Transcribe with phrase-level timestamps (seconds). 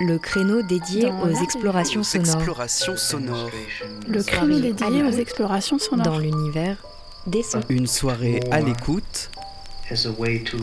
[0.00, 3.50] le créneau dédié Dans aux explorations sonores explorations sonores.
[4.06, 6.04] Le créneau dédié aux explorations sonores.
[6.06, 6.76] dans l'univers
[7.26, 7.60] des sons.
[7.68, 9.30] Une soirée à l'écoute
[9.90, 10.56] as a way to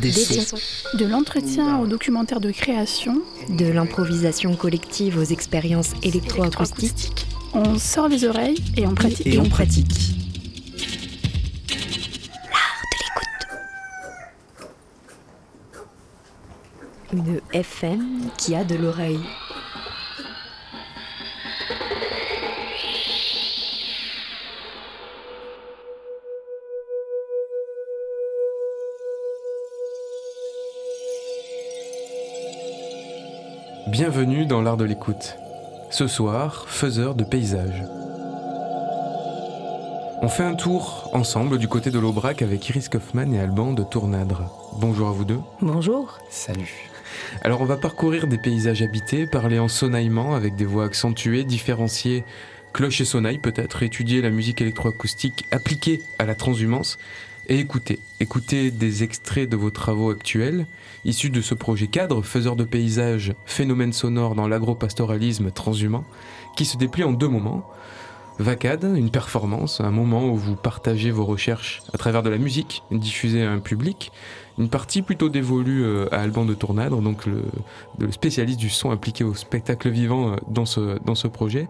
[0.00, 0.56] des Des sons.
[0.56, 0.96] sons.
[0.98, 7.26] De l'entretien au documentaire de création, De l'improvisation collective aux expériences électroacoustiques.
[7.54, 9.26] on sort les oreilles et on pratique.
[9.26, 10.11] Et on pratique.
[17.52, 19.20] FM qui a de l'oreille.
[33.88, 35.36] Bienvenue dans l'art de l'écoute.
[35.90, 37.84] Ce soir, faiseur de paysages.
[40.22, 43.82] On fait un tour ensemble du côté de l'Aubrac avec Iris Kaufmann et Alban de
[43.82, 44.70] Tournadre.
[44.78, 45.40] Bonjour à vous deux.
[45.60, 46.18] Bonjour.
[46.30, 46.91] Salut.
[47.42, 52.24] Alors on va parcourir des paysages habités, parler en sonnaillement avec des voix accentuées, différencier
[52.72, 56.98] cloche et sonnaille peut-être, étudier la musique électroacoustique appliquée à la transhumance
[57.48, 57.98] et écouter.
[58.20, 60.66] Écouter des extraits de vos travaux actuels,
[61.04, 66.04] issus de ce projet cadre, faiseur de paysages, phénomène sonore dans l'agropastoralisme transhumant,
[66.56, 67.68] qui se déplie en deux moments.
[68.38, 72.82] Vacade, une performance, un moment où vous partagez vos recherches à travers de la musique
[72.90, 74.10] diffusée à un public,
[74.58, 77.42] une partie plutôt dévolue euh, à Alban de Tournadre, donc le,
[78.10, 80.36] spécialiste du son appliqué au spectacle vivant euh,
[81.04, 81.68] dans ce, projet.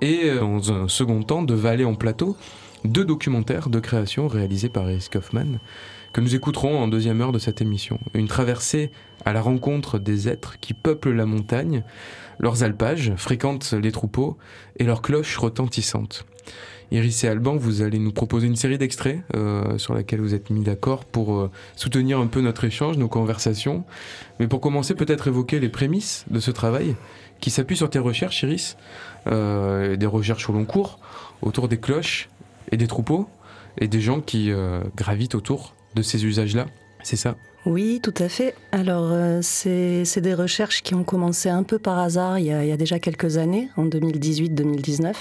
[0.00, 2.36] Et euh, dans un second temps, de Vallée en plateau,
[2.84, 5.60] deux documentaires de création réalisés par Iris Kaufmann,
[6.12, 7.98] que nous écouterons en deuxième heure de cette émission.
[8.14, 8.90] Une traversée
[9.24, 11.84] à la rencontre des êtres qui peuplent la montagne,
[12.40, 14.36] leurs alpages fréquentent les troupeaux
[14.76, 16.26] et leurs cloches retentissantes.
[16.92, 20.50] Iris et Alban, vous allez nous proposer une série d'extraits euh, sur laquelle vous êtes
[20.50, 23.84] mis d'accord pour euh, soutenir un peu notre échange, nos conversations.
[24.38, 26.94] Mais pour commencer, peut-être évoquer les prémices de ce travail
[27.40, 28.76] qui s'appuie sur tes recherches, Iris,
[29.26, 30.98] euh, des recherches au long cours
[31.40, 32.28] autour des cloches
[32.70, 33.26] et des troupeaux
[33.78, 34.52] et des gens qui
[34.94, 36.66] gravitent autour de ces usages-là.
[37.02, 37.36] C'est ça?
[37.64, 38.54] Oui, tout à fait.
[38.70, 42.98] Alors, c'est des recherches qui ont commencé un peu par hasard il y a déjà
[42.98, 45.14] quelques années, en 2018-2019.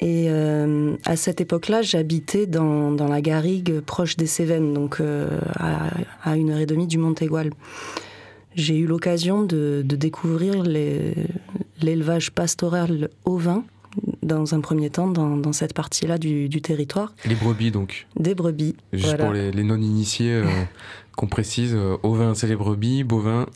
[0.00, 5.40] Et euh, à cette époque-là, j'habitais dans, dans la garrigue proche des Cévennes, donc euh,
[5.56, 5.88] à,
[6.22, 7.50] à une heure et demie du Montégoal.
[8.54, 10.62] J'ai eu l'occasion de, de découvrir
[11.80, 13.64] l'élevage pastoral ovin
[14.22, 18.06] dans un premier temps dans, dans cette partie-là du, du territoire, Les brebis, donc.
[18.16, 18.76] des brebis.
[18.92, 19.24] Juste Voilà.
[19.24, 20.44] pour les, les non-initiés, euh,
[21.16, 23.46] qu'on précise, ovins, c'est les brebis, bovins,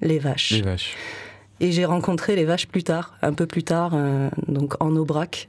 [0.00, 0.52] les vaches.
[0.52, 0.94] les vaches.
[1.60, 5.48] Et j'ai rencontré les vaches plus tard, un peu plus tard, euh, donc en Aubrac.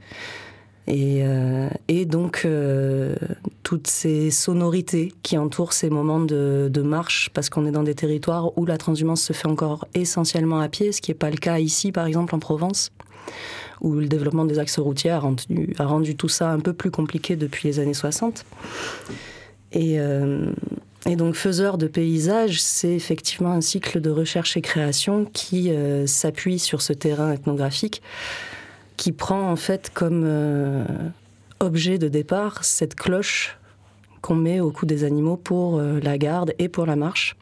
[0.88, 3.16] Et, euh, et donc, euh,
[3.62, 8.58] toutes ces sonorités qui entourent ces moments de, marche, parce qu'on est dans des territoires
[8.58, 11.60] où la transhumance se fait encore essentiellement à pied, ce qui n'est pas le cas
[11.60, 12.92] ici, par exemple, en Provence,
[13.82, 16.90] où le développement des axes routiers a rendu, a rendu tout ça un peu plus
[16.90, 18.46] compliqué depuis les années 60.
[19.74, 20.00] Et,
[21.06, 26.06] et donc, faiseur de paysages, c'est effectivement un cycle de recherche et création qui euh,
[26.06, 28.02] s'appuie sur ce terrain ethnographique,
[28.98, 30.84] qui prend en fait comme euh,
[31.62, 33.58] objet de départ cette cloche
[34.22, 37.38] qu'on met au cou des animaux pour euh, la garde et pour la marche.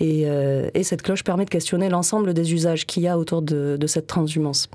[0.00, 3.86] Et, et cette cloche permet de questionner l'ensemble des usages qu'il y a autour de
[3.86, 4.68] cette transhumance.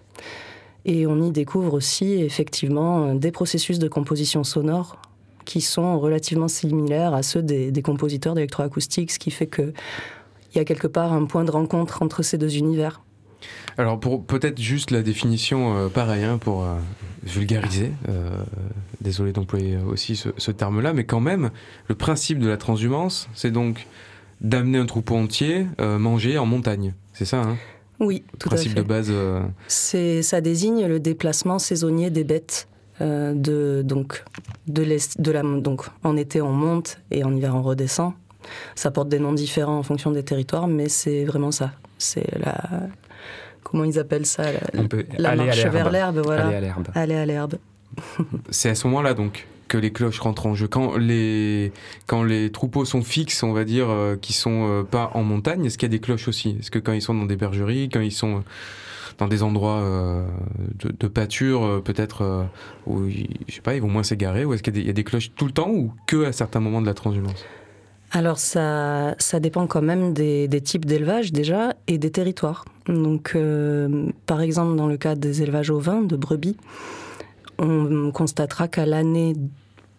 [0.86, 4.98] Et on y découvre aussi effectivement des processus de composition sonore
[5.48, 9.72] qui sont relativement similaires à ceux des, des compositeurs d'électroacoustique, ce qui fait qu'il
[10.56, 13.02] y a quelque part un point de rencontre entre ces deux univers.
[13.78, 16.76] Alors pour peut-être juste la définition, euh, pareil, hein, pour euh,
[17.24, 18.30] vulgariser, euh,
[19.00, 21.50] désolé d'employer aussi ce, ce terme-là, mais quand même,
[21.88, 23.88] le principe de la transhumance, c'est donc
[24.42, 26.94] d'amener un troupeau entier euh, manger en montagne.
[27.14, 27.56] C'est ça, hein?
[28.00, 28.84] Oui, tout à Principe fait.
[28.84, 29.12] de base.
[29.68, 32.68] C'est, ça désigne le déplacement saisonnier des bêtes.
[33.02, 34.24] Euh, de, donc,
[34.68, 38.14] de l'est, de la, donc, en été, on monte et en hiver, on redescend.
[38.76, 41.72] Ça porte des noms différents en fonction des territoires, mais c'est vraiment ça.
[41.98, 42.56] C'est la.
[43.64, 44.44] Comment ils appellent ça?
[44.52, 45.74] La, On peut la aller à marche l'herbe.
[45.74, 46.48] vers l'herbe, voilà.
[46.48, 46.88] Aller à l'herbe.
[46.96, 47.56] Aller à l'herbe.
[48.50, 50.68] C'est à ce moment-là donc que les cloches rentrent en jeu.
[50.68, 51.72] Quand les,
[52.06, 55.66] quand les troupeaux sont fixes, on va dire, euh, qui sont euh, pas en montagne,
[55.66, 56.56] est-ce qu'il y a des cloches aussi?
[56.60, 58.42] Est-ce que quand ils sont dans des bergeries, quand ils sont euh,
[59.18, 60.26] dans des endroits euh,
[60.80, 62.44] de, pâture, euh, peut-être euh,
[62.86, 65.32] où, je sais pas, ils vont moins s'égarer Ou est-ce qu'il y, a des- cloches
[65.36, 67.44] tout le temps ou que à certains moments de la transhumance?
[68.12, 72.64] Alors ça, ça dépend quand même des, types d'élevage déjà et des territoires.
[72.88, 73.38] Donc
[74.26, 76.56] par exemple dans le cas des élevages ovins de brebis,
[77.60, 79.36] on constatera qu'à l'année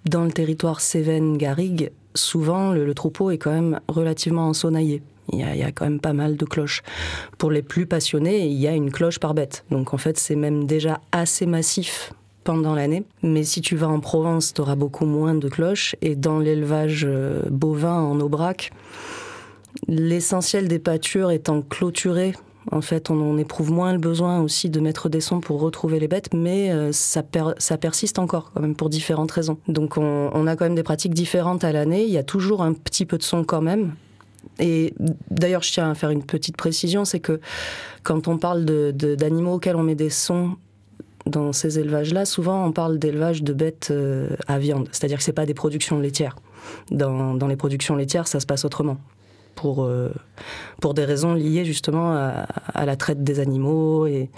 [0.07, 5.03] dans le territoire Cévennes-Garrigue, souvent le, le troupeau est quand même relativement ensonaillé.
[5.33, 6.83] Il y, a, quand même pas mal de cloches.
[7.37, 9.65] Pour les plus passionnés, il y a une cloche par bête.
[9.71, 12.13] Donc en fait c'est même déjà assez massif
[12.45, 13.03] pendant l'année.
[13.23, 15.97] Mais si tu vas en Provence, tu auras beaucoup moins de cloches.
[16.01, 18.73] Et dans l'élevage euh, bovin en Aubrac,
[19.87, 22.33] l'essentiel des pâtures étant clôturé,
[22.73, 26.09] en fait, on, éprouve moins le besoin aussi de mettre des sons pour retrouver les
[26.09, 29.59] bêtes, mais euh, ça persiste encore, quand même, pour différentes raisons.
[29.69, 32.05] Donc on, on a quand même des pratiques différentes à l'année.
[32.05, 33.93] Il y a toujours un petit peu de son quand même.
[34.59, 34.95] Et
[35.31, 37.41] d'ailleurs, je tiens à faire une petite précision, c'est que
[38.03, 40.57] quand on parle d'animaux auxquels on met des sons
[41.27, 45.33] dans ces élevages-là, souvent on parle d'élevage de bêtes euh, à viande, c'est-à-dire que c'est
[45.33, 46.37] pas des productions laitières.
[46.91, 48.99] Dans, dans les productions laitières, ça se passe autrement,
[49.55, 50.11] pour, euh,
[50.81, 54.07] pour des raisons liées justement à, à la traite des animaux.
[54.07, 54.31] Et...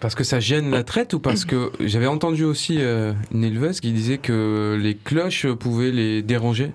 [0.00, 3.80] Parce que ça gêne la traite ou parce que j'avais entendu aussi euh, une éleveuse
[3.80, 6.72] qui disait que les cloches pouvaient les déranger?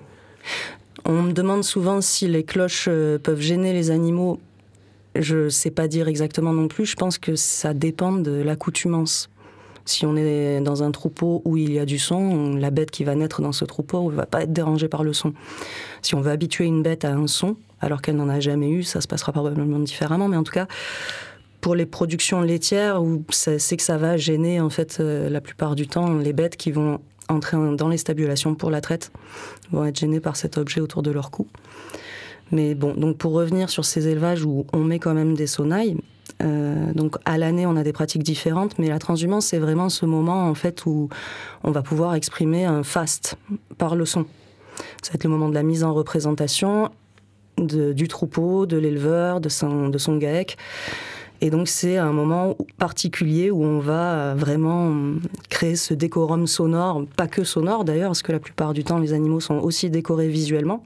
[1.10, 4.38] On me demande souvent si les cloches euh, peuvent gêner les animaux.
[5.16, 6.84] Je sais pas dire exactement non plus.
[6.84, 9.30] Je pense que ça dépend de l'accoutumance.
[9.86, 13.04] Si on est dans un troupeau où il y a du son, la bête qui
[13.04, 15.32] va naître dans ce troupeau ne va pas être dérangée par le son.
[16.02, 18.82] Si on veut habituer une bête à un son, alors qu'elle n'en a jamais eu,
[18.82, 20.28] ça se passera probablement différemment.
[20.28, 20.66] Mais en tout cas,
[21.62, 23.00] pour les productions laitières,
[23.30, 26.70] c'est que ça va gêner en fait euh, la plupart du temps les bêtes qui
[26.70, 29.12] vont entrer en- dans les stabulations pour la traite
[29.72, 31.46] vont être gênées par cet objet autour de leur cou.
[32.50, 35.96] Mais bon, donc pour revenir sur ces élevages où on met quand même des sonnailles,
[36.42, 40.06] euh, donc à l'année on a des pratiques différentes, mais la transhumance c'est vraiment ce
[40.06, 41.08] moment en fait où
[41.64, 43.36] on va pouvoir exprimer un faste
[43.76, 44.24] par le son.
[45.02, 46.90] Ça va être le moment de la mise en représentation
[47.58, 50.56] du troupeau, de l'éleveur, de son, de son GAEC.
[51.40, 56.46] Et donc c'est un moment particulier où on va euh, vraiment hum, créer ce décorum
[56.46, 59.88] sonore, pas que sonore d'ailleurs, parce que la plupart du temps les animaux sont aussi
[59.88, 60.84] décorés visuellement.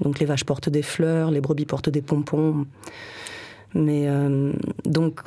[0.00, 2.66] Donc les vaches portent des fleurs, les brebis portent des pompons.
[3.74, 4.52] Mais euh,
[4.84, 5.20] donc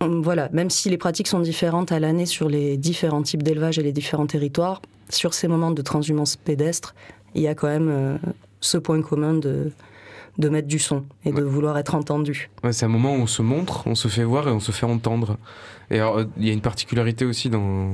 [0.00, 3.82] voilà, même si les pratiques sont différentes à l'année sur les différents types d'élevage et
[3.82, 6.94] les différents territoires, sur ces moments de transhumance pédestre,
[7.34, 8.18] il y a quand même euh,
[8.60, 9.70] ce point commun de,
[10.38, 12.50] de mettre du son et de vouloir être entendu.
[12.64, 14.72] Ouais, c'est un moment où on se montre, on se fait voir et on se
[14.72, 15.36] fait entendre.
[15.90, 17.90] Et alors, il y a une particularité aussi dans,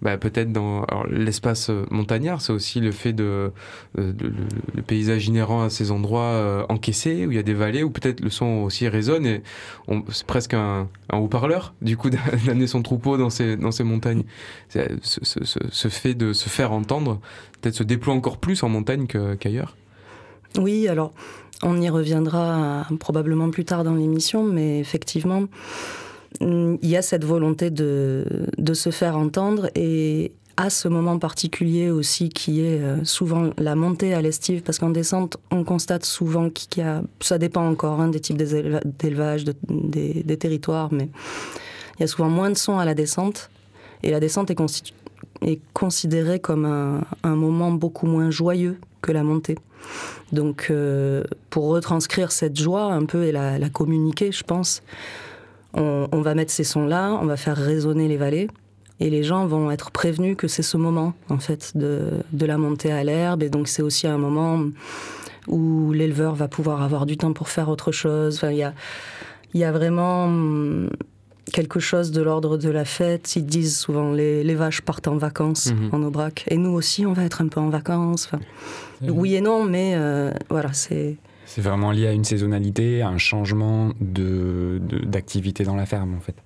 [0.00, 3.50] bah, peut-être dans l'espace euh, montagnard, c'est aussi le fait de,
[3.98, 4.32] euh, de-
[4.76, 7.90] le, paysage inhérent à ces endroits euh, encaissés où il y a des vallées où
[7.90, 9.42] peut-être le son aussi résonne et
[10.10, 12.10] c'est presque un, un haut-parleur du coup
[12.46, 14.22] d'amener son troupeau dans ces dans ces montagnes.
[14.68, 17.20] Ce, ce- ce- ce fait de se faire entendre
[17.60, 19.76] peut-être se déploie encore plus en montagne qu'ailleurs.
[20.58, 21.12] Oui, alors
[21.62, 25.44] on y reviendra euh, probablement plus tard dans l'émission, mais effectivement,
[26.40, 28.24] il y a cette volonté de,
[28.58, 33.74] de se faire entendre et à ce moment particulier aussi qui est euh, souvent la
[33.74, 38.00] montée à l'estive, parce qu'en descente, on constate souvent qu'il y a, ça dépend encore
[38.00, 41.08] hein, des types d'élevage, de- des, territoires, mais
[41.96, 43.50] il y a souvent moins de son à la descente
[44.02, 49.56] et la descente est, considérée comme un moment beaucoup moins joyeux que la montée.
[50.32, 54.82] Donc, euh, pour retranscrire cette joie un peu et la, communiquer, je pense,
[55.74, 58.48] on, va mettre ces sons-là, on va faire résonner les vallées,
[59.00, 62.56] et les gens vont être prévenus que c'est ce moment, en fait, de, de la
[62.56, 63.42] montée à l'herbe.
[63.42, 64.60] Et donc, c'est aussi un moment
[65.48, 68.36] où l'éleveur va pouvoir avoir du temps pour faire autre chose.
[68.36, 68.74] Enfin, il y a,
[69.54, 70.90] y a vraiment hum,
[71.52, 73.34] quelque chose de l'ordre de la fête.
[73.36, 75.88] Ils disent souvent les, les vaches partent en vacances Mhm.
[75.92, 76.44] en Aubrac.
[76.48, 78.26] Et nous aussi, on va être un peu en vacances.
[78.32, 78.40] Enfin,
[79.08, 81.16] oui et non, mais euh, voilà, c'est.
[81.46, 86.14] C'est vraiment lié à une saisonnalité, à un changement de, de- d'activité dans la ferme,
[86.14, 86.36] en fait.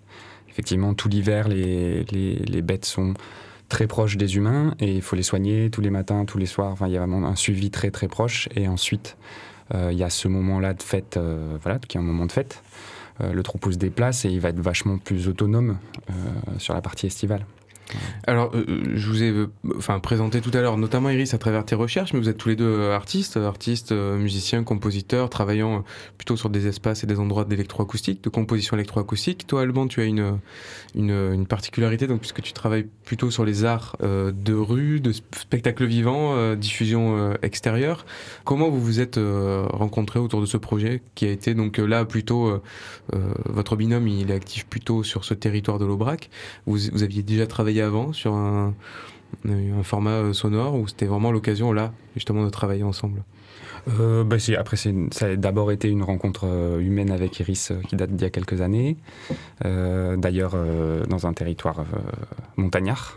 [0.48, 3.14] Effectivement, tout l'hiver, les, les, les bêtes sont
[3.68, 6.72] très proches des humains et il faut les soigner tous les matins, tous les soirs.
[6.72, 8.48] Enfin, il y a vraiment un suivi très très proche.
[8.56, 9.16] Et ensuite,
[9.74, 12.32] euh, il y a ce moment-là de fête, euh, voilà, qui est un moment de
[12.32, 12.62] fête.
[13.20, 15.78] Euh, le troupeau se déplace et il va être vachement plus autonome
[16.10, 16.12] euh,
[16.58, 17.44] sur la partie estivale.
[18.26, 18.64] Alors, euh,
[18.94, 22.12] je vous ai euh, enfin, présenté tout à l'heure, notamment Iris, à travers tes recherches,
[22.12, 25.80] mais vous êtes tous les deux euh, artistes, artistes, euh, musiciens, compositeurs, travaillant euh,
[26.18, 29.46] plutôt sur des espaces et des endroits d'électroacoustique, de composition électroacoustique.
[29.46, 30.38] Toi, Alban, tu as une,
[30.94, 35.84] une, particularité, donc, puisque tu travailles plutôt sur les arts euh, de rue, de spectacle
[35.84, 38.04] vivant, euh, diffusion euh, extérieure.
[38.44, 41.86] Comment vous vous êtes euh, rencontrés autour de ce projet qui a été donc euh,
[41.86, 42.62] là plutôt euh,
[43.14, 46.30] euh, votre binôme il est actif plutôt sur ce territoire de l'Aubrac.
[46.66, 48.74] Vous aviez déjà travaillé avant sur un,
[49.82, 53.22] format euh, sonore ou c'était vraiment l'occasion là justement de travailler ensemble?
[53.88, 57.96] Euh, bah, après, ça a d'abord été une rencontre euh, humaine avec Iris euh, qui
[57.96, 58.96] date d'il y a quelques années.
[59.62, 60.56] D'ailleurs,
[61.08, 61.84] dans un territoire
[62.56, 63.16] montagnard.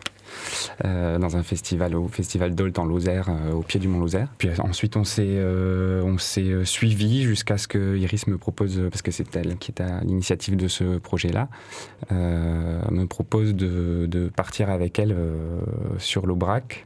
[0.85, 4.27] Euh, dans un festival au festival d'Olt en Lozère, euh, au pied du mont Lozère.
[4.37, 9.01] Puis euh, ensuite, on s'est on s'est suivi jusqu'à ce que Iris me propose, parce
[9.01, 11.49] que c'est elle qui est à l'initiative de ce projet-là,
[12.11, 15.15] me propose de, partir avec elle
[15.97, 16.85] sur l'Aubrac.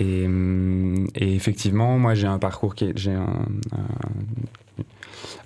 [0.00, 3.46] Et, hum, et effectivement, moi, j'ai un parcours qui j'ai un-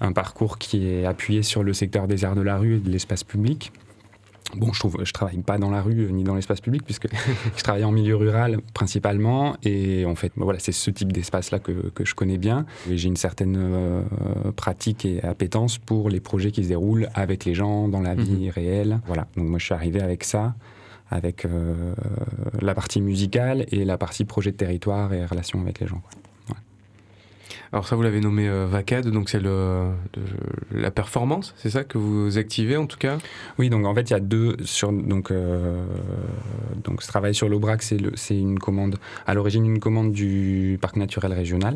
[0.00, 2.90] un parcours qui est appuyé sur le secteur des arts de la rue et de
[2.90, 3.72] l'espace public.
[4.56, 7.08] Bon, je trouve, je travaille pas dans la rue euh, ni dans l'espace public puisque
[7.56, 11.90] je travaille en milieu rural principalement et en fait, voilà, c'est ce type d'espace-là que,
[11.90, 12.66] que je connais bien.
[12.90, 14.02] Et j'ai une certaine euh,
[14.56, 18.50] pratique et appétence pour les projets qui se déroulent avec les gens dans la vie
[18.50, 19.00] réelle.
[19.06, 20.54] Voilà, donc moi je suis arrivé avec ça
[21.12, 21.94] avec euh,
[22.60, 26.00] la partie musicale et la partie projet de territoire et relation avec les gens.
[26.00, 26.10] quoi.
[27.72, 29.86] Alors ça vous l'avez nommé euh, VACAD, donc c'est le,
[30.72, 33.16] la performance, c'est ça que vous activez en tout cas?
[33.58, 35.82] Oui, donc en fait, il y a deux sur donc euh,
[36.84, 41.32] donc ce travail sur l'Aubrac, c'est une commande à l'origine une commande du parc naturel
[41.32, 41.74] régional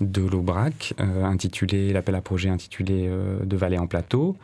[0.00, 4.36] de l'Aubrac, euh, intitulé l'appel à projet intitulé euh, de vallée en plateau.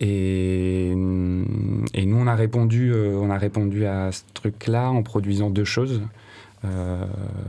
[0.00, 5.64] Et, et nous, on a répondu, on a répondu à ce truc-là en produisant deux
[5.66, 6.00] choses.
[6.64, 7.06] Euh,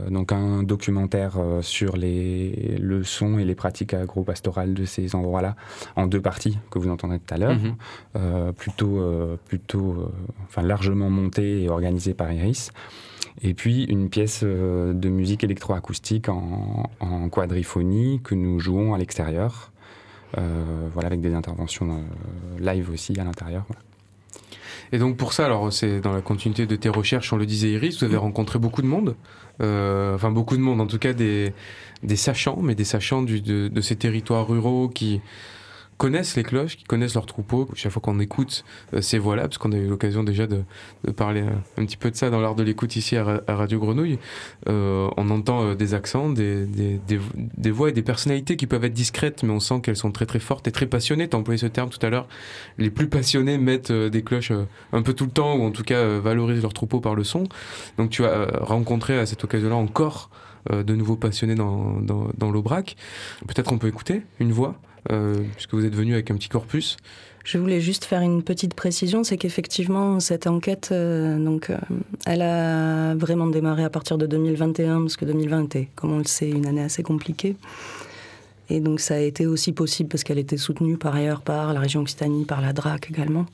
[0.08, 5.54] donc un documentaire euh, sur les, le son et les pratiques agro-pastorales de ces endroits-là,
[5.96, 7.74] en deux parties que vous entendrez tout à l'heure, Mhm.
[8.16, 10.10] euh, plutôt, euh, plutôt
[10.44, 12.70] enfin, largement montée et organisée par Iris.
[13.42, 19.72] Et puis une pièce de musique électroacoustique en, en quadriphonie que nous jouons à l'extérieur,
[20.36, 22.04] voilà, avec des interventions
[22.60, 23.64] live aussi à l'intérieur.
[23.68, 23.82] voilà.
[24.92, 27.70] Et donc pour ça, alors c'est dans la continuité de tes recherches, on le disait
[27.70, 29.16] Iris, vous avez rencontré beaucoup de monde,
[29.62, 31.54] euh, enfin beaucoup de monde, en tout cas des,
[32.02, 35.22] des sachants, mais des sachants du- de, de ces territoires ruraux qui
[36.02, 37.68] connaissent les cloches, qui connaissent leurs troupeaux.
[37.74, 40.64] Chaque fois qu'on écoute euh, ces voix-là, parce qu'on a eu l'occasion déjà de,
[41.12, 43.54] parler euh, un petit peu de ça dans l'art de l'écoute ici à, Ra- à
[43.54, 44.18] Radio Grenouille,
[44.68, 46.66] euh, on entend des accents, des,
[47.70, 50.40] voix et des personnalités qui peuvent être discrètes, mais on sent qu'elles sont très très
[50.40, 51.28] fortes et très passionnées.
[51.28, 52.26] Tu as employé ce terme tout à l'heure.
[52.78, 54.50] Les plus passionnés mettent des cloches
[54.92, 57.44] un peu tout le temps, ou en tout cas valorisent leur troupeau par le son.
[57.96, 60.30] Donc tu as rencontré à cette occasion-là encore
[60.68, 62.96] de nouveaux passionnés dans, dans, l'Aubrac.
[63.46, 66.96] Peut-être qu'on peut écouter une voix, puisque vous êtes venu avec un petit corpus.
[67.44, 71.76] Je voulais juste faire une petite précision, c'est qu'effectivement cette enquête, euh, donc, euh,
[72.24, 76.24] elle a vraiment démarré à partir de 2021, parce que 2020 était, comme on le
[76.24, 77.56] sait, une année assez compliquée.
[78.70, 81.80] Et donc ça a été aussi possible parce qu'elle était soutenue par ailleurs par la
[81.80, 83.46] région Occitanie, par la DRAC également.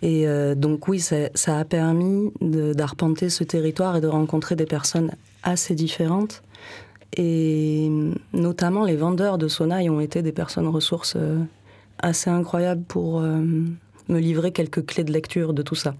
[0.00, 4.66] Et euh, donc oui, ça, ça a permis d'arpenter ce territoire et de rencontrer des
[4.66, 5.12] personnes
[5.42, 6.42] assez différentes.
[7.16, 7.90] Et
[8.32, 11.38] notamment les vendeurs de Sonaï ont été des personnes ressources euh,
[11.98, 13.36] assez incroyables pour euh,
[14.08, 15.94] me livrer quelques clés de lecture de tout ça.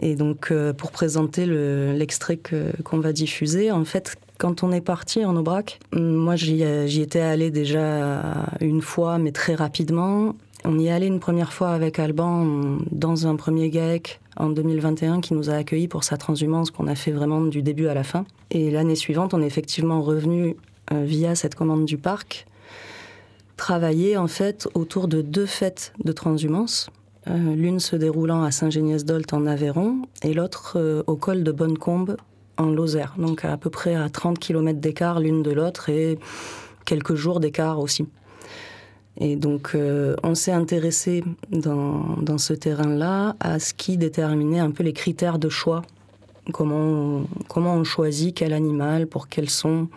[0.00, 2.38] Et donc, euh, pour présenter le- l'extrait
[2.84, 6.62] qu'on va diffuser, en fait, quand on est parti en Aubrac, moi j'y
[7.00, 8.22] étais allée déjà
[8.60, 10.34] une fois, mais très rapidement.
[10.64, 15.20] On y est allé une première fois avec Alban dans un premier GAEC en 2021
[15.20, 18.04] qui nous a accueillis pour sa transhumance qu'on a fait vraiment du début à la
[18.04, 18.24] fin.
[18.50, 20.56] Et l'année suivante, on est effectivement revenu
[20.92, 22.46] euh, via cette commande du parc
[23.56, 26.90] travailler en fait autour de deux fêtes de transhumance.
[27.28, 32.16] Euh, L'une se déroulant à Saint-Géniès-d'Olt en Aveyron et l'autre euh, au col de Bonnecombe
[32.56, 33.14] en Lozère.
[33.18, 36.18] Donc à peu près à 30 km d'écart l'une de l'autre et
[36.84, 38.06] quelques jours d'écart aussi.
[39.20, 44.82] Et donc euh, on s'est intéressé dans, ce terrain-là à ce qui déterminait un peu
[44.82, 45.82] les critères de choix.
[46.52, 49.88] Comment on, comment on choisit quel animal, pour quels sons.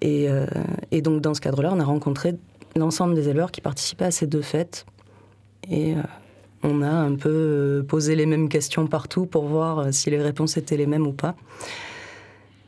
[0.00, 0.46] Et, euh,
[0.90, 2.34] et donc dans ce cadre-là, on a rencontré
[2.74, 4.84] l'ensemble des éleveurs qui participaient à ces deux fêtes.
[5.70, 6.02] Et euh,
[6.62, 10.76] on a un peu posé les mêmes questions partout pour voir si les réponses étaient
[10.76, 11.36] les mêmes ou pas.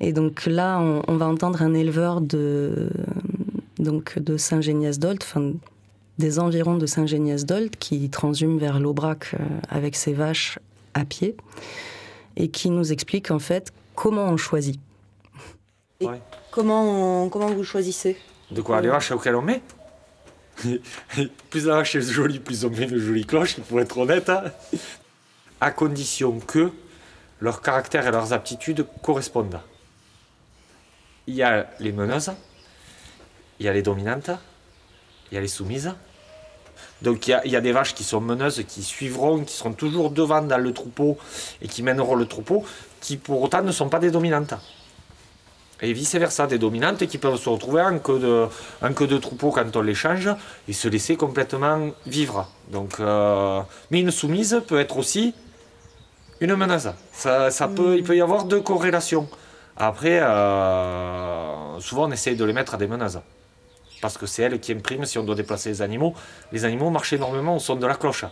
[0.01, 2.89] Et donc là, on va entendre un éleveur de,
[3.79, 5.53] donc de Saint-Géniès-d'Olt, enfin,
[6.19, 10.59] des environs de Saint-Géniès-d'Olt, qui transhume vers l'Aubrac euh, avec ses vaches
[10.95, 11.37] à pied
[12.37, 14.81] et qui nous explique en fait comment on choisit.
[16.01, 16.21] Et Ouais.
[16.51, 18.17] comment, on- comment vous choisissez?
[18.51, 19.63] De quoi Les vaches auxquelles on met?
[21.51, 24.29] Plus la vache est jolie, plus on met de jolies cloches, pour être honnête.
[24.29, 24.45] hein.
[25.61, 26.73] À condition que
[27.41, 29.61] leur caractère et leurs aptitudes correspondent.
[31.29, 32.33] Il y a les meneuses,
[33.61, 34.31] il y a les dominantes,
[35.31, 35.93] il y a les soumises.
[37.03, 39.55] Donc il y, a, il y a des vaches qui sont meneuses, qui suivront, qui
[39.55, 41.17] seront toujours devant dans le troupeau
[41.63, 42.65] et qui mèneront le troupeau,
[43.01, 44.55] qui pour autant ne sont pas des dominantes.
[45.81, 48.47] Et vice-versa, des dominantes qui peuvent se retrouver en queue de,
[48.83, 50.29] en queue de troupeau quand on les change
[50.67, 52.51] et se laisser complètement vivre.
[52.73, 53.61] Donc, euh,
[53.93, 55.35] mais une soumise peut être aussi
[56.41, 56.89] une menace.
[57.13, 59.29] Ça, ça peut, il peut y avoir deux corrélations.
[59.77, 63.19] Après, euh, souvent on essaye de les mettre à des menaces.
[64.01, 66.15] Parce que c'est elles qui impriment si on doit déplacer les animaux.
[66.53, 68.25] Les animaux marchent énormément au son de la cloche.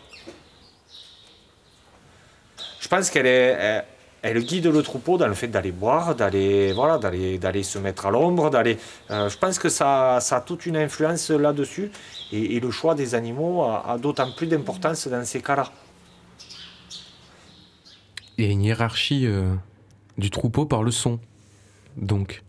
[2.81, 3.85] Je pense qu'elle est, elle,
[4.23, 8.07] elle guide le troupeau dans le fait d'aller boire, d'aller voilà, d'aller, d'aller se mettre
[8.07, 8.79] à l'ombre, d'aller.
[9.11, 11.91] euh, je pense que ça, ça a toute une influence là-dessus
[12.33, 15.71] et, le choix des animaux a, a d'autant plus d'importance dans ces cas-là.
[18.39, 19.55] Il y a une hiérarchie euh,
[20.19, 21.21] du troupeau par le son.
[21.97, 22.43] Donc,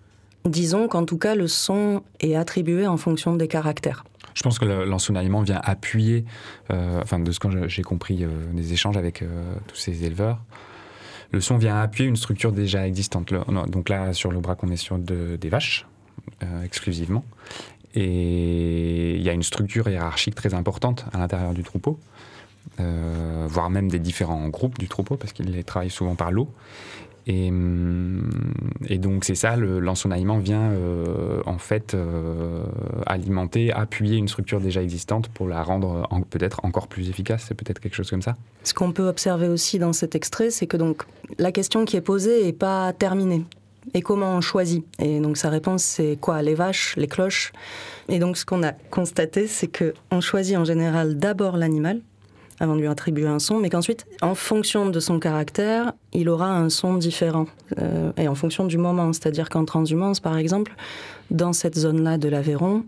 [0.47, 4.03] Disons qu'en tout cas, le son est attribué en fonction des caractères.
[4.33, 6.23] Je pense que le- l'ensoleillement vient appuyer,
[6.71, 10.39] euh, enfin de ce que j'ai compris euh, des échanges avec euh, tous ces éleveurs,
[11.31, 13.33] le son vient appuyer une structure déjà existante.
[13.67, 15.85] Donc là, sur le braque, on est sur de- des vaches
[16.63, 17.23] exclusivement.
[17.95, 21.99] Et il y a une structure hiérarchique très importante à l'intérieur du troupeau,
[22.77, 26.47] voire même des différents groupes du troupeau, parce qu'ils travaillent souvent par lot.
[27.29, 28.29] Et, hum,
[28.87, 32.63] et donc c'est ça, le- l'ensoleillement vient euh, en fait euh,
[33.05, 37.53] alimenter, appuyer une structure déjà existante pour la rendre en- peut-être encore plus efficace, c'est
[37.55, 38.35] peut-être quelque chose comme ça.
[38.63, 41.03] Ce qu'on peut observer aussi dans cet extrait, c'est que donc
[41.37, 43.43] la question qui est posée n'est pas terminée.
[43.93, 44.85] Et comment on choisit?
[44.99, 46.41] Et donc sa réponse, c'est quoi?
[46.41, 47.51] Les vaches, les cloches?
[48.09, 51.99] Et donc ce qu'on a constaté, c'est que on choisit en général d'abord l'animal
[52.59, 56.55] avant de lui attribuer un son, mais qu'ensuite, en fonction de son caractère, il aura
[56.57, 57.45] un son différent.
[57.79, 60.73] Euh, et en fonction du moment, c'est-à-dire qu'en transhumance, par exemple,
[61.29, 62.83] dans cette zone-là de l'Aveyron,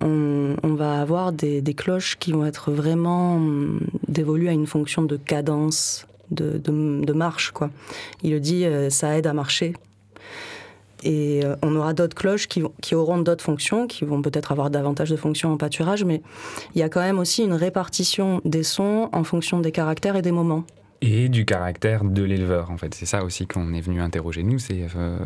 [0.00, 4.66] on, on va avoir des, des cloches qui vont être vraiment hum, dévolues à une
[4.66, 7.50] fonction de cadence, de, de- de marche.
[7.52, 7.70] Quoi.
[8.22, 9.74] Il le dit, euh, ça aide à marcher.
[11.04, 15.10] Et euh, on aura d'autres cloches qui, auront d'autres fonctions, qui vont peut-être avoir davantage
[15.10, 16.22] de fonctions en pâturage, mais
[16.74, 20.22] il y a quand même aussi une répartition des sons en fonction des caractères et
[20.22, 20.64] des moments.
[21.02, 22.94] Et du caractère de l'éleveur, en fait.
[22.94, 25.18] C'est ça aussi qu'on est venu interroger nous, c'est euh,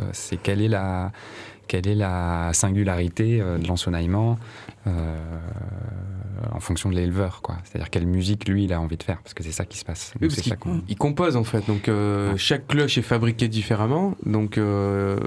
[0.42, 1.12] quelle est la
[1.68, 4.38] quelle est la singularité euh, de l'ensoleillement
[4.86, 5.16] euh,
[6.52, 7.56] en fonction de l'éleveur, quoi.
[7.64, 9.84] C'est-à-dire quelle musique lui il a envie de faire, parce que c'est ça qui se
[9.84, 10.12] passe.
[10.20, 10.56] Oui, parce ça
[10.88, 11.66] il compose en fait.
[11.66, 12.38] Donc euh, Ouais.
[12.38, 14.14] chaque cloche est fabriquée différemment.
[14.24, 15.18] Donc euh,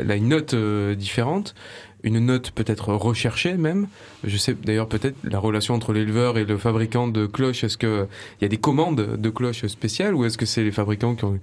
[0.00, 1.54] elle a une note euh, différente,
[2.02, 3.86] une note peut-être recherchée même.
[4.24, 7.64] Je sais d'ailleurs peut-être la relation entre l'éleveur et le fabricant de cloches.
[7.64, 8.06] Est-ce que
[8.40, 11.24] il y a des commandes de cloches spéciales ou est-ce que c'est les fabricants qui
[11.24, 11.38] ont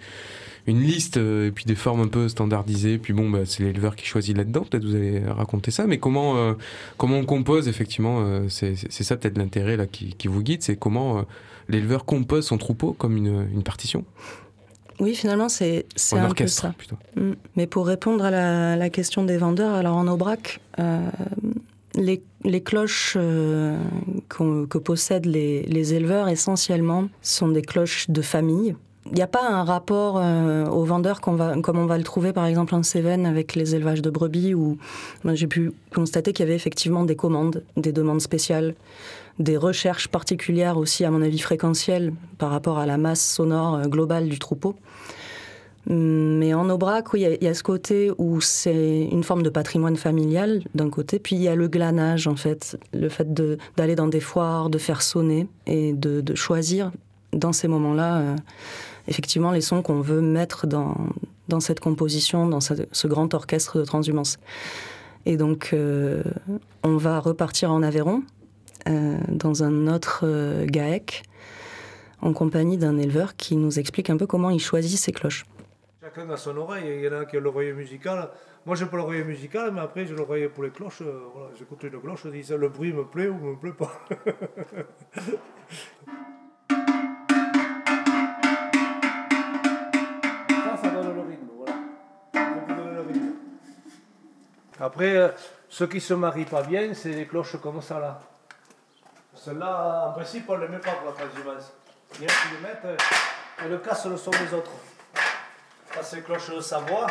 [0.70, 2.98] une liste euh, et puis des formes un peu standardisées.
[2.98, 4.62] Puis bon, bah, c'est l'éleveur qui choisit là-dedans.
[4.62, 5.86] Peut-être vous allez raconter ça.
[5.88, 6.54] Mais comment, euh,
[6.98, 10.64] comment on compose effectivement euh, C'est ça peut-être l'intérêt là qui, qui vous guide.
[10.64, 11.22] C'est comment euh,
[11.68, 14.06] l'éleveur compose son troupeau comme une, une partition.
[15.00, 16.74] Oui, finalement, c'est Un peu orchestre ça.
[16.78, 16.98] plutôt.
[17.16, 17.34] Mm.
[17.56, 20.60] Mais pour répondre à la, la question des vendeurs, alors en Aubrac,
[21.96, 23.78] les, les cloches euh,
[24.28, 28.76] que possèdent les, les éleveurs essentiellement sont des cloches de famille.
[29.06, 32.46] Il n'y a pas un rapport euh, aux vendeurs comme on va le trouver par
[32.46, 34.78] exemple en Cévennes avec les élevages de brebis où
[35.34, 38.76] j'ai pu constater qu'il y avait effectivement des commandes, des demandes spéciales,
[39.40, 43.84] des recherches particulières aussi à mon avis fréquentielles par rapport à la masse sonore euh,
[43.86, 44.76] globale du troupeau.
[45.88, 49.96] Mais en Aubrac, oui, il y a- ce côté où c'est une forme de patrimoine
[49.96, 53.34] familial d'un côté, puis il y a le glanage en fait, le fait
[53.76, 56.92] d'aller dans des foires, de faire sonner et de, de choisir
[57.34, 58.36] dans ces moments-là, euh,
[59.10, 60.96] effectivement, les sons qu'on veut mettre dans,
[61.48, 64.38] dans cette composition, dans ce, grand orchestre de transhumance.
[65.26, 66.24] Et donc, euh,
[66.84, 68.24] on va repartir en Aveyron,
[68.88, 71.24] euh, dans un autre euh, GAEC,
[72.22, 75.46] en compagnie d'un éleveur qui nous explique un peu comment il choisit ses cloches.
[76.02, 77.00] Chacun a son oreille.
[77.00, 78.30] Il y en a qui ont l'oreille musicale.
[78.66, 81.02] Moi, j'ai pas l'oreille musicale, mais après, j'ai l'oreille pour les cloches.
[81.02, 83.92] Voilà, J'écoute une cloche, je dis le bruit me plaît ou me plaît pas.
[94.80, 95.30] Après, euh,
[95.68, 98.20] ceux qui se marient pas bien, c'est les cloches comme ça là.
[99.36, 101.72] Celles-là, en principe, on ne les met pas pour la transhumance.
[102.20, 102.86] Il y en mettent.
[102.86, 102.98] euh,
[103.64, 104.72] Elle casse le son des autres.
[105.94, 107.08] Ça, c'est cloche de Savoie.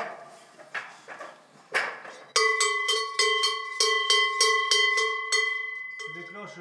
[6.14, 6.60] Des cloches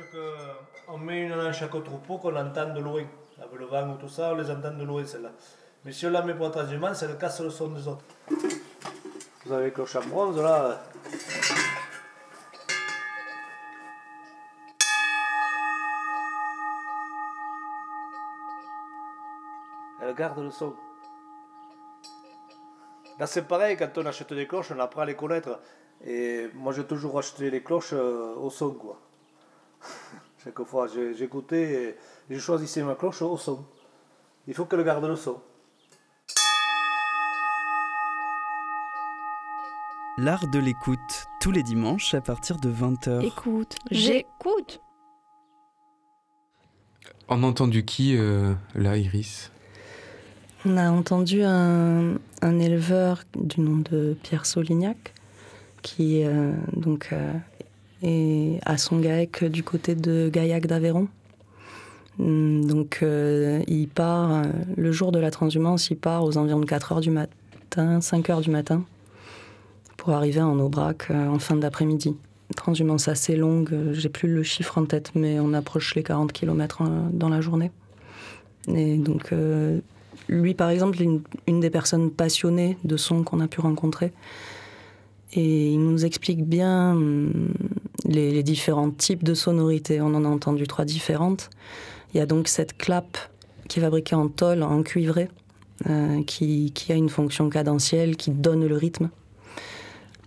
[0.87, 3.03] qu'on met une dans chaque troupeau qu'on entend de loin.
[3.39, 5.29] Avec le vent ou tout ça, on les entend de loin, celle-là.
[5.85, 8.03] Mais si on la met pour la transhumance, elle casse le son des autres.
[9.47, 10.83] Vous avez les cloches en bronze, là.
[20.01, 20.75] Elle garde le son.
[23.17, 25.61] Là, c'est pareil, quand on achète des cloches, on apprend à les connaître.
[26.03, 28.99] Et moi, j'ai toujours acheté les cloches euh, au son, quoi.
[30.43, 31.97] Chaque fois, j'écoutais
[32.29, 33.63] je choisissais ma cloche au son.
[34.45, 35.39] Il faut qu'elle garde le son.
[40.19, 43.23] L'art de l'écoute, tous les dimanches à partir de 20h.
[43.23, 44.81] Écoute, J'écoute.
[47.29, 49.51] On a entendu qui euh, là, Iris?
[50.65, 55.13] On a entendu un, un éleveur du nom de Pierre Solignac
[55.83, 57.33] qui euh, donc euh,
[58.01, 61.09] est à Songaec du côté de Gaillac d'Aveyron.
[62.19, 64.41] Hum, Donc euh, il part
[64.75, 68.31] le jour de la transhumance, il part aux environs de 4 heures du matin, 5
[68.31, 68.83] heures du matin
[70.07, 72.15] pour arriver en Aubrac euh, en fin d'après-midi.
[72.55, 76.31] Transhumance assez longue, euh, j'ai plus le chiffre en tête, mais on approche les 40
[76.31, 77.71] km dans la journée.
[78.73, 79.81] Et donc euh,
[80.29, 84.13] lui, par exemple, une, une des personnes passionnées de son qu'on a pu rencontrer.
[85.33, 87.49] Et il nous explique bien hum,
[88.05, 89.99] les, différents types de sonorités.
[89.99, 91.49] On en a entendu trois différentes.
[92.13, 93.17] Il y a donc cette clap
[93.67, 95.27] qui est fabriquée en tôle, en cuivré,
[95.89, 99.09] euh, qui, qui a une fonction cadentielle, qui donne le rythme.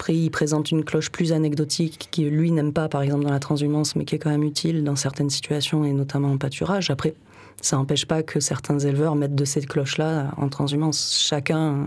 [0.01, 3.39] Après, il présente une cloche plus anecdotique qui, lui, n'aime pas, par exemple, dans la
[3.39, 6.89] transhumance, mais qui est quand même utile dans certaines situations et notamment en pâturage.
[6.89, 7.13] Après,
[7.61, 11.19] ça n'empêche pas que certains éleveurs mettent de ces cloches-là en transhumance.
[11.21, 11.87] Chacun,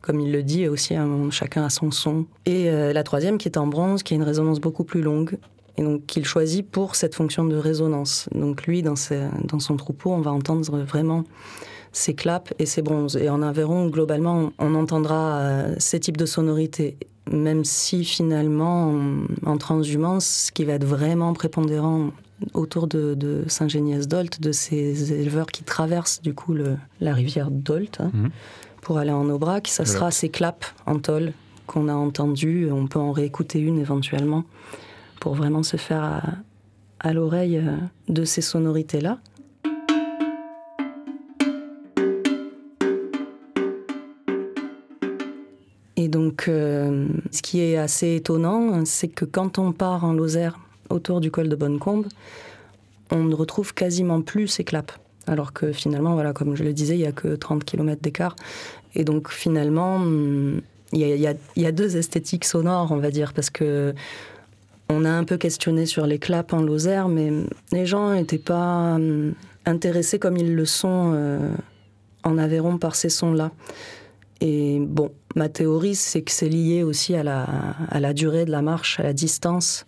[0.00, 0.94] comme il le dit aussi,
[1.32, 2.24] chacun a son son.
[2.46, 5.36] Et euh, la troisième qui est en bronze, qui a une résonance beaucoup plus longue,
[5.76, 8.26] et donc qu'il choisit pour cette fonction de résonance.
[8.34, 11.24] Donc lui, dans son troupeau, on va entendre vraiment
[11.92, 13.18] ses claps et ses bronzes.
[13.18, 16.96] Et en Aveyron, globalement, on entendra euh, ces types de sonorités.
[17.30, 22.10] Même si finalement, en, en transhumance, ce qui va être vraiment prépondérant
[22.52, 28.00] autour de, de Saint-Géniès-d'Olt, de ces éleveurs qui traversent du coup le- la rivière d'Olt
[28.00, 28.30] hein, Mhm.
[28.82, 31.32] pour aller en Aubrac, ça sera ces claps en tôle
[31.66, 32.70] qu'on a entendues.
[32.70, 34.44] On peut en réécouter une éventuellement
[35.20, 36.22] pour vraiment se faire à,
[37.00, 37.76] à l'oreille euh,
[38.08, 39.18] de ces sonorités-là.
[46.14, 51.20] Donc, euh, ce qui est assez étonnant, c'est que quand on part en Lozère autour
[51.20, 52.06] du col de Bonnecombe,
[53.10, 54.94] on ne retrouve quasiment plus ces claps.
[55.26, 58.36] Alors que finalement, voilà, comme je le disais, il n'y a que 30 km d'écart.
[58.94, 60.06] Et donc finalement,
[60.92, 63.92] il y a deux esthétiques sonores, on va dire, parce que
[64.88, 67.32] on a un peu questionné sur les claps en Lozère, mais
[67.72, 69.34] les gens n'étaient pas hum,
[69.66, 71.50] intéressés comme ils le sont euh,
[72.22, 73.50] en Aveyron par ces sons-là.
[74.46, 79.00] Et bon, ma théorie, c'est que c'est lié aussi à la, durée de la marche,
[79.00, 79.86] à la distance.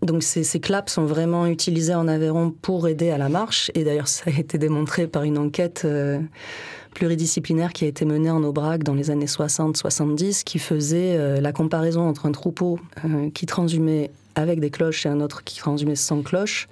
[0.00, 3.70] Donc ces, ces claps sont vraiment utilisés en Aveyron pour aider à la marche.
[3.74, 6.18] Et d'ailleurs, ça a été démontré par une enquête euh,
[6.94, 11.52] pluridisciplinaire qui a été menée en Aubrac dans les années 60-70, qui faisait euh, la
[11.52, 15.96] comparaison entre un troupeau euh, qui transhumait avec des cloches et un autre qui transhumait
[15.96, 16.66] sans cloche,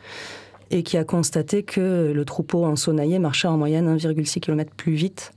[0.70, 2.76] et qui a constaté que le troupeau en
[3.20, 5.34] marchait en moyenne 1,6 km plus vite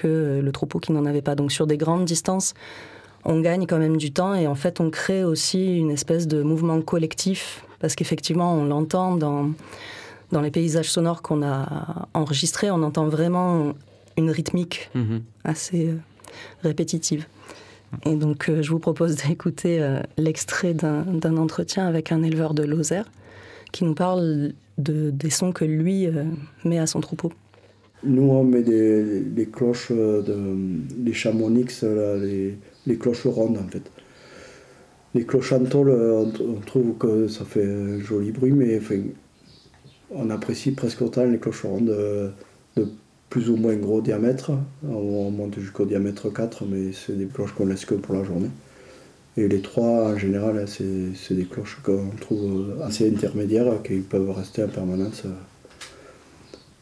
[0.00, 1.34] que le troupeau qui n'en avait pas.
[1.34, 2.54] Donc sur des grandes distances,
[3.24, 6.42] on gagne quand même du temps et en fait on crée aussi une espèce de
[6.42, 9.50] mouvement collectif parce qu'effectivement on l'entend dans,
[10.32, 13.72] dans les paysages sonores qu'on a enregistrés, on entend vraiment
[14.16, 15.22] une rythmique Mhm.
[15.44, 15.96] assez euh,
[16.62, 17.26] répétitive.
[18.04, 22.54] Et donc euh, je vous propose d'écouter euh, l'extrait d'un d'un entretien avec un éleveur
[22.54, 23.06] de Lozère
[23.72, 26.24] qui nous parle de, des sons que lui euh,
[26.64, 27.32] met à son troupeau.
[28.06, 30.36] Nous, on met des, des cloches, euh, de,
[31.04, 33.82] les chamonix, là, les, cloches rondes en fait.
[35.14, 38.80] Les cloches en tôle, euh, on, trouve que ça fait un joli bruit, mais
[40.10, 42.30] on apprécie presque autant les cloches rondes euh,
[42.76, 42.86] de
[43.28, 44.52] plus ou moins gros diamètre.
[44.84, 48.22] On, on monte jusqu'au diamètre 4, mais c'est des cloches qu'on laisse que pour la
[48.22, 48.50] journée.
[49.36, 54.62] Et les trois, en général, c'est des cloches qu'on trouve assez intermédiaires, qui peuvent rester
[54.62, 55.24] en permanence.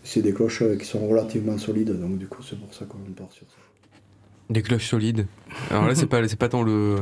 [0.04, 2.98] C'est des cloches euh, qui sont relativement solides, donc du coup c'est pour ça qu'on
[3.12, 3.56] part sur ça.
[4.50, 5.26] Des cloches solides.
[5.70, 6.96] Alors là, c'est pas, pas tant le,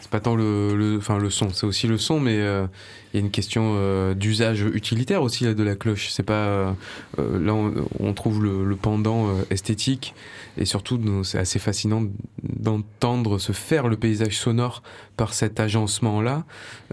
[0.00, 2.66] C'est pas tant le, le, enfin, le son, c'est aussi le son, mais euh,
[3.14, 6.10] il y a une question euh, d'usage utilitaire aussi de la cloche.
[6.10, 6.74] C'est pas
[7.16, 7.54] là
[8.00, 10.14] on, trouve le, pendant esthétique
[10.58, 12.02] et surtout c'est assez fascinant
[12.42, 14.82] d'entendre se faire le paysage sonore
[15.16, 16.44] par cet agencement là.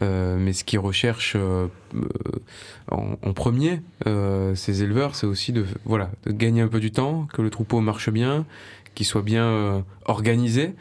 [0.02, 1.38] mais ce qu'ils recherchent
[2.92, 6.92] en, en premier, euh, ces éleveurs, c'est aussi de voilà de gagner un peu du
[6.92, 8.46] temps, que le troupeau marche bien,
[8.96, 10.74] qu'il soit bien euh, organisé.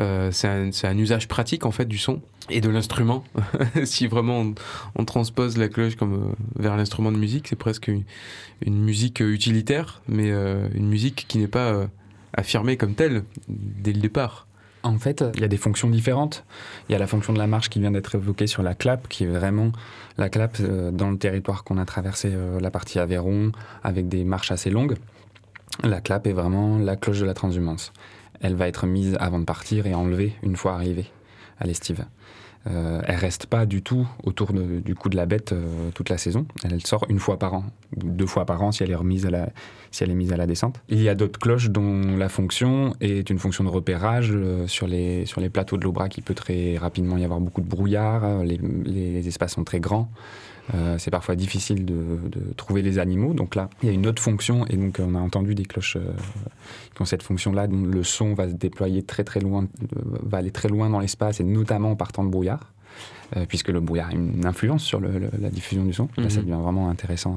[0.00, 0.48] Euh, c'est
[0.86, 3.24] un, usage pratique en fait du son et de l'instrument.
[3.84, 4.52] si vraiment
[4.94, 8.04] on, transpose la cloche comme euh, vers l'instrument de musique, c'est presque une,
[8.66, 11.86] musique euh, utilitaire, mais euh, une musique qui n'est pas euh,
[12.32, 14.47] affirmée comme telle dès le départ.
[14.82, 16.44] En fait, il y a des fonctions différentes.
[16.88, 19.08] Il y a la fonction de la marche qui vient d'être évoquée sur la clap,
[19.08, 19.72] qui est vraiment
[20.16, 24.24] la clap euh, dans le territoire qu'on a traversé, euh, la partie Aveyron, avec des
[24.24, 24.96] marches assez longues.
[25.82, 27.92] La clap est vraiment la cloche de la transhumance.
[28.40, 31.06] Elle va être mise avant de partir et enlevée une fois arrivée
[31.58, 32.04] à l'estive.
[32.66, 36.18] Euh, elle reste pas du tout autour du cou de la bête euh, toute la
[36.18, 36.46] saison.
[36.64, 37.64] Elle, sort une fois par an,
[37.96, 39.48] deux fois par an si elle est remise à la,
[39.90, 40.80] si elle est mise à la descente.
[40.88, 44.86] Il y a d'autres cloches dont la fonction est une fonction de repérage euh, sur
[44.86, 46.18] les sur les plateaux de l'Aubrac.
[46.18, 48.42] Il peut très rapidement y avoir beaucoup de brouillard.
[48.44, 50.10] les espaces sont très grands.
[50.74, 51.94] Euh, c'est parfois difficile de,
[52.30, 53.32] de trouver les animaux.
[53.32, 55.96] Donc là, il y a une autre fonction et donc on a entendu des cloches
[55.96, 56.12] euh,
[56.94, 57.66] qui ont cette fonction-là.
[57.68, 61.00] dont Le son va se déployer très très loin, euh, va aller très loin dans
[61.00, 62.72] l'espace et notamment en partant de brouillard,
[63.36, 66.08] euh, puisque le brouillard a une influence sur le- le- la diffusion du son.
[66.18, 66.46] Là, ça Mhm.
[66.46, 67.36] devient vraiment intéressant.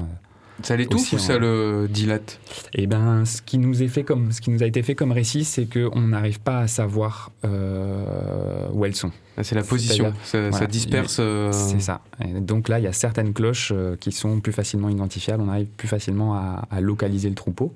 [0.62, 2.38] Ça l'étouffe ou ça en- le dilate
[2.74, 5.12] eh ben, ce qui nous est fait comme, ce qui nous a été fait comme
[5.12, 9.10] récit, c'est qu'on n'arrive pas à savoir euh, où elles sont.
[9.36, 11.16] Ah, C'est la position, ça, disperse.
[11.20, 12.00] euh, C'est ça.
[12.24, 15.42] Et donc là, il y a certaines cloches euh, qui sont plus facilement identifiables.
[15.42, 17.72] On arrive plus facilement à, à localiser le troupeau.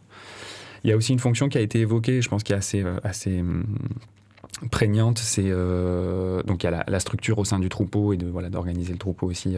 [0.85, 2.85] Il y a aussi une fonction qui a été évoquée, je pense, qui est assez,
[3.03, 3.65] assez hum,
[4.71, 5.19] prégnante.
[5.19, 8.27] C'est euh, donc il y a la, la structure au sein du troupeau et de
[8.27, 9.57] voilà d'organiser le troupeau aussi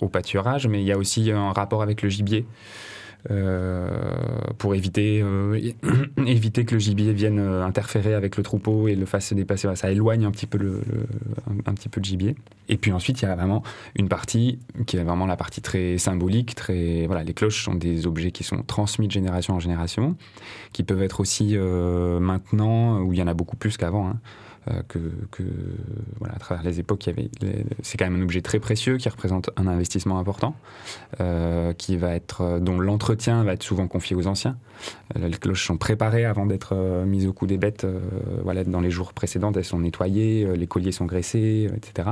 [0.00, 2.44] au pâturage, mais il y a aussi un rapport avec le gibier.
[3.30, 3.88] euh,
[4.58, 5.58] pour éviter, euh,
[6.26, 9.68] éviter que le gibier vienne euh, interférer avec le troupeau et le fasse se dépasser.
[9.74, 10.82] Ça éloigne un petit peu le,
[11.66, 12.36] un, petit peu le gibier.
[12.68, 13.62] Et puis ensuite, il y a vraiment
[13.96, 16.54] une partie qui est vraiment la partie très symbolique.
[16.54, 20.16] Très, voilà, les cloches sont des objets qui sont transmis de génération en génération,
[20.72, 24.08] qui peuvent être aussi maintenant, où il y en a beaucoup plus qu'avant.
[24.08, 24.20] hein,
[24.88, 24.98] que,
[25.30, 25.42] que,
[26.18, 27.08] voilà, à travers les époques,
[27.82, 30.54] c'est quand même un objet très précieux qui représente un investissement important,
[31.20, 34.56] euh, qui va être, euh, dont l'entretien va être souvent confié aux anciens.
[35.16, 37.84] Euh, les cloches sont préparées avant d'être euh, mises au cou des bêtes.
[37.84, 38.00] euh,
[38.42, 42.10] voilà, dans les jours précédents, elles sont nettoyées, euh, les colliers sont graissés, euh, etc.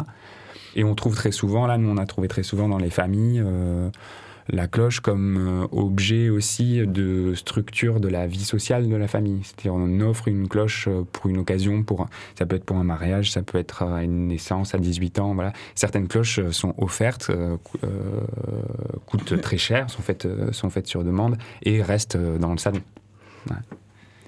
[0.77, 3.43] Et on trouve très souvent, là, nous on a trouvé très souvent dans les familles,
[3.45, 3.91] euh,
[4.49, 9.41] la cloche comme euh, objet aussi de structure de la vie sociale de la famille.
[9.43, 12.07] C'est-à-dire on offre une cloche euh, pour une occasion, pour,
[12.39, 15.35] ça peut être pour un mariage, ça peut être à une naissance à 18 ans.
[15.35, 15.53] Voilà.
[15.75, 17.57] Certaines cloches euh, sont offertes, euh,
[19.07, 22.81] coûtent très cher, sont faites, sont faites sur demande et restent dans le salon.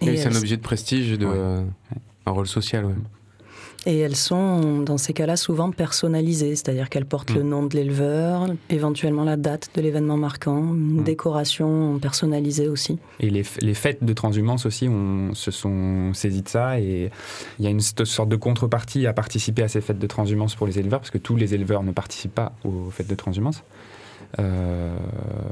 [0.03, 1.33] Et c'est un objet de prestige, de, Ouais.
[1.35, 1.63] euh,
[2.27, 2.85] un rôle social.
[2.85, 2.95] ouais.
[3.89, 7.35] Et elles sont, dans ces cas-là, souvent personnalisées, c'est-à-dire qu'elles portent Mm.
[7.37, 11.05] le nom de l'éleveur, éventuellement la date de l'événement marquant, une Mm.
[11.05, 12.99] décoration personnalisée aussi.
[13.21, 16.81] Et les, fêtes de transhumance aussi on, se sont saisies de ça.
[16.81, 17.11] Et
[17.61, 20.67] il y a une sorte de contrepartie à participer à ces fêtes de transhumance pour
[20.67, 23.63] les éleveurs, parce que tous les éleveurs ne participent pas aux fêtes de transhumance.
[24.41, 24.97] Euh,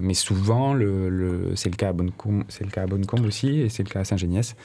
[0.01, 3.61] mais souvent, le, le- c'est le cas à Bonnecombe, c'est le cas à Bonnecombe aussi,
[3.61, 4.57] et c'est le cas à Saint-Géniès.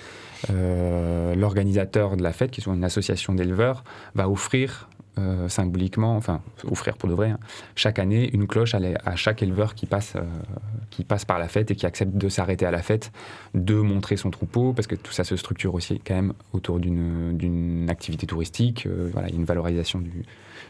[0.49, 3.83] Euh, L'organisateur de la fête, qui est une association d'éleveurs,
[4.15, 7.39] va offrir euh, symboliquement, enfin offrir pour de vrai, hein,
[7.75, 10.21] chaque année une cloche à, chaque éleveur qui passe, euh,
[10.91, 13.11] qui passe par la fête et qui accepte de s'arrêter à la fête,
[13.53, 17.87] de montrer son troupeau, parce que tout ça se structure aussi quand même autour d'une
[17.89, 18.87] activité touristique.
[19.11, 20.23] Voilà, une valorisation du,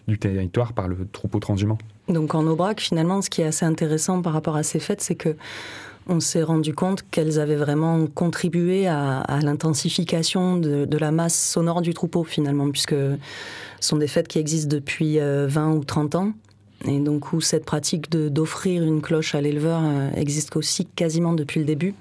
[0.08, 1.78] du territoire par le troupeau transhumant.
[2.08, 5.16] Donc en Aubrac, finalement, ce qui est assez intéressant par rapport à ces fêtes, c'est
[5.16, 5.36] que
[6.10, 11.40] on s'est rendu compte qu'elles avaient vraiment contribué à, à l'intensification de, de la masse
[11.52, 13.18] sonore du troupeau, finalement, puisque ce
[13.80, 16.34] sont des fêtes qui existent depuis euh, 20 ou 30 ans.
[16.86, 21.60] Et donc où cette pratique d'offrir une cloche à l'éleveur euh, existe aussi quasiment depuis
[21.60, 21.94] le début.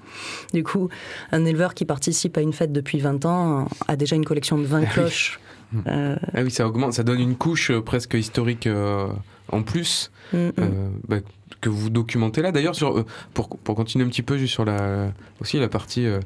[0.53, 0.87] Du coup,
[1.33, 4.57] un éleveur qui participe à une fête depuis 20 ans euh, a déjà une collection
[4.57, 5.39] de 20 cloches.
[5.85, 9.07] Euh, Ah oui, ça augmente, ça donne une couche euh, presque historique euh,
[9.51, 10.51] en plus Mm, mm.
[10.59, 11.17] euh, bah,
[11.61, 12.51] que vous documentez là.
[12.51, 16.05] D'ailleurs, sur, euh, pour, pour continuer un petit peu juste sur la, aussi la partie
[16.05, 16.19] euh,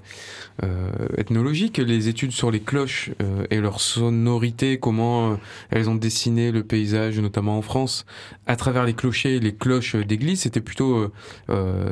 [0.64, 3.12] euh, ethnologique, les études sur les cloches
[3.50, 5.38] et leur sonorité, comment
[5.72, 8.06] elles ont dessiné le paysage, notamment en France,
[8.46, 11.12] à travers les clochers et les cloches d'église, c'était plutôt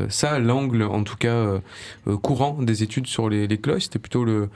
[0.09, 1.59] ça, l'angle en tout cas
[2.21, 4.49] courant des études sur les, les cloches, c'était plutôt le,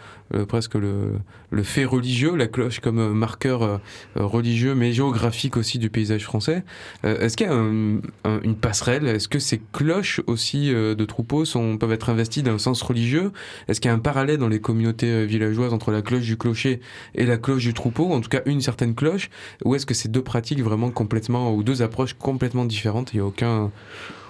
[0.48, 1.14] presque le,
[1.50, 3.80] le fait religieux, la cloche comme marqueur
[4.16, 6.64] religieux mais géographique aussi du paysage français.
[7.04, 11.06] Est-ce qu'il y a un- un- une passerelle Est-ce que ces cloches aussi euh, de
[11.06, 11.44] troupeaux
[11.80, 13.32] peuvent être investies d'un sens religieux?
[13.68, 16.36] Est-ce qu'il y a un parallèle dans les communautés euh, villageoises entre la cloche du
[16.36, 16.82] clocher
[17.14, 19.30] et la cloche du troupeau, ou en tout cas une certaine cloche.
[19.66, 23.14] Ou est-ce que c'est deux pratiques vraiment complètement, ou deux approches complètement différentes?
[23.14, 23.72] Il n'y a aucun,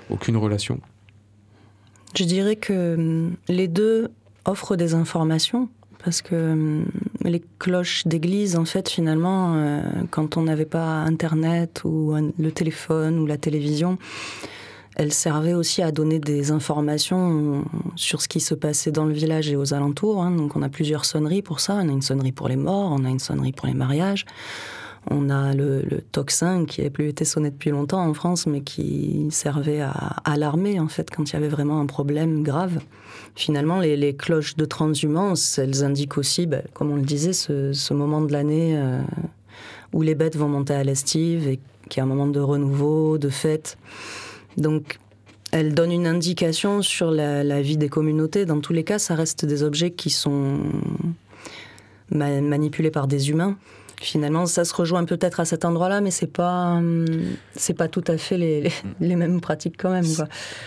[0.09, 0.81] aucune relation.
[2.17, 4.09] Je dirais que hum, les deux
[4.43, 5.69] offrent des informations
[6.03, 6.85] parce que hum,
[7.25, 13.19] les cloches d'église, en fait, finalement, euh, quand on n'avait pas Internet ou le téléphone
[13.19, 13.97] ou la télévision,
[14.95, 19.49] elles servaient aussi à donner des informations sur ce qui se passait dans le village
[19.49, 20.23] et aux alentours.
[20.23, 20.31] hein.
[20.31, 21.75] Donc on a plusieurs sonneries pour ça.
[21.75, 24.25] On a une sonnerie pour les morts, on a une sonnerie pour les mariages.
[25.11, 28.61] On a le, le tocsin qui n'a plus été sonné depuis longtemps en France, mais
[28.61, 29.91] qui servait à
[30.25, 32.79] alarmer en fait quand il y avait vraiment un problème grave.
[33.35, 38.21] Finalement, les, cloches de transhumance, elles indiquent aussi, ben, comme on le disait, ce, moment
[38.21, 39.01] de l'année euh,
[39.91, 43.29] où les bêtes vont monter à l'estive et qui est un moment de renouveau, de
[43.29, 43.77] fête.
[44.55, 44.99] Donc,
[45.51, 48.45] elles donnent une indication sur la, vie des communautés.
[48.45, 50.59] Dans tous les cas, ça reste des objets qui sont
[52.09, 53.57] ma- manipulés par des humains.
[54.05, 57.05] Finalement, ça se rejoint peut-être à cet endroit-là, mais c'est pas, hum,
[57.55, 60.05] c'est pas tout à fait les, les, les mêmes pratiques quand même.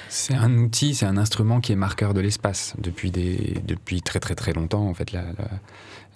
[0.09, 4.18] C'est un outil, c'est un instrument qui est marqueur de l'espace depuis, des, depuis très
[4.18, 4.88] très très longtemps.
[4.88, 5.48] En fait, la, la,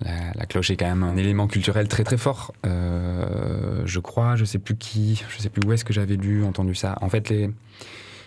[0.05, 2.53] la- la cloche est quand même un élément culturel très très fort.
[2.67, 6.45] Euh, je crois, je sais plus qui, je sais plus où est-ce que j'avais lu,
[6.45, 6.99] entendu ça.
[7.03, 7.51] En fait, les,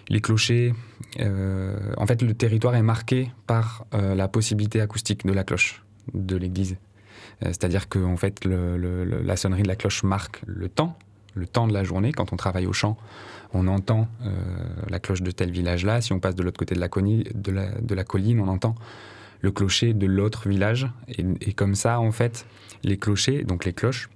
[0.08, 0.74] les clochers,
[1.20, 5.84] euh, en fait, le territoire est marqué par euh, la possibilité acoustique de la cloche
[6.14, 6.78] de l'église.
[7.44, 10.98] Euh, C'est-à-dire que en fait, la sonnerie de la cloche marque le temps,
[11.34, 12.12] le temps de la journée.
[12.12, 12.98] Quand on travaille au champ,
[13.54, 14.32] on entend euh,
[14.90, 16.02] la cloche de tel village-là.
[16.02, 16.88] Si on passe de l'autre côté de la,
[18.04, 18.76] colline, on entend
[19.42, 20.88] le clocher de l'autre village.
[21.08, 22.46] Et, comme ça, en fait,
[22.84, 24.10] les clochers, donc les cloches,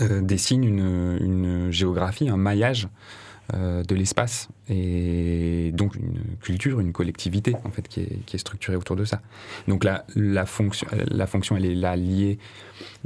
[0.00, 2.88] euh, dessinent une géographie, un maillage
[3.54, 8.38] euh, de l'espace et donc une culture, une collectivité en fait qui est, qui est
[8.38, 9.20] structurée autour de ça.
[9.68, 12.38] Donc la, la fonction, la fonction, elle est là liée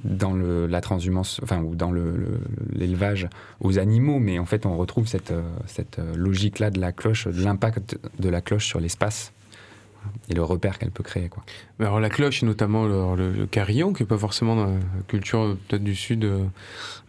[0.05, 2.41] dans le, la transhumance, enfin ou dans le- le-
[2.73, 3.29] l'élevage
[3.61, 7.27] aux animaux, mais en fait on retrouve cette, euh, cette euh, logique-là de la cloche,
[7.27, 9.33] de l'impact de la cloche sur l'espace
[10.29, 11.29] et le repère qu'elle peut créer.
[11.29, 11.43] Quoi.
[11.81, 15.85] Alors la cloche, et notamment le, carillon, qui n'est pas forcément dans la culture peut-être
[15.85, 16.45] du sud euh,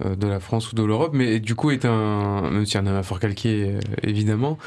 [0.05, 3.03] euh, de la France ou de l'Europe, mais du coup est un, même a un
[3.03, 4.57] fort calqué euh, évidemment,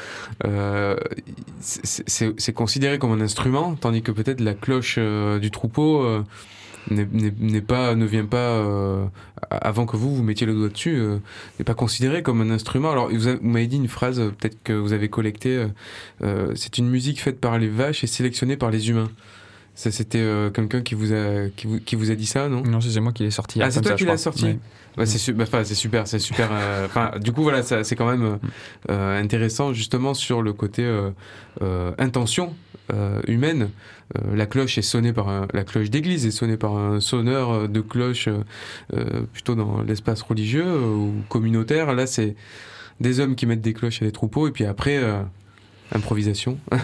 [1.59, 4.99] c'est- considéré comme un instrument, tandis que peut-être la cloche
[5.39, 6.23] du troupeau
[6.89, 9.05] n'est- pas, ne vient pas euh,
[9.49, 11.17] avant que vous vous mettiez le doigt dessus, euh,
[11.59, 12.91] n'est pas considéré comme un instrument.
[12.91, 15.67] Alors vous, avez- vous m'avez dit une phrase, euh, peut-être que vous avez collecté, euh,
[16.23, 19.09] euh, c'est une musique faite par les vaches et sélectionnée par les humains.
[19.73, 22.61] Ça, c'était quelqu'un qui vous a qui vous, qui vous a dit ça, non?
[22.61, 23.61] Non, c'est moi qui l'ai sorti.
[23.63, 24.57] Ah, c'est toi ça, qui l'as sorti?
[24.97, 26.49] Bah, c'est su- bah, c'est super, c'est super.
[27.21, 28.37] du coup, voilà, ça- c'est quand même
[28.89, 30.83] euh, intéressant justement sur le côté
[31.97, 32.53] intention
[32.91, 33.69] euh, humaine.
[34.17, 37.67] Euh, la cloche est sonnée par la cloche d'église est sonnée par un sonneur euh,
[37.67, 38.27] de cloche
[39.33, 41.93] plutôt dans l'espace religieux ou communautaire.
[41.93, 42.35] Là, c'est
[42.99, 44.99] des hommes qui mettent des cloches à des troupeaux et puis après.
[45.93, 46.57] Improvisation.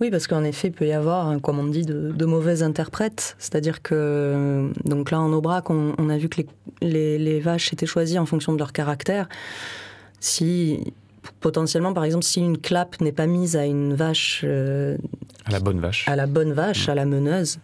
[0.00, 3.36] Oui, parce qu'en effet, il peut y avoir, comme on dit, de, de mauvais interprètes.
[3.38, 6.42] C'est-à-dire que, donc là, en Aubrac, on, a vu que
[6.82, 9.28] les- les vaches étaient choisies en fonction de leur caractère.
[10.18, 10.92] Si,
[11.40, 14.96] potentiellement, par exemple, si une clap n'est pas mise à une vache, euh,
[15.44, 16.08] À la bonne vache.
[16.08, 17.58] à la bonne vache, à la meneuse,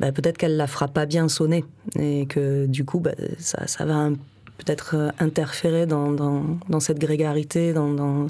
[0.00, 1.64] bah, peut-être qu'elle la fera pas bien sonner.
[1.98, 4.10] Et que, du coup, bah, ça, ça va
[4.58, 8.26] peut-être interférer dans, dans, dans cette grégarité, dans, dans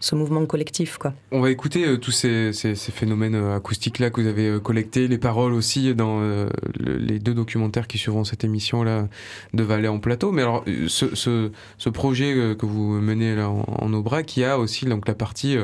[0.00, 1.12] ce mouvement collectif, quoi.
[1.32, 5.18] On va écouter euh, tous ces, phénomènes euh, acoustiques-là que vous avez euh, collectés, les
[5.18, 9.08] paroles aussi dans le- les deux documentaires qui suivront cette émission-là
[9.54, 10.32] de Valais en plateau.
[10.32, 14.84] Mais alors, ce, projet que vous menez là en, en Aubrac, il y a aussi
[14.84, 15.56] donc, la partie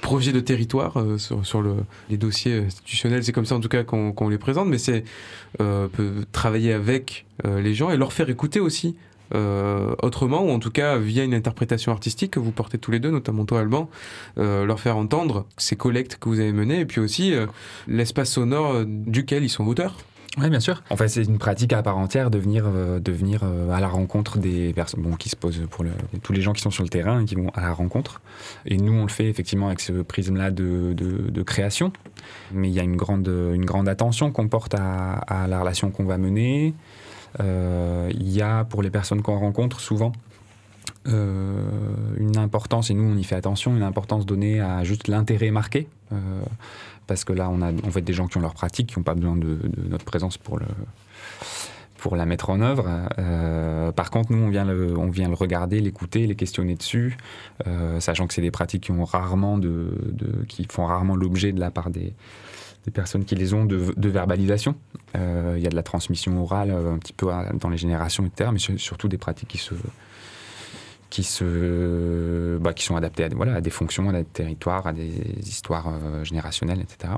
[0.00, 1.76] projet de territoire sur, sur le,
[2.10, 3.24] les dossiers institutionnels.
[3.24, 5.04] C'est comme ça en tout cas qu'on les présente, mais c'est
[6.32, 8.96] travailler avec les gens et leur faire écouter aussi
[10.02, 13.10] autrement, ou en tout cas via une interprétation artistique que vous portez tous les deux,
[13.10, 13.88] notamment toi Alban,
[14.38, 17.46] euh, leur faire entendre ces collectes que vous avez menées, et puis aussi euh,
[17.86, 19.96] l'espace sonore euh, duquel ils sont auteurs.
[20.36, 20.82] Oui, bien sûr.
[20.90, 23.78] En fait, c'est une pratique à part entière de venir, euh, de venir euh, à
[23.78, 25.84] la rencontre des personnes bon, qui se posent pour
[26.22, 28.20] tous les gens qui sont sur le terrain et qui vont à la rencontre.
[28.66, 31.92] Et nous, on le fait effectivement avec ce prisme-là de, création.
[32.52, 36.04] Mais il y a une grande, une grande attention qu'on porte à, la relation qu'on
[36.04, 36.74] va mener.
[37.40, 40.12] Euh, il y a pour les personnes qu'on rencontre souvent
[41.06, 41.68] euh,
[42.16, 45.88] une importance, et nous on y fait attention, une importance donnée à juste l'intérêt marqué.
[46.12, 46.16] Euh,
[47.06, 49.02] parce que là, on a en fait des gens qui ont leur pratique, qui n'ont
[49.02, 49.58] pas besoin de,
[49.88, 50.58] notre présence pour,
[52.16, 52.88] la mettre en œuvre.
[53.92, 57.18] Par contre, nous, on vient le, on vient le regarder, l'écouter, les questionner dessus,
[57.98, 59.60] sachant que c'est des pratiques qui, ont rarement
[60.48, 62.14] qui font rarement l'objet de la part des,
[62.92, 64.76] personnes qui les ont de verbalisation.
[65.16, 68.50] Euh, il y a de la transmission orale un petit peu dans les générations, etc.,
[68.52, 69.74] mais surtout des pratiques qui se
[71.14, 74.92] qui, se, bah, qui sont adaptés à, voilà, à des fonctions, à des territoires, à
[74.92, 75.12] des
[75.46, 77.12] histoires euh, générationnelles, etc.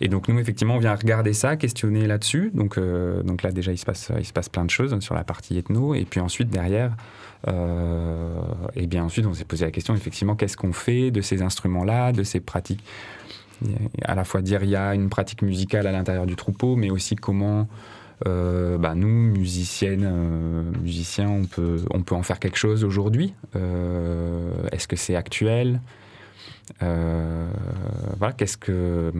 [0.00, 2.50] Et donc nous, effectivement, on vient regarder ça, questionner là-dessus.
[2.52, 5.14] Donc, euh, donc là, déjà, il se, passe, il se passe plein de choses sur
[5.14, 5.94] la partie ethno.
[5.94, 6.96] Et puis ensuite, derrière,
[7.46, 8.40] euh,
[8.74, 12.10] et bien ensuite, on s'est posé la question, effectivement, qu'est-ce qu'on fait de ces instruments-là,
[12.12, 12.82] de ces pratiques
[14.02, 16.90] À la fois dire, il y a une pratique musicale à l'intérieur du troupeau, mais
[16.90, 17.66] aussi comment
[18.26, 23.34] euh, bah, nous, musiciennes, euh, musiciens, on peut, on en faire quelque chose aujourd'hui.
[23.54, 25.80] Euh, Est-ce que c'est actuel?
[26.80, 29.12] Qu'est-ce que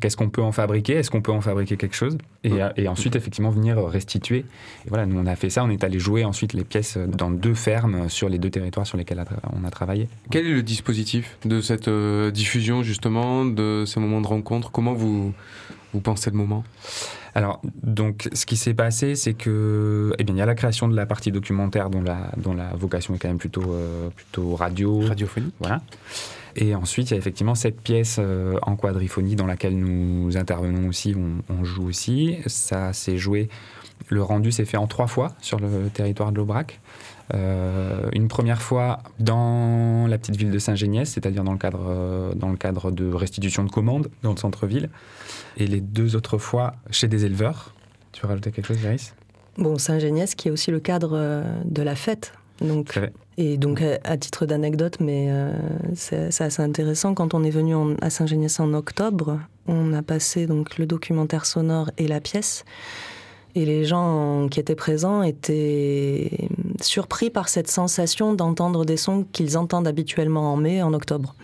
[0.00, 3.16] qu'est-ce qu'on peut en fabriquer Est-ce qu'on peut en fabriquer quelque chose et, et, ensuite,
[3.16, 4.38] effectivement, venir restituer.
[4.38, 5.64] Et voilà, nous, on a fait ça.
[5.64, 8.96] On est allé jouer ensuite les pièces dans deux fermes sur les deux territoires sur
[8.96, 10.08] lesquels on a travaillé.
[10.30, 14.70] Quel est le dispositif de cette euh, diffusion, justement, de ces moments de rencontre?
[14.70, 15.32] Comment vous,
[15.92, 16.64] vous pensez le moment?
[17.34, 20.88] Alors, donc, ce qui s'est passé, c'est que, eh bien, il y a la création
[20.88, 24.54] de la partie documentaire dont la, dont la vocation est quand même plutôt, euh, plutôt
[24.54, 25.00] radio.
[25.00, 25.54] Radiophonique.
[25.60, 25.82] Voilà.
[26.56, 30.88] Et ensuite, il y a effectivement cette pièce euh, en quadriphonie dans laquelle nous intervenons
[30.88, 32.38] aussi, on, on joue aussi.
[32.46, 33.50] Ça s'est joué,
[34.08, 36.80] le rendu s'est fait en trois fois sur le territoire de l'Aubrac.
[37.34, 42.34] Euh, une première fois dans la petite ville de Saint-Géniès, c'est-à-dire dans, le cadre, euh,
[42.34, 44.88] dans le cadre de restitution de commandes dans le centre-ville.
[45.58, 47.74] Et les deux autres fois chez des éleveurs.
[48.12, 49.14] Tu veux rajouter quelque chose, Iris
[49.58, 52.32] Bon, Saint-Géniès qui est aussi le cadre de la fête.
[52.60, 52.98] Donc,
[53.36, 55.52] et donc, à titre d'anecdote, mais euh,
[55.94, 60.46] c'est assez intéressant, quand on est venu en, à Saint-Géniès en octobre, on a passé
[60.46, 62.64] donc le documentaire sonore et la pièce.
[63.54, 66.48] Et les gens qui étaient présents étaient
[66.82, 71.34] surpris par cette sensation d'entendre des sons qu'ils entendent habituellement en mai, en octobre.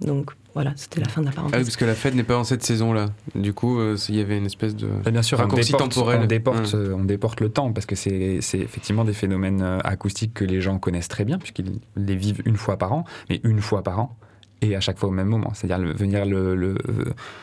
[0.00, 1.54] Donc voilà, c'était la fin de la parenthèse.
[1.54, 3.06] Ah oui, parce que la fête n'est pas en cette saison-là.
[3.34, 6.20] Du coup, euh, il y avait une espèce de bien sûr, raccourci on déporte, temporel.
[6.22, 6.94] On déporte, Hum.
[7.00, 10.78] on déporte le temps parce que c'est effectivement des phénomènes euh, acoustiques que les gens
[10.78, 14.16] connaissent très bien puisqu'ils les vivent une fois par an, mais une fois par an
[14.62, 15.52] et à chaque fois au même moment.
[15.54, 16.74] C'est-à-dire le, venir le, le,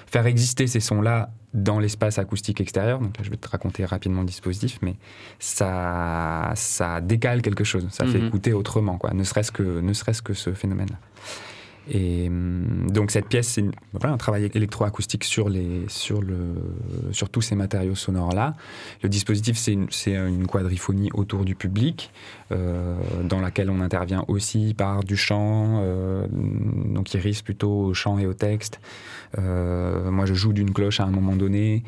[0.05, 2.99] faire exister ces sons-là dans l'espace acoustique extérieur.
[2.99, 4.95] Donc là, je vais te raconter rapidement le dispositif, mais
[5.39, 7.87] ça, ça décale quelque chose.
[7.89, 8.11] Ça Mhm.
[8.11, 9.13] fait écouter autrement, quoi.
[9.13, 10.97] Ne serait-ce que, ne serait-ce que ce phénomène-là.
[11.89, 13.63] Et hum, donc cette pièce, c'est
[14.03, 15.49] un travail électroacoustique sur,
[15.87, 18.55] sur, tous ces matériaux sonores-là.
[19.03, 22.11] Le dispositif, c'est une, une quadriphonie autour du public,
[22.51, 28.17] euh, dans laquelle on intervient aussi par du chant, euh, donc Iris plutôt au chant
[28.19, 28.79] et au texte.
[29.37, 31.83] Euh, moi, je joue d'une cloche à un moment donné.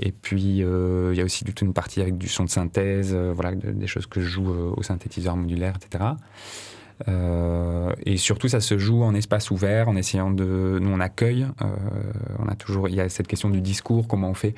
[0.00, 3.16] Et puis, il y a aussi toute une partie avec du son de synthèse,
[3.64, 6.04] des choses que je joue au synthétiseur modulaire, etc.
[7.08, 10.78] Euh, et surtout, ça se joue en espace ouvert, en essayant de.
[10.80, 11.46] Nous, on accueille.
[11.62, 11.66] euh,
[12.38, 12.88] on a toujours.
[12.88, 14.08] Il y a cette question du discours.
[14.08, 14.54] Comment on fait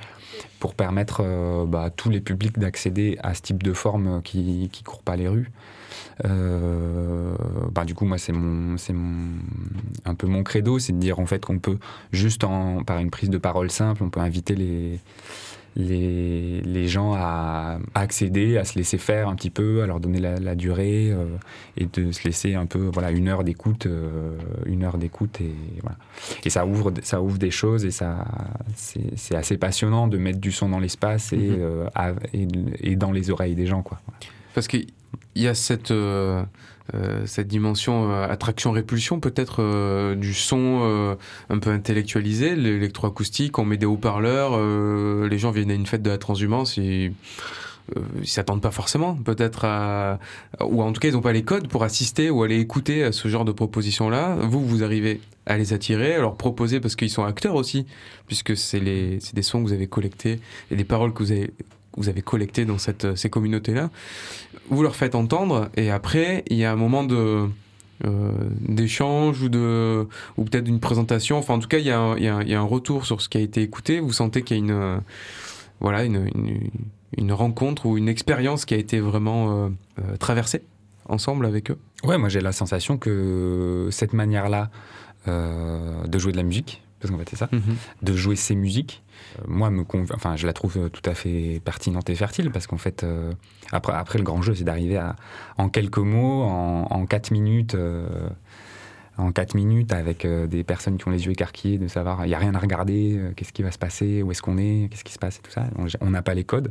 [0.60, 4.68] pour permettre euh, bah, à tous les publics d'accéder à ce type de forme qui
[4.72, 5.50] qui court pas les rues.
[6.22, 8.94] Bah, du coup, moi, c'est mon, c'est
[10.04, 11.78] un peu mon credo, c'est de dire en fait qu'on peut
[12.12, 12.42] juste
[12.86, 14.98] par une prise de parole simple, on peut inviter les
[15.76, 20.18] les, les gens à, accéder, à se laisser faire un petit peu, à leur donner
[20.18, 21.26] la, la durée euh,
[21.76, 25.54] et de se laisser un peu, voilà, une heure d'écoute, euh, une heure d'écoute et
[25.82, 25.96] voilà.
[26.44, 28.24] Et ça ouvre, ça ouvre des choses et ça,
[28.74, 31.56] c'est assez passionnant de mettre du son dans l'espace et, Mhm.
[31.60, 32.48] euh, et,
[32.80, 34.00] et dans les oreilles des gens, quoi.
[34.54, 34.86] Parce qu'il
[35.34, 35.92] y a cette,
[37.26, 41.14] cette dimension euh, attraction-répulsion, peut-être euh, du son euh,
[41.50, 46.02] un peu intellectualisé, l'électroacoustique, on met des haut-parleurs, euh, les gens viennent à une fête
[46.02, 47.12] de la transhumance et.
[47.96, 49.64] euh, ils s'attendent pas forcément, peut-être.
[50.60, 53.12] Ou en tout cas, ils n'ont pas les codes pour assister ou aller écouter à
[53.12, 54.36] ce genre de propositions-là.
[54.42, 57.86] Vous, vous arrivez à les attirer, à leur proposer, parce qu'ils sont acteurs aussi,
[58.26, 61.52] puisque c'est des sons que vous avez collectés et des paroles que vous avez,
[61.96, 63.90] vous avez collectées dans cette, ces communautés-là.
[64.70, 67.48] Vous leur faites entendre, et après, il y a un moment de.
[68.04, 68.30] euh,
[68.60, 72.24] d'échange ou de ou peut-être d'une présentation enfin en tout cas il y, a il
[72.24, 74.12] y a un- il y a un retour sur ce qui a été écouté vous
[74.12, 75.00] sentez qu'il y a une
[75.80, 76.60] voilà, une, une,
[77.16, 79.70] une, rencontre ou une expérience qui a été vraiment
[80.18, 80.60] traversée
[81.08, 81.78] ensemble avec eux?
[82.04, 84.70] Ouais, moi j'ai la sensation que cette manière-là
[85.26, 87.76] de jouer de la musique, parce qu'en fait c'est ça, Mhm.
[88.02, 89.05] de jouer ces musiques, euh,
[89.46, 92.78] moi conv- enfin je la trouve euh, tout à fait pertinente et fertile parce qu'en
[92.78, 93.32] fait euh,
[93.72, 95.00] après le grand jeu c'est d'arriver
[95.58, 98.28] en quelques mots en, en quatre minutes euh,
[99.18, 102.28] en quatre minutes avec euh, des personnes qui ont les yeux écarquillés de savoir il
[102.30, 104.88] y a rien à regarder euh, qu'est-ce qui va se passer où est-ce qu'on est
[104.90, 105.64] qu'est-ce qui se passe et tout ça.
[106.02, 106.70] On n'a pas les codes.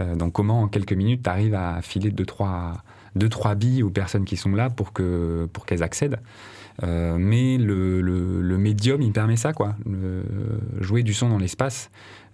[0.00, 2.82] Euh, donc comment en quelques minutes tu arrives à filer deux trois
[3.14, 6.18] deux trois billes aux personnes qui sont là pour qu'elles accèdent
[6.82, 9.76] euh, mais le, médium, il permet ça, quoi.
[9.86, 10.24] Le-
[10.80, 11.90] jouer du son dans l'espace,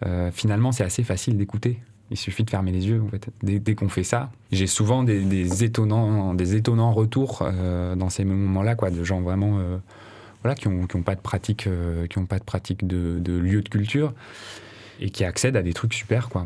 [0.06, 1.80] euh, finalement, c'est assez facile d'écouter.
[2.12, 3.02] Il suffit de fermer les yeux.
[3.42, 8.74] Dès, qu'on fait ça, j'ai souvent des, étonnants, des étonnants retours euh, dans ces moments-là,
[8.74, 9.78] de gens vraiment, euh,
[10.42, 13.32] voilà, qui ont, qui ont pas de pratique, euh, qui ont pas de pratique de,
[13.32, 14.12] lieu de culture
[15.00, 16.44] et qui accèdent à des trucs super, quoi,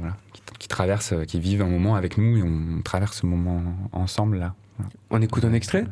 [0.61, 4.55] qui, traversent, qui vivent un moment avec nous et on traverse ce moment ensemble là.
[5.11, 5.85] On écoute un extrait?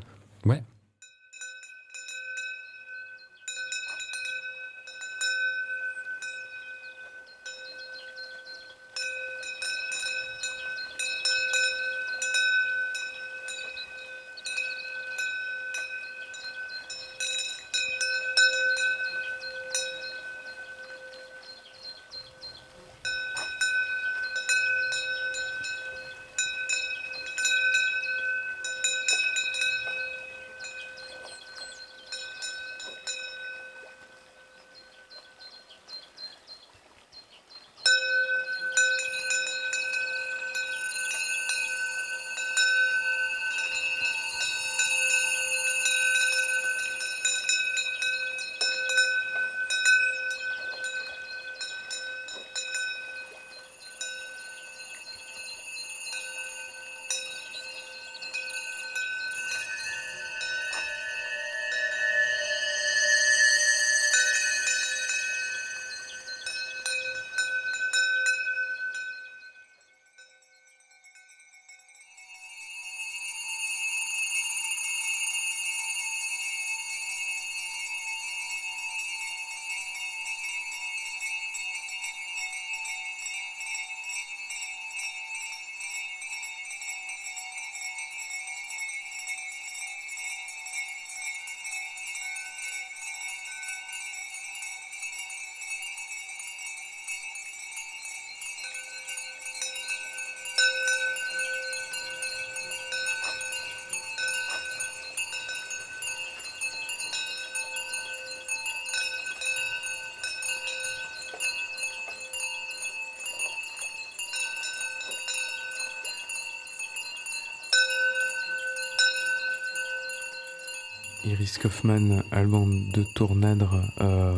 [121.26, 123.82] Iris Kaufman, album de Tournadre.
[124.00, 124.34] Euh,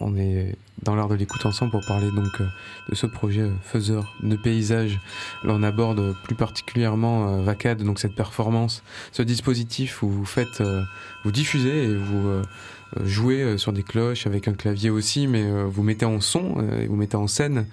[0.00, 2.46] on est dans l'art de l'écoute ensemble pour parler donc euh,
[2.88, 4.98] de ce projet euh, faiseur de paysages.
[5.44, 10.62] Là, on aborde plus particulièrement euh, Vacade, donc cette performance, ce dispositif où vous faites,
[10.62, 10.82] euh,
[11.24, 12.42] vous diffusez et vous euh,
[13.04, 16.96] jouez sur des cloches avec un clavier aussi, mais vous mettez en son et vous
[16.96, 17.66] mettez en scène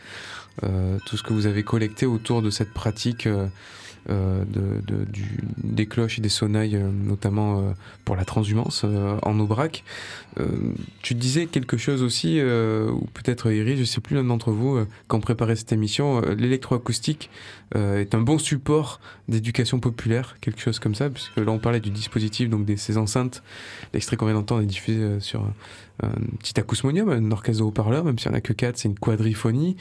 [0.62, 3.28] tout ce que vous avez collecté autour de cette pratique.
[4.10, 4.44] Euh,
[5.64, 7.72] des cloches et des sonnailles, euh, notamment euh,
[8.06, 8.86] pour la transhumance
[9.22, 9.84] en Aubrac.
[11.02, 15.20] Tu disais quelque chose aussi, ou peut-être Iris, je sais plus l'un d'entre vous, quand
[15.20, 17.30] préparait cette émission, l'électroacoustique
[17.76, 21.90] est un bon support d'éducation populaire, quelque chose comme ça, puisque là on parlait du
[21.90, 23.44] dispositif, donc des, ces enceintes.
[23.94, 25.46] L'extrait qu'on vient d'entendre est diffusé sur
[26.02, 28.88] un, un petit acousmonium, un orchestre de haut-parleurs, même si on a que quatre, c'est
[28.88, 29.76] une quadriphonie.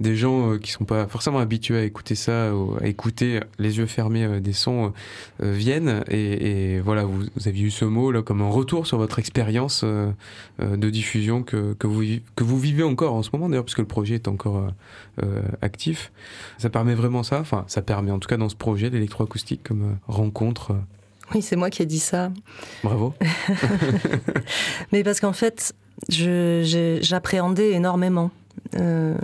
[0.00, 3.86] Des gens euh, qui sont pas forcément habitués à écouter ça, à écouter les yeux
[3.86, 4.92] fermés euh, des sons
[5.42, 8.98] euh, viennent et, voilà vous, vous aviez eu ce mot là comme un retour sur
[8.98, 10.10] votre expérience euh,
[10.60, 12.02] euh, de diffusion que, vous,
[12.36, 14.70] que vous vivez encore en ce moment d'ailleurs puisque le projet est encore euh,
[15.22, 16.12] euh, actif
[16.58, 19.82] ça permet vraiment ça enfin ça permet en tout cas dans ce projet l'électroacoustique comme
[19.82, 20.76] euh, rencontre euh,
[21.32, 22.30] Oui, c'est moi qui ai dit ça.
[22.82, 23.14] bravo
[24.92, 25.74] Mais parce qu'en fait,
[26.08, 28.30] j'appréhendais énormément
[28.76, 29.14] euh,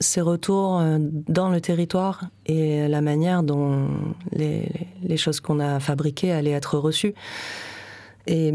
[0.00, 3.88] ces retours euh, dans le territoire et la manière dont
[4.32, 4.68] les,
[5.02, 7.14] les choses qu'on a fabriquées allaient être reçues.
[8.26, 8.52] Et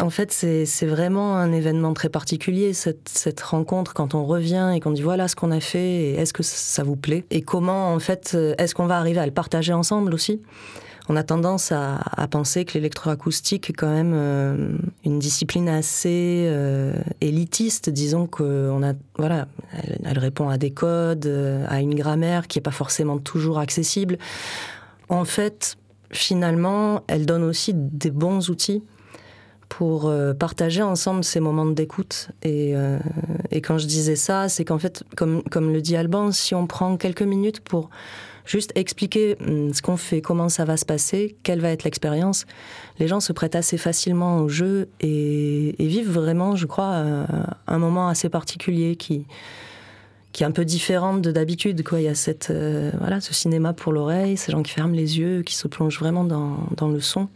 [0.00, 4.80] en fait, c'est vraiment un événement très particulier, cette, cette rencontre, quand on revient et
[4.80, 7.24] qu'on dit voilà ce qu'on a fait, est-ce que ça vous plaît?
[7.30, 10.42] Et comment, en fait, euh, est-ce qu'on va arriver à le partager ensemble aussi?
[11.08, 12.00] On a tendance à,
[12.30, 17.90] penser que l'électroacoustique est quand même euh, une discipline assez euh, élitiste.
[17.90, 19.46] Disons qu'on a, voilà,
[20.04, 24.18] elle, répond à des codes, euh, à une grammaire qui n'est pas forcément toujours accessible.
[25.08, 25.76] En fait,
[26.10, 28.82] finalement, elle donne aussi des bons outils
[29.68, 32.28] pour partager ensemble ces moments d'écoute.
[32.42, 32.74] Et,
[33.62, 37.22] quand je disais ça, c'est qu'en fait, comme le dit Alban, si on prend quelques
[37.22, 37.90] minutes pour
[38.46, 42.46] juste expliquer hum, ce qu'on fait, comment ça va se passer, quelle va être l'expérience,
[42.98, 47.26] les gens se prêtent assez facilement au jeu et, vivent vraiment, je crois, euh,
[47.66, 49.26] un moment assez particulier qui,
[50.38, 51.82] est un peu différent de d'habitude.
[51.92, 55.18] Il y a cette, euh, voilà, ce cinéma pour l'oreille, ces gens qui ferment les
[55.18, 57.28] yeux, qui se plongent vraiment dans, le son.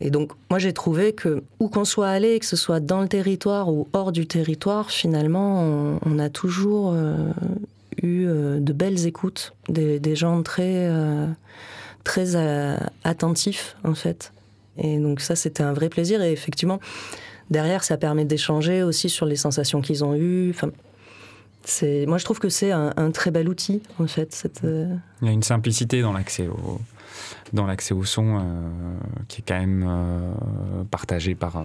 [0.00, 3.08] Et donc, moi, j'ai trouvé que, où qu'on soit allé, que ce soit dans le
[3.08, 7.16] territoire ou hors du territoire, finalement, on, on a toujours euh,
[8.06, 11.26] eu euh, de belles écoutes, des, gens très, euh,
[12.04, 14.32] très euh, attentifs, en fait.
[14.78, 16.22] Et donc, ça, c'était un vrai plaisir.
[16.22, 16.80] Et effectivement,
[17.50, 20.50] derrière, ça permet d'échanger aussi sur les sensations qu'ils ont eues.
[20.50, 20.70] Enfin,
[22.06, 24.34] moi, je trouve que c'est un, très bel outil, en fait.
[24.34, 26.80] Cette, Il y a une simplicité dans l'accès au,
[27.52, 28.40] dans l'accès au son
[29.28, 31.64] qui est quand même euh, partagé par,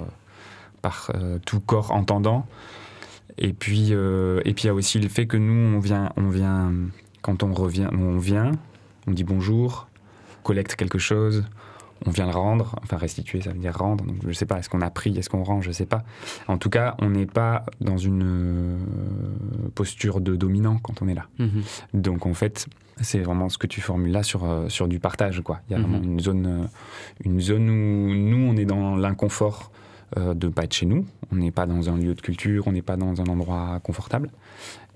[0.82, 1.12] par
[1.46, 2.48] tout corps entendant.
[3.38, 6.12] Et puis, euh, et puis il y a aussi le fait que nous, on vient,
[6.18, 6.72] on vient,
[7.22, 8.52] quand on revient, on vient,
[9.08, 9.88] on dit bonjour,
[10.44, 11.44] collecte quelque chose,
[12.06, 14.04] on vient le rendre, enfin restituer, ça veut dire rendre.
[14.06, 16.04] Donc je sais pas, est-ce qu'on a pris, est-ce qu'on rend, je sais pas.
[16.48, 18.78] En tout cas, on n'est pas dans une euh,
[19.76, 21.28] posture de dominant quand on est là.
[21.40, 21.62] Mhm.
[21.94, 22.68] Donc en fait,
[23.02, 25.42] c'est vraiment ce que tu formules là sur, euh, sur du partage.
[25.42, 25.62] Quoi.
[25.70, 25.86] Il y a Mhm.
[25.86, 26.68] vraiment une zone,
[27.24, 29.72] une zone où nous, on est dans l'inconfort
[30.18, 31.06] euh, de ne pas être chez nous.
[31.32, 34.30] On n'est pas dans un lieu de culture, on n'est pas dans un endroit confortable.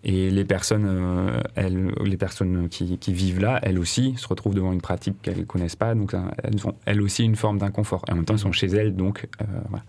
[0.08, 4.54] Et les personnes, euh, elles, les personnes qui, qui vivent là, elles aussi, se retrouvent
[4.54, 5.96] devant une pratique qu'elles ne connaissent pas.
[5.96, 8.06] Donc, ça, elles ont elles aussi une forme d'inconfort.
[8.08, 8.96] Et en même temps, elles sont chez elles.
[8.96, 9.84] Donc, euh, voilà.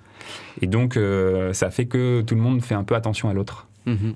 [0.62, 3.68] Et donc, euh, ça fait que tout le monde fait un peu attention à l'autre.
[3.84, 4.14] Mhm.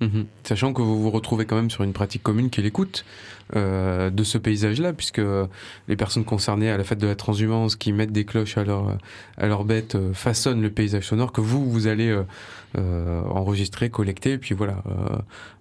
[0.00, 0.24] Mhm.
[0.42, 3.04] Sachant que vous vous retrouvez quand même sur une pratique commune qui est l'écoute
[3.54, 5.20] euh, de ce paysage-là, puisque
[5.88, 8.96] les personnes concernées à la fête de la transhumance qui mettent des cloches à leur,
[9.38, 12.22] à leur bête euh, façonnent le paysage sonore que vous, vous allez euh,
[12.78, 15.18] euh, enregistrer, collecter, et puis voilà, euh,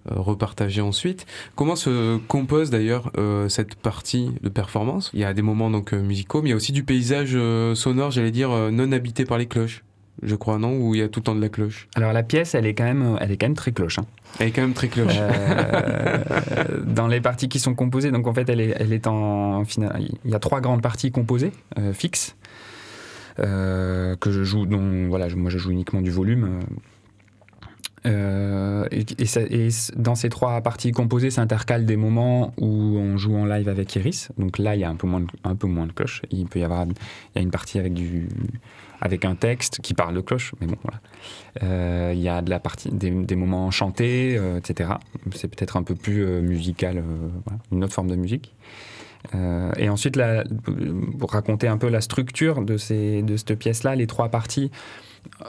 [0.10, 1.26] repartager ensuite.
[1.56, 3.12] Comment se compose d'ailleurs
[3.50, 5.12] cette partie de performance?
[5.14, 7.38] Il y a des moments donc musicaux, mais il y a aussi du paysage
[7.76, 9.84] sonore, j'allais dire, non habité par les cloches.
[10.24, 11.88] Je crois, non Où il y a tout le temps de la cloche.
[11.96, 13.98] Alors, la pièce, elle est quand même, elle est quand même très cloche.
[14.00, 14.06] hein.
[14.40, 15.16] Elle est quand même très cloche.
[15.18, 16.20] Euh,
[16.86, 19.64] dans les parties qui sont composées, donc en fait, elle est, elle est en.
[20.24, 22.36] Il y a trois grandes parties composées euh, fixes
[23.40, 24.66] euh, que je joue.
[24.66, 26.60] Dont voilà, moi je joue uniquement du volume.
[28.06, 28.86] euh.
[28.92, 32.68] Et, et ça- et c- dans ces trois parties composées s'intercalent des moments où
[32.98, 34.30] on joue en live avec Iris.
[34.38, 36.22] Donc là, il y a un peu moins de, un peu moins de cloche.
[36.32, 36.94] Il peut y avoir, il
[37.36, 38.28] y a une partie avec du,
[39.02, 41.00] avec un texte qui parle de cloche, mais bon voilà.
[41.64, 44.92] Euh, Il y a de la partie, des, moments chantés, euh, etc.
[45.34, 47.04] C'est peut-être un peu plus euh, musical,
[47.72, 48.54] une autre forme de musique.
[49.78, 50.20] Et ensuite,
[51.20, 54.72] pour raconter un peu la structure de, ces, de cette pièce-là, les trois parties,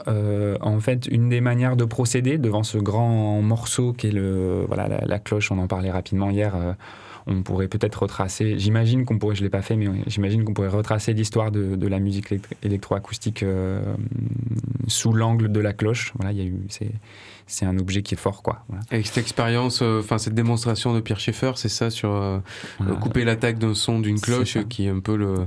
[0.07, 4.87] en fait, une des manières de procéder devant ce grand morceau qui est le, voilà,
[5.03, 6.53] la, cloche, on en parlait rapidement hier,
[7.25, 10.53] on pourrait peut-être retracer, j'imagine qu'on pourrait, je ne l'ai pas fait, mais j'imagine qu'on
[10.53, 13.95] pourrait retracer l'histoire de, la musique élect- électroacoustique euh,
[14.87, 16.13] sous l'angle de la cloche.
[16.15, 16.57] Voilà, il y a eu,
[17.47, 18.63] c'est, un objet qui est fort, quoi.
[18.67, 18.83] Voilà.
[18.91, 22.39] Avec cette expérience, euh, cette démonstration de Pierre Schaeffer, c'est ça sur euh,
[22.77, 22.93] Voilà.
[22.93, 25.45] euh, couper l'attaque d'un son d'une cloche, qui est un peu le,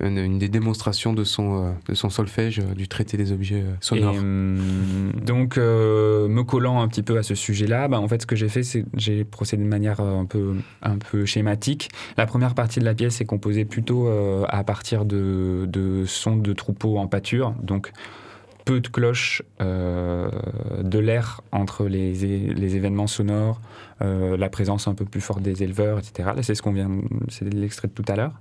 [0.00, 4.14] une, une des démonstrations de son, de son solfège, du traité des objets sonores.
[4.14, 8.36] Et, donc, me collant un petit peu à ce sujet-là, bah, en fait, ce que
[8.36, 11.90] j'ai fait, c'est j'ai procédé de manière un peu, un peu schématique.
[12.16, 14.08] La première partie de la pièce est composée plutôt
[14.48, 17.92] à partir de, de sons de troupeaux en pâture, donc
[18.66, 20.28] peu de cloches, euh,
[20.82, 22.24] de l'air entre les,
[22.76, 23.60] événements sonores,
[24.02, 26.30] euh, la présence un peu plus forte des éleveurs, etc.
[26.42, 26.90] C'est ce qu'on vient,
[27.28, 28.32] c'est l'extrait de tout à l'heure.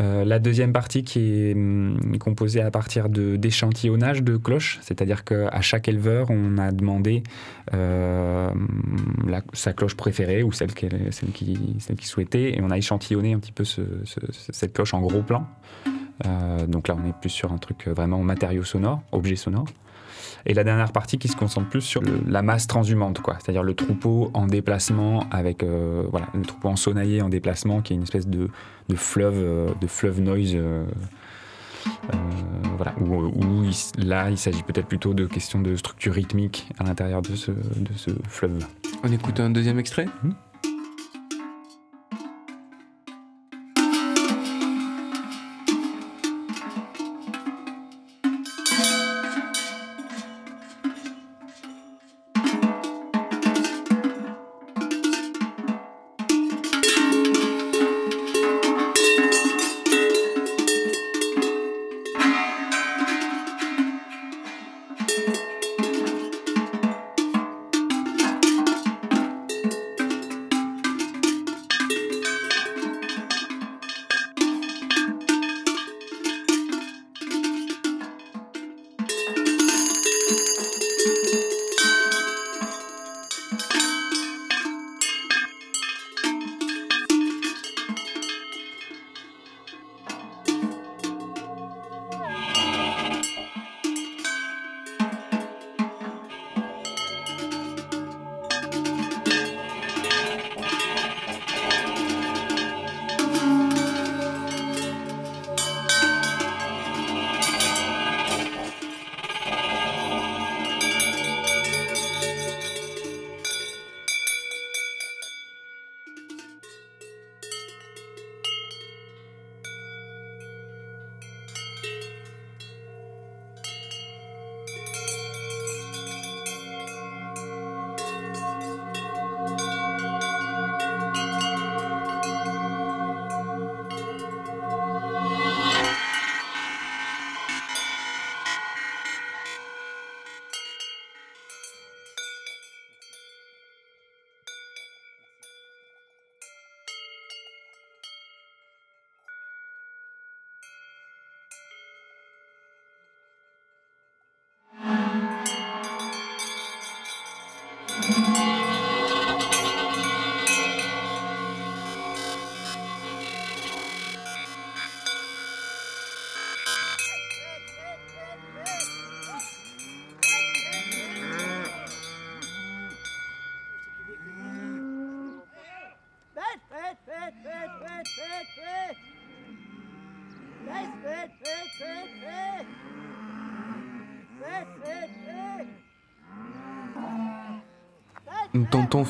[0.00, 5.60] Euh, la deuxième partie qui est hum, composée à partir d'échantillonnage de cloches, c'est-à-dire qu'à
[5.60, 7.22] chaque éleveur, on a demandé
[7.72, 13.34] la- sa cloche préférée ou celle qu'il celle qui, celle souhaitait, et on a échantillonné
[13.34, 15.46] un petit peu ce- ce- cette cloche en gros plan.
[16.26, 19.66] Euh, donc là, on est plus sur un truc vraiment matériau sonore, objet sonore.
[20.46, 23.36] Et la dernière partie qui se concentre plus sur le- la masse transhumante, quoi.
[23.40, 27.96] C'est-à-dire le troupeau en déplacement avec, euh, voilà, le troupeau ensonaillé en déplacement, qui est
[27.96, 28.48] une espèce de,
[28.88, 30.52] de fleuve, euh, de fleuve noise.
[30.54, 30.84] euh,
[32.12, 32.16] euh,
[32.76, 36.84] voilà, où, où il- là, il s'agit peut-être plutôt de questions de structure rythmique à
[36.84, 38.64] l'intérieur de ce, de ce fleuve.
[39.04, 40.06] On écoute un deuxième extrait?
[40.22, 40.32] Nous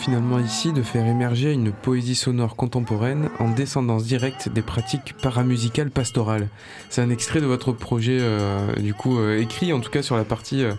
[0.02, 5.92] finalement ici de faire émerger une poésie sonore contemporaine en descendance directe des pratiques paramusicales
[5.92, 6.48] pastorales.
[6.90, 10.16] C'est un extrait de votre projet, euh, du coup, euh, écrit en tout cas sur
[10.16, 10.72] la partie euh,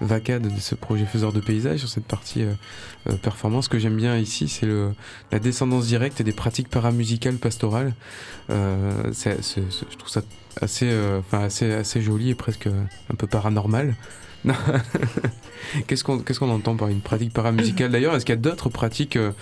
[0.00, 3.66] vacade de ce projet faiseur de paysages, sur cette partie euh, performance.
[3.66, 4.66] Ce que j'aime bien ici, c'est
[5.30, 7.94] la descendance directe des pratiques paramusicales pastorales.
[8.48, 10.22] Je trouve ça
[10.60, 10.90] assez,
[11.30, 13.94] assez, assez joli et presque un peu paranormal.
[15.86, 17.90] Qu'est-ce qu'on entend par une pratique paramusicale?
[17.90, 19.32] D'ailleurs, est-ce qu'il y a d'autres pratiques euh,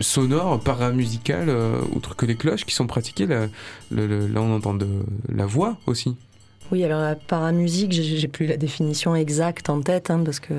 [0.00, 3.26] sonores, paramusicales, euh, outre que les cloches, qui sont pratiquées?
[3.26, 3.48] Là,
[3.90, 4.76] on entend
[5.28, 6.16] la voix aussi.
[6.72, 10.54] Oui, alors la paramusique, j'ai plus la définition exacte en tête, hein, parce que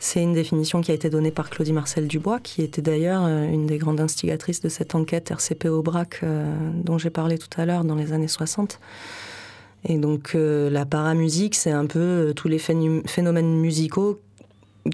[0.00, 3.48] c'est une définition qui a été donnée par Claudie Marcel Dubois, qui était d'ailleurs euh,
[3.48, 7.66] une des grandes instigatrices de cette enquête RCP Aubrac euh, dont j'ai parlé tout à
[7.66, 8.78] l'heure dans les années 60.
[9.84, 14.20] Et donc euh, la paramusique, c'est un peu euh, tous les phénomènes musicaux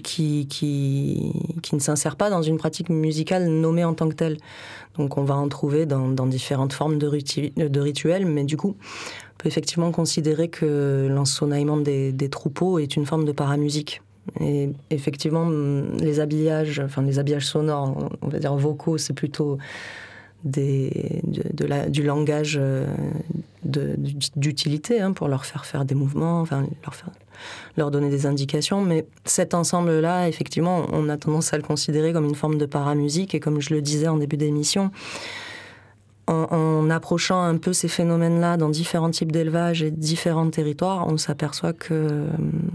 [0.03, 1.31] qui, qui,
[1.73, 4.37] ne s'insèrent pas dans une pratique musicale nommée en tant que telle.
[4.97, 8.75] Donc on va en trouver dans, différentes formes de, ritu- de rituels, mais du coup,
[8.79, 14.01] on peut effectivement considérer que l'ensonnaillement des, troupeaux est une forme de paramusique.
[14.41, 15.49] Et effectivement,
[15.99, 19.57] les habillages, enfin les habillages sonores, on va dire vocaux, c'est plutôt
[20.45, 22.87] du langage euh,
[23.65, 27.09] d'utilité hein, pour leur faire faire des mouvements, enfin leur, faire,
[27.77, 28.81] leur donner des indications.
[28.83, 33.35] Mais cet ensemble-là, effectivement, on a tendance à le considérer comme une forme de paramusique.
[33.35, 34.91] Et comme je le disais en début d'émission,
[36.27, 41.73] en, approchant un peu ces phénomènes-là dans différents types d'élevage et différents territoires, on s'aperçoit
[41.73, 42.69] que hum,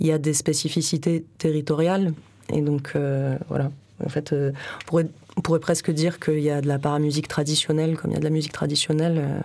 [0.00, 2.12] y a des spécificités territoriales.
[2.52, 3.70] Et donc, euh, voilà.
[4.04, 7.28] En fait, euh, on, pourrait, on pourrait presque dire qu'il y a de la paramusique
[7.28, 9.40] traditionnelle, comme il y a de la musique traditionnelle euh,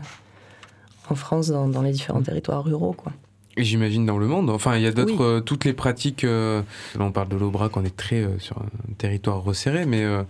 [1.09, 3.11] en France, dans, dans les différents territoires ruraux, quoi.
[3.57, 4.49] Et j'imagine dans le monde.
[4.49, 5.19] Enfin, il y a d'autres, Oui.
[5.25, 6.23] euh, toutes les pratiques.
[6.23, 6.61] euh,
[6.97, 10.23] là, on parle de l'Aubrac, on est très euh, sur un territoire resserré, mais euh,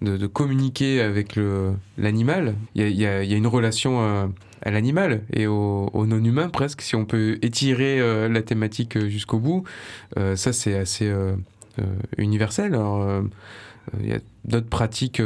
[0.00, 2.54] de, de communiquer avec le- l'animal.
[2.76, 4.00] Il y a, y y une relation
[4.62, 7.98] à l'animal et au, au non-humain presque, si on peut étirer
[8.28, 9.64] la thématique jusqu'au bout.
[10.16, 11.12] Ça, c'est assez
[12.16, 12.74] universel.
[12.74, 13.22] Alors,
[14.00, 15.20] il y a d'autres pratiques.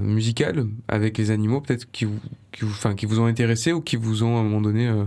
[0.00, 2.18] musicales avec les animaux peut-être qui vous,
[2.52, 5.04] qui, vous, ont intéressé ou qui vous ont à un moment donné euh,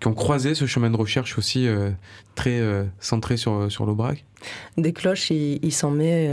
[0.00, 1.90] qui ont croisé ce chemin de recherche aussi euh,
[2.34, 4.24] très euh, centré sur, sur l'Aubrac?
[4.76, 6.30] Des cloches, il, s'en met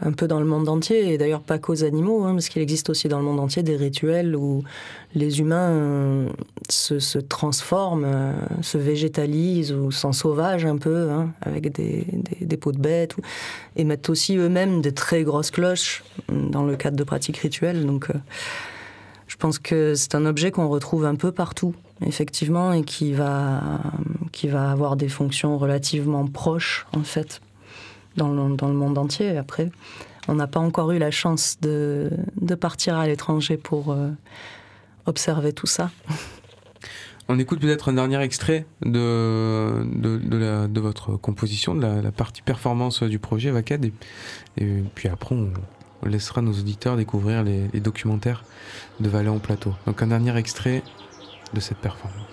[0.00, 2.88] un peu dans le monde entier, et d'ailleurs pas qu'aux animaux, hein, parce qu'il existe
[2.88, 4.62] aussi dans le monde entier des rituels où
[5.16, 6.26] les humains
[6.68, 12.06] se, transforment, se végétalisent ou s'en sauvagent un peu, hein, avec des,
[12.40, 13.16] des, peaux de bêtes,
[13.74, 17.84] et mettent aussi eux-mêmes des très grosses cloches dans le cadre de pratiques rituelles.
[17.84, 18.06] Donc,
[19.38, 21.74] pense que c'est un objet qu'on retrouve un peu partout,
[22.04, 23.80] effectivement, et qui va,
[24.32, 27.40] qui va avoir des fonctions relativement proches, en fait,
[28.16, 29.36] dans le, dans le monde entier.
[29.36, 29.70] Après,
[30.26, 32.10] on n'a pas encore eu la chance de,
[32.40, 34.10] de partir à l'étranger pour euh,
[35.06, 35.90] observer tout ça.
[37.28, 43.18] On écoute peut-être un dernier extrait de, de, votre composition, de la, partie performance du
[43.18, 43.92] projet Vacad, et
[44.94, 45.52] puis après on,
[46.02, 48.44] on laissera nos auditeurs découvrir les, documentaires
[49.00, 49.74] de Valais en plateau.
[49.86, 50.82] Donc un dernier extrait
[51.54, 52.27] de cette performance.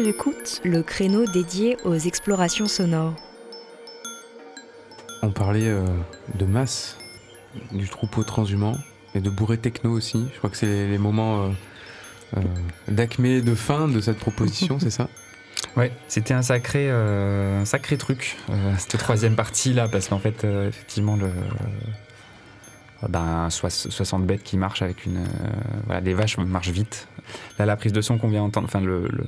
[0.00, 3.14] De l'écoute, le créneau dédié aux explorations sonores.
[5.22, 5.84] On parlait euh,
[6.36, 6.96] de masse,
[7.72, 8.76] du troupeau transhumant
[9.14, 10.26] et de bourré techno aussi.
[10.32, 11.48] Je crois que c'est les moments euh,
[12.38, 12.40] euh,
[12.88, 15.08] d'acmé, de fin de cette proposition, c'est ça?
[15.76, 20.18] Ouais, c'était un sacré, euh, un sacré truc, euh, cette troisième partie là, parce qu'en
[20.18, 25.18] fait, euh, effectivement, le, euh, ben, soix- 60 bêtes qui marchent avec une.
[25.18, 25.26] euh,
[25.84, 27.06] voilà, des vaches marchent vite.
[27.58, 29.26] Là, la prise de son qu'on vient entendre, enfin, le, le-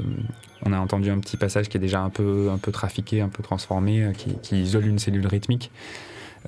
[0.65, 3.29] on a entendu un petit passage qui est déjà un peu, un peu trafiqué, un
[3.29, 5.71] peu transformé, euh, qui, isole une cellule rythmique.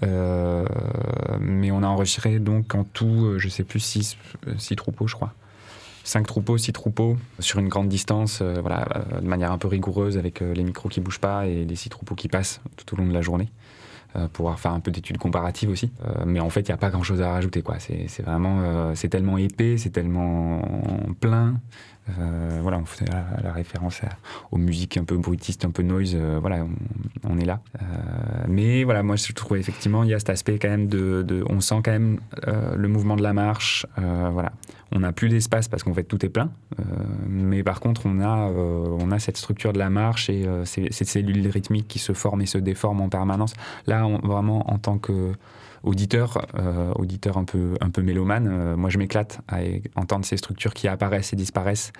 [0.02, 0.64] Euh,
[1.40, 4.16] mais on a enregistré donc en tout, euh, je sais plus, 6
[4.58, 5.32] six troupeaux, je crois.
[6.04, 8.86] 5 troupeaux, 6 troupeaux, sur une grande distance, voilà,
[9.22, 12.14] de manière un peu rigoureuse, avec les micros qui bougent pas et les 6 troupeaux
[12.14, 13.48] qui passent tout au long de la journée,
[14.12, 15.90] pour pouvoir faire un peu d'études comparatives aussi.
[16.26, 17.64] Mais en fait, il n'y a pas grand-chose à rajouter.
[17.78, 20.60] C'est vraiment, c'est tellement épais, c'est tellement
[21.20, 21.54] plein.
[22.08, 23.06] Euh, voilà, on fait
[23.42, 24.02] la, référence
[24.50, 26.14] aux musiques un peu bruitistes, un peu noise.
[26.14, 26.66] euh, voilà,
[27.24, 27.60] on, est là.
[27.80, 27.84] Euh,
[28.48, 31.60] mais voilà, moi je trouve effectivement il y a cet aspect quand même de, on
[31.60, 33.86] sent quand même le mouvement de la marche.
[33.96, 34.52] voilà,
[34.92, 36.50] on n'a plus d'espace parce qu'en fait tout est plein.
[37.26, 41.04] Mais par contre, on a, on a cette structure de la marche et ces, ces
[41.04, 43.54] cellules rythmiques qui se forment et se déforment en permanence.
[43.86, 45.32] Là, vraiment en tant que
[45.84, 49.58] auditeur, euh, auditeur un peu, un peu mélomane, euh, moi je m'éclate à
[49.94, 51.92] entendre ces structures qui apparaissent et disparaissent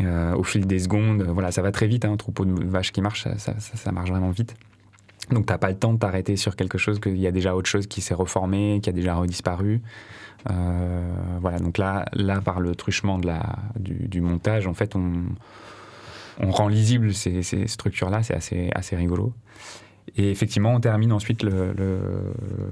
[0.00, 1.22] euh, au fil des secondes.
[1.22, 4.30] Voilà, ça va très vite, hein, un troupeau de vaches qui marche, ça, marche vraiment
[4.30, 4.54] vite.
[5.30, 7.68] Donc t'as pas le temps de t'arrêter sur quelque chose, qu'il y a déjà autre
[7.68, 9.80] chose qui s'est reformé, qui a déjà redisparu.
[11.40, 15.22] Voilà, donc là, là, par le truchement de la, du, du montage, en fait, on,
[16.40, 19.32] on rend lisible ces, ces structures-là, c'est assez, assez rigolo.
[20.16, 21.72] Et effectivement, on termine ensuite, le,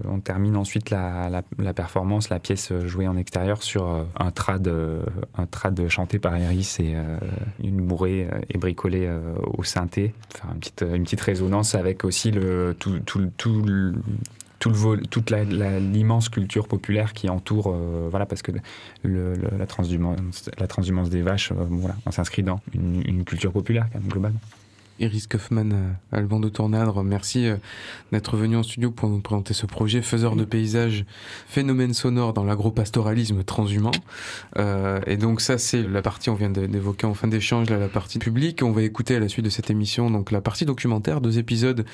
[0.09, 1.43] on termine ensuite la,
[1.75, 5.03] performance, la pièce jouée en extérieur sur euh, un trad, euh,
[5.37, 7.17] un trad chanté par Iris et euh,
[7.63, 9.09] une bourrée et bricolée
[9.57, 10.15] au synthé.
[10.35, 10.51] Faire
[10.95, 13.95] une petite, résonance avec aussi le, tout, tout, le- tout le,
[14.59, 17.73] toute l'immense culture populaire qui entoure,
[18.11, 18.51] voilà, parce que
[19.05, 24.41] la, transhumance, des vaches, voilà, on s'inscrit dans une, une culture populaire quand même globalement.
[25.01, 27.57] Iris Kaufmann, euh, Alban de Tournadre, merci euh,
[28.13, 31.05] d'être venu en studio pour nous présenter ce projet Faiseur de paysages,
[31.47, 33.93] phénomène sonore dans l'agropastoralisme transhumant.
[34.59, 38.19] Euh, et donc ça, c'est la partie, on vient d'évoquer en fin d'échange, la partie
[38.19, 38.63] publique.
[38.63, 41.85] On va écouter à la suite de cette émission donc la partie documentaire, deux épisodes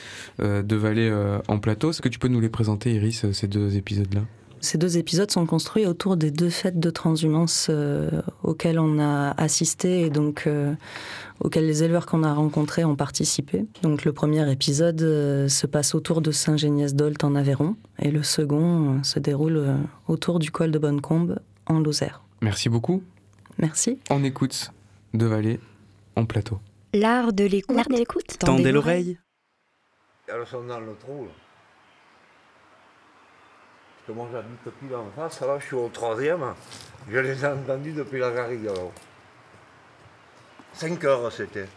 [0.41, 1.13] euh, de Vallée
[1.49, 1.91] en plateau.
[1.91, 4.23] Est-ce que tu peux nous les présenter, Iris, ces deux épisodes-là?
[4.65, 9.33] Ces deux épisodes sont construits autour des deux fêtes de transhumance euh, auxquelles on a
[9.33, 10.75] assisté et donc euh,
[11.41, 13.67] auxquelles les éleveurs qu'on a rencontrés ont participé.
[13.83, 18.95] Donc le premier épisode euh, se passe autour de Saint-Géniès-d'Olt en Aveyron et le second
[18.95, 19.77] euh, se déroule euh,
[20.09, 22.23] autour du col de Bonnecombe en Lozère.
[22.41, 23.03] Merci beaucoup.
[23.59, 23.99] Merci.
[24.09, 24.71] On écoute
[25.13, 25.61] de Vallée
[26.17, 26.59] en plateau.
[26.95, 27.77] L'art de l'écoute.
[27.77, 28.39] L'art de l'écoute.
[28.39, 29.19] Tendez l'oreille.
[30.27, 31.25] Elles sont dans le trou.
[31.25, 31.44] Là.
[34.07, 36.55] Que moi j'habite pile en face, là je suis au troisième.
[37.09, 38.65] Je les ai entendus depuis la garrigue.
[38.65, 38.73] là.
[40.75, 41.69] 5 heures c'était.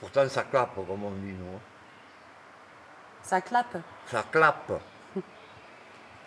[0.00, 1.56] Pourtant ça clappe comme on dit nous.
[1.56, 1.60] hein.
[3.22, 3.76] Ça clappe.
[4.06, 4.72] Ça clappe.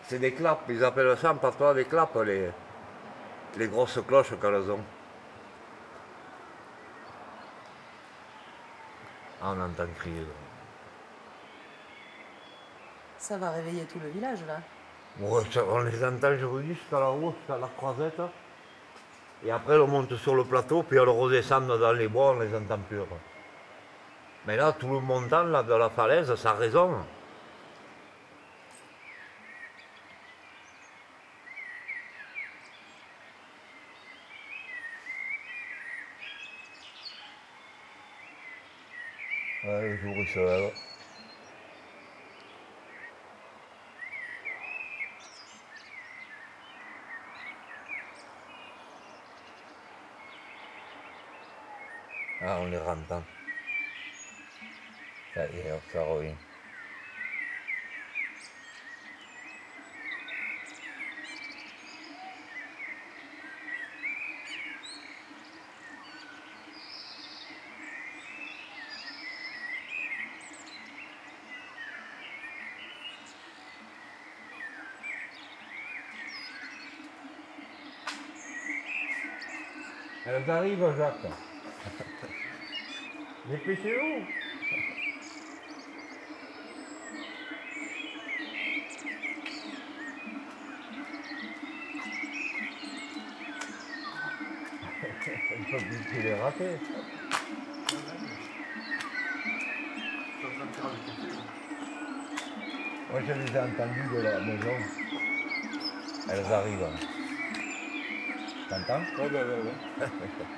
[0.08, 2.50] C'est des claps, ils appellent ça en patois des claps, les,
[3.58, 4.84] les grosses cloches qu'elles ont.
[9.42, 10.22] Ah, on entend crier.
[10.22, 10.47] là.
[13.20, 14.60] Ça va réveiller tout le village là.
[15.20, 18.22] On les entend, je vous dis, jusqu'à là-haut, jusqu'à la croisette.
[19.44, 22.56] Et après, on monte sur le plateau, puis on redescend dans les bois, on les
[22.56, 23.00] entend plus.
[24.46, 27.04] Mais là, tout le montant là, de la falaise, ça résonne.
[39.66, 40.97] Ouais, le jour il se.
[52.50, 53.22] Ah, on les entend.
[55.34, 56.32] Ça y est, ça revient.
[80.26, 81.57] Elles arrivent, Jacques.
[83.50, 84.26] Dépêchez-vous.
[95.50, 96.78] un peu plus qu'il est raté.
[103.10, 104.76] Moi, je les ai entendues de la maison.
[106.30, 106.90] Elles arrivent.
[108.70, 109.04] T'entends?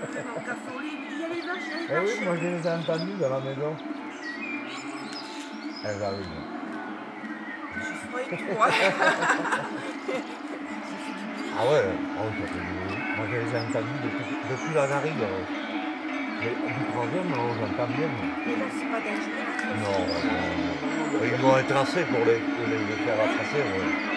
[0.00, 0.24] Ouais, ouais, ouais.
[0.24, 1.90] ouais.
[1.92, 3.76] Eh oui, moi je les ai entendues dans la maison.
[5.84, 6.26] Elles arrivent.
[11.58, 11.84] Ah ouais,
[12.18, 13.00] oh, ça fait du bruit.
[13.16, 15.26] Moi je les ai entendues depuis, depuis la narine.
[16.40, 18.08] Mais du troisième, on j'entends bien.
[19.82, 20.40] Non, non.
[21.22, 23.62] Ils m'ont tracé pour les, pour les, les faire tracer.
[23.62, 24.09] Ouais.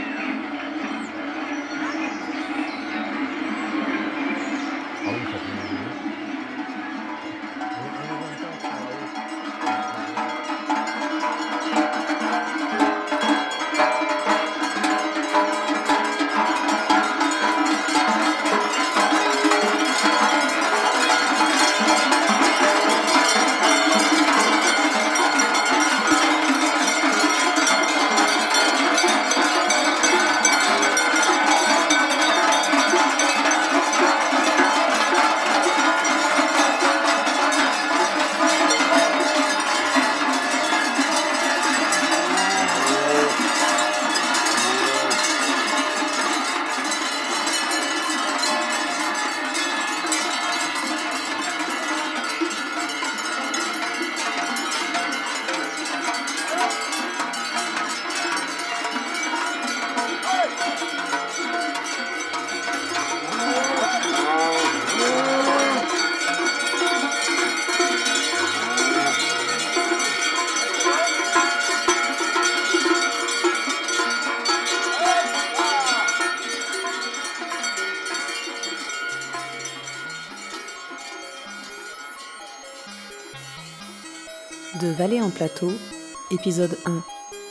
[86.32, 87.04] Épisode 1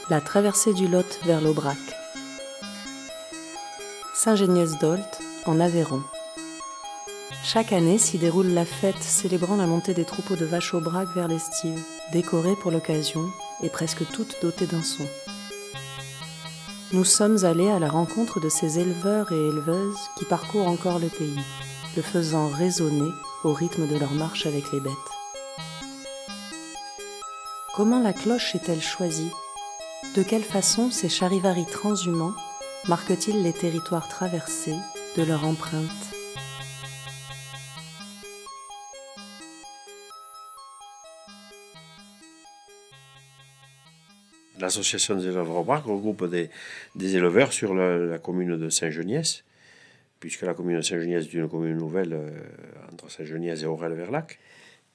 [0.09, 1.77] La traversée du Lot vers l'Aubrac.
[4.15, 6.03] Saint-Géniès-d'Olt, en Aveyron.
[7.45, 11.29] Chaque année s'y déroule la fête célébrant la montée des troupeaux de vaches Aubrac vers
[11.29, 11.83] l'estive,
[12.13, 13.29] décorées pour l'occasion
[13.63, 15.07] et presque toutes dotées d'un son.
[16.93, 21.09] Nous sommes allés à la rencontre de ces éleveurs et éleveuses qui parcourent encore le
[21.09, 21.41] pays,
[21.97, 23.11] le faisant résonner
[23.45, 25.12] au rythme de leur marche avec les bêtes.
[27.75, 29.31] Comment la cloche est-elle choisie?
[30.15, 32.35] De quelle façon ces charivaris transhumants
[32.87, 34.77] marquent-ils les territoires traversés
[35.17, 35.89] de leur empreinte?
[44.61, 46.51] L'association des éleveurs Aubrac regroupe des,
[47.17, 49.45] éleveurs sur la, la commune de Saint-Geniès,
[50.21, 52.39] puisque la commune de Saint-Geniès est une commune nouvelle euh,
[52.93, 54.39] entre Saint-Geniès et Aurel-Verlac.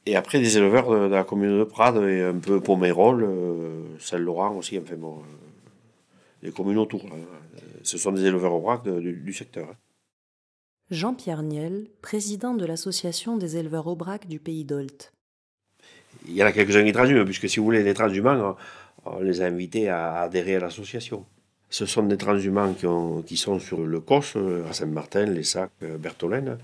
[0.09, 3.83] Et après, des éleveurs de, de la commune de Prades et un peu Pomerol, euh,
[3.99, 5.69] Saint-Laurent aussi, enfin bon, euh,
[6.43, 7.03] les communes autour.
[7.07, 7.17] hein.
[7.83, 9.67] Ce sont des éleveurs Aubrac de- du, du secteur.
[9.69, 9.75] hein.
[10.91, 15.11] Jean-Pierre Niel, président de l'association des éleveurs Aubrac du pays d'Olt.
[16.25, 18.55] Il y en a quelques-uns qui transhument, puisque si vous voulez, les transhumants,
[19.05, 21.25] on, on les a invités à adhérer à l'association.
[21.69, 25.43] Ce sont des transhumants qui, ont- qui sont sur le Cos, euh, à Saint-Martin, Les
[25.43, 26.57] Sacs, euh, Bertholène,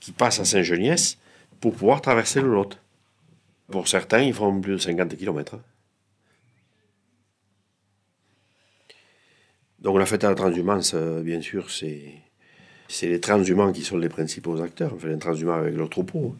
[0.00, 1.18] qui passent à Saint-Geniès
[1.64, 2.78] pour pouvoir traverser le Lot.
[3.72, 5.58] Pour certains, ils font plus de 50 km.
[9.78, 12.20] Donc la fête à la transhumance, euh, bien sûr, c'est,
[12.86, 16.34] c'est les transhumants qui sont les principaux acteurs, enfin les transhumants avec leur troupeau.
[16.36, 16.38] hein.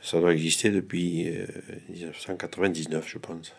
[0.00, 1.44] Ça doit exister depuis euh,
[1.90, 3.52] 1999, je pense.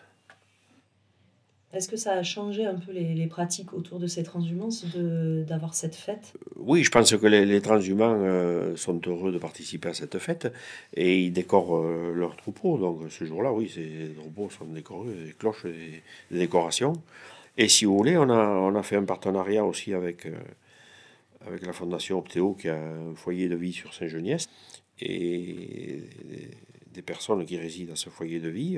[1.72, 5.74] Est-ce que ça a changé un peu les, les pratiques autour de ces transhumances d'avoir
[5.74, 6.32] cette fête?
[6.56, 10.52] Oui, je pense que les, les transhumants euh, sont heureux de participer à cette fête
[10.94, 12.76] et ils décorent euh, leurs troupeaux.
[12.76, 16.02] Donc ce jour-là, oui, les troupeaux sont décorés, des cloches, des,
[16.32, 16.94] des décorations.
[17.56, 20.34] Et si vous voulez, on a, on a fait un partenariat aussi avec, euh,
[21.46, 24.48] avec la Fondation Optéo qui a un foyer de vie sur Saint-Geniès.
[25.02, 26.02] Et
[26.92, 28.76] des personnes qui résident à ce foyer de vie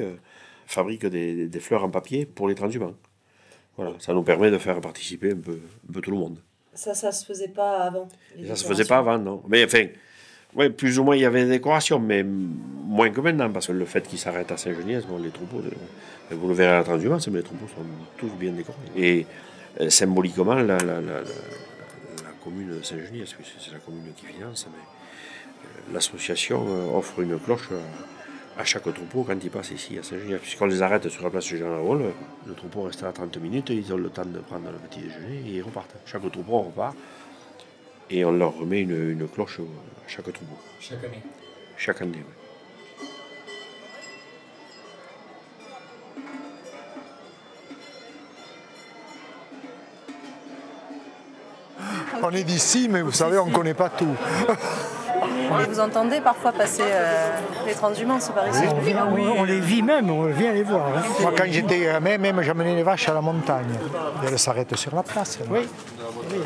[0.72, 2.94] fabriquent des, des fleurs en papier pour les transhumants.
[3.76, 5.58] Voilà, ça nous permet de faire participer un peu,
[5.88, 6.38] un peu tout le monde.
[6.74, 8.08] Ça, ça se faisait pas avant.
[8.46, 9.42] Ça se faisait pas avant, non.
[9.48, 9.86] Mais enfin,
[10.54, 13.72] ouais, plus ou moins, il y avait des décorations, mais moins que maintenant, parce que
[13.72, 16.84] le fait qu'ils s'arrêtent à Saint-Geniès, bon, les troupeaux, euh, vous le verrez à la
[16.84, 17.84] transhumance, mais les troupeaux sont
[18.18, 18.78] tous bien décorés.
[18.96, 19.26] Et
[19.80, 21.22] euh, symboliquement, la, la, la, la-
[22.44, 27.38] commune de Saint-Geniès, puisque c'est la commune qui finance, mais euh, l'association euh, offre une
[27.38, 27.68] cloche
[28.58, 30.40] à chaque troupeau quand ils passent ici à Saint-Geniès.
[30.40, 32.12] Puisqu'on les arrête sur la place Jean Hall,
[32.46, 35.42] le troupeau reste là 30 minutes, ils ont le temps de prendre le petit déjeuner
[35.46, 35.94] et ils repartent.
[36.06, 36.96] Chaque troupeau repart
[38.10, 40.58] et on leur remet une, une cloche à chaque troupeau.
[40.80, 41.22] Chaque année.
[41.76, 42.34] Chaque année, oui.
[52.24, 54.14] On est d'ici, mais vous savez, on ne connaît pas tout.
[55.60, 57.28] Et vous entendez parfois passer euh,
[57.66, 60.86] les transhumances par ici On, vit- on- on les vit même, on vient les voir.
[60.88, 61.02] hein.
[61.20, 63.74] Moi, quand j'étais gamin, même j'amenais les vaches à la montagne.
[64.22, 65.38] Et elles s'arrêtent sur la place.
[65.50, 65.68] Oui.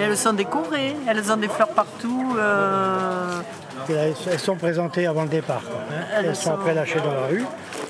[0.00, 2.34] Elles sont décorées, elles ont des fleurs partout.
[2.38, 3.40] euh,
[3.88, 5.60] Elles, sont présentées avant le départ.
[5.62, 6.04] quoi, hein.
[6.16, 7.44] Elles Elles sont sont- après lâchées dans la rue.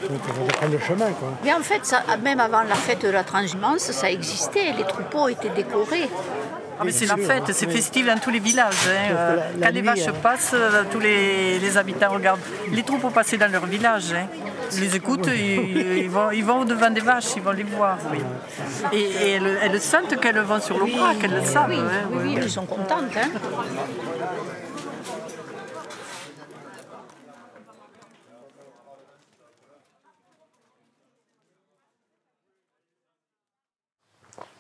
[0.09, 1.07] Donc il faut prendre le chemin.
[1.19, 1.29] Quoi.
[1.43, 4.73] Mais en fait, ça, même avant la fête de la transhumance, ça existait.
[4.77, 6.09] Les troupeaux étaient décorés.
[6.79, 8.75] Ah, mais c'est la fête, c'est festif dans tous les villages.
[8.89, 9.13] hein.
[9.13, 12.41] Euh, la- la Quand les nuit, vaches euh, passent, euh, tous les, les habitants regardent
[12.71, 14.13] les troupeaux passer dans leur village.
[14.13, 14.27] hein.
[14.73, 17.99] Ils les écoutent, ils, ils vont, ils vont au-devant des vaches, ils vont les voir.
[18.13, 18.19] oui.
[18.93, 21.67] Et, et elles, elles sentent qu'elles vont sur le bras, qu'elles le savent.
[21.71, 22.41] Oui, hein, oui, oui, oui, oui.
[22.43, 23.05] elles sont contentes.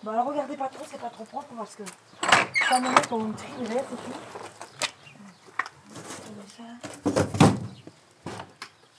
[0.07, 1.83] Bon, alors regardez pas trop, c'est pas trop propre parce que
[2.69, 4.13] ça me met ton tri de c'est tout.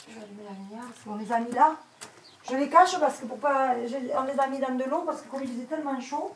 [0.10, 1.76] Je les a mis là.
[2.44, 3.76] Je les cache parce que pour pas.
[4.18, 6.36] On les a mis dans de l'eau parce que comme il faisait tellement chaud.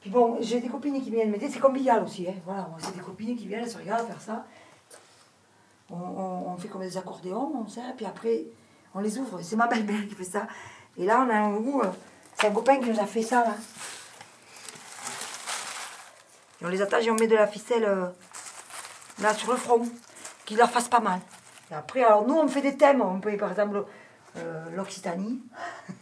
[0.00, 2.34] Puis bon, j'ai des copines qui viennent m'aider, c'est comme Bial aussi, hein.
[2.44, 4.44] Voilà, c'est des copines qui viennent, elles se regardent faire ça.
[5.88, 8.42] On, on- fait comme des accordéons, on sert, puis après,
[8.92, 9.40] on les ouvre.
[9.40, 10.48] C'est ma belle-mère qui fait ça.
[10.96, 11.80] Et là, on a un goût.
[12.44, 13.54] C'est un copain qui nous a fait ça, là.
[16.62, 18.04] On les attache et on met de la ficelle euh,
[19.22, 19.80] là sur le front,
[20.44, 21.20] qu'il leur fasse pas mal.
[21.70, 23.00] Et après, alors nous, on fait des thèmes.
[23.00, 23.86] On peut, par exemple,
[24.36, 25.40] euh, l'Occitanie,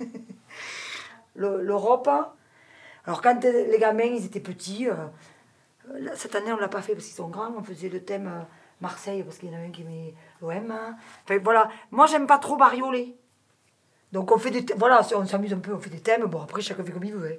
[1.37, 2.11] le- l'Europe.
[3.07, 4.89] Alors, quand euh, les gamins, ils étaient petits,
[6.17, 7.53] cette année, on l'a pas fait parce qu'ils sont grands.
[7.57, 8.45] On faisait le thème
[8.81, 10.73] Marseille parce qu'il y en a un qui aimait l'OM.
[10.73, 10.97] hein.
[11.23, 11.69] Enfin, voilà.
[11.93, 13.17] Moi, j'aime pas trop barioler.
[14.13, 14.79] Donc, on fait des thèmes.
[14.79, 16.25] Voilà, on s'amuse un peu, on fait des thèmes.
[16.27, 17.33] Bon, après, chacun fait comme il veut.
[17.33, 17.37] hein.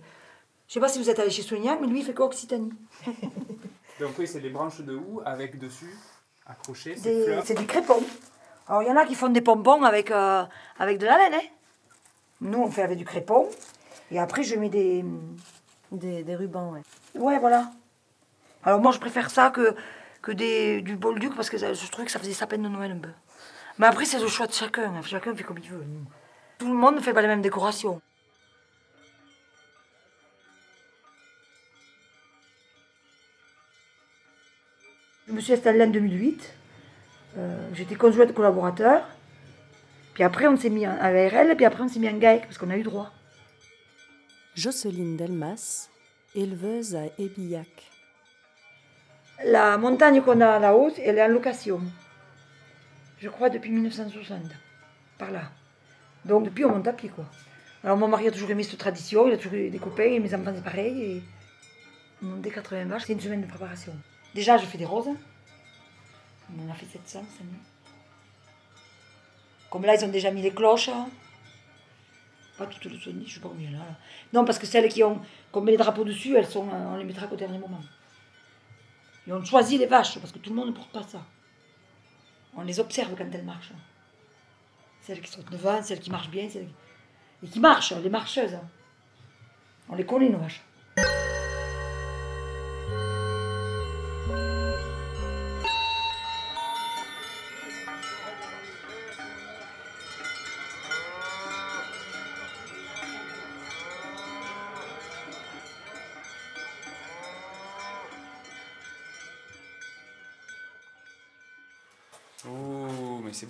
[0.68, 2.72] Je sais pas si vous êtes allé chez Soignac, mais lui, il fait qu'Occitanie.
[4.00, 5.96] Donc oui, c'est des branches de houx avec dessus,
[6.48, 7.44] accrochées, ces Des- fleurs.
[7.46, 8.02] C'est du crépon.
[8.68, 10.44] Alors, il y en a qui font des pompons avec, euh,
[10.80, 11.34] avec de la laine.
[11.36, 11.48] hein.
[12.42, 13.48] Nous, on fait avec du crépon.
[14.12, 15.06] Et après, je mets des.
[15.92, 16.82] Des, des rubans, ouais.
[17.14, 17.70] Ouais, voilà.
[18.64, 19.76] Alors, moi, je préfère ça que,
[20.24, 22.92] que des, du bolduc parce que ça- je trouvais que ça faisait sapin de Noël
[22.94, 23.10] un peu.
[23.78, 24.92] Mais après, c'est le choix de chacun.
[24.96, 25.02] hein.
[25.04, 25.86] Chacun fait comme il veut.
[26.64, 28.00] Tout le monde ne fait pas les mêmes décorations.
[35.28, 36.54] Je me suis installée en 2008.
[37.38, 39.08] Euh, J'étais conjointe collaborateur.
[40.14, 42.44] Puis après, on s'est mis en- à l'ARL, puis après, on s'est mis en GAEC,
[42.44, 43.12] parce qu'on a eu droit.
[44.56, 45.90] Jocelyne Delmas,
[46.36, 47.68] éleveuse à Ébillac.
[49.46, 51.82] La montagne qu'on a là-haut, elle est en location.
[53.20, 54.44] Je crois depuis 1960,
[55.18, 55.50] par là.
[56.26, 57.26] Donc depuis, on monte à pied, quoi.
[57.84, 60.20] Alors mon mari a toujours aimé cette tradition, il a toujours eu des copains, et
[60.20, 61.02] mes enfants c'est pareil.
[61.02, 61.24] Et
[62.22, 63.94] on monte des 80 vaches, c'est une semaine de préparation.
[64.34, 65.10] Déjà, je fais des roses.
[66.50, 67.52] On en a fait 700 cette année.
[69.70, 70.90] Comme là, ils ont déjà mis les cloches.
[72.58, 73.80] Pas toutes les sonnées, je sais pas combien là.
[73.80, 73.98] là.
[74.32, 75.20] Non, parce que celles qui ont,
[75.52, 77.82] qu'on met les drapeaux dessus, elles sont, on les mettra qu'au dernier moment.
[79.28, 81.26] Et on choisit les vaches, parce que tout le monde ne porte pas ça.
[82.56, 83.72] On les observe quand elles marchent.
[85.04, 86.70] Celles qui sont devant, celles qui marchent bien, celles.
[87.44, 88.58] Et qui marchent, les marcheuses.
[89.90, 90.62] On les connaît, nos vaches.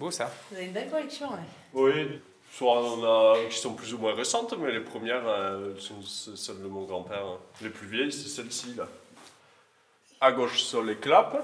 [0.04, 0.30] Beau ça.
[0.52, 1.40] Vous avez une belle collection, ouais.
[1.74, 2.20] Oui,
[2.52, 6.62] soit on a qui sont plus ou moins récentes, mais les premières euh, sont celles
[6.62, 7.26] de mon grand-père.
[7.26, 7.38] hein.
[7.62, 8.88] Les plus vieilles, c'est celles-ci là.
[10.20, 11.38] À gauche sont les claps.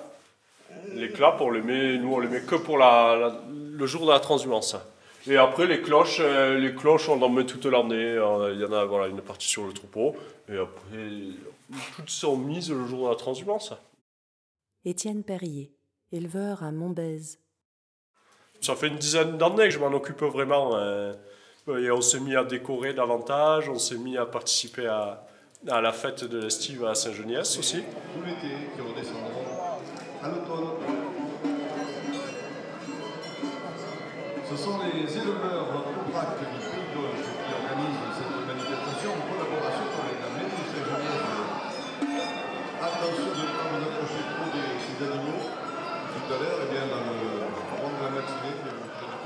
[0.93, 4.05] Les claps, on les met, nous on les met que pour la, la- le jour
[4.05, 4.75] de la transhumance.
[5.27, 7.95] Et après les cloches, euh, les cloches on en met toute l'année.
[7.95, 10.15] Euh, Il y en a voilà, une partie sur le troupeau.
[10.47, 11.09] Et après,
[11.95, 13.73] toutes sont mises le jour de la transhumance.
[14.85, 15.71] Étienne Perrier,
[16.11, 17.39] éleveur à Montbèze.
[18.61, 20.75] Ça fait une dizaine d'années que je m'en occupe vraiment.
[20.75, 21.13] euh,
[21.67, 25.23] on s'est mis à décorer davantage, on s'est mis à participer à,
[25.67, 27.83] à la fête de l'estive à Saint-Geniès aussi.
[27.83, 29.45] Tout l'été qui redescendront
[30.23, 30.69] à l'automne.
[34.49, 35.67] Ce sont les éleveurs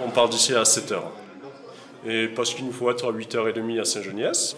[0.05, 0.99] On part d'ici à 7h.
[2.05, 4.55] Et parce qu'il nous faut être à 8h30 à Saint-Geniès.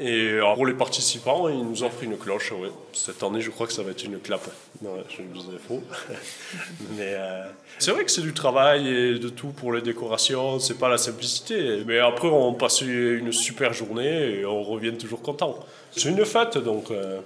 [0.00, 2.52] Et pour les participants, ils nous offrent une cloche.
[2.92, 4.44] Cette année, je crois que ça va être une clap.
[4.82, 5.82] Ouais, je vous ai faux.
[6.96, 7.44] Mais euh,
[7.78, 10.58] c'est vrai que c'est du travail et de tout pour les décorations.
[10.58, 11.84] C'est pas la simplicité.
[11.86, 15.60] Mais après, on passe une super journée et on revient toujours content.
[15.92, 16.90] C'est une fête, donc.
[16.90, 17.20] euh,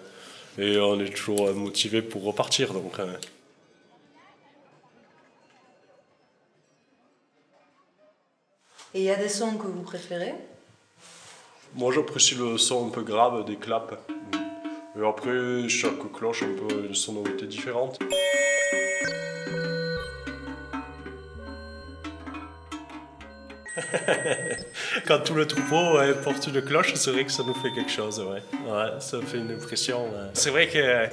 [0.58, 2.72] et on est toujours motivé pour repartir.
[2.74, 3.06] Donc, euh,
[8.98, 10.34] Et il y a des sons que vous préférez?
[11.76, 13.94] Moi, j'apprécie le son un peu grave des claps.
[14.98, 18.00] Et après, chaque cloche a un peu une sonorité différente.
[25.06, 27.92] Quand tout le troupeau ouais, porte une cloche, c'est vrai que ça nous fait quelque
[27.92, 28.18] chose.
[28.18, 28.42] Ouais.
[28.68, 30.06] Ouais, ça fait une impression.
[30.06, 30.30] ouais.
[30.32, 31.06] C'est vrai que euh,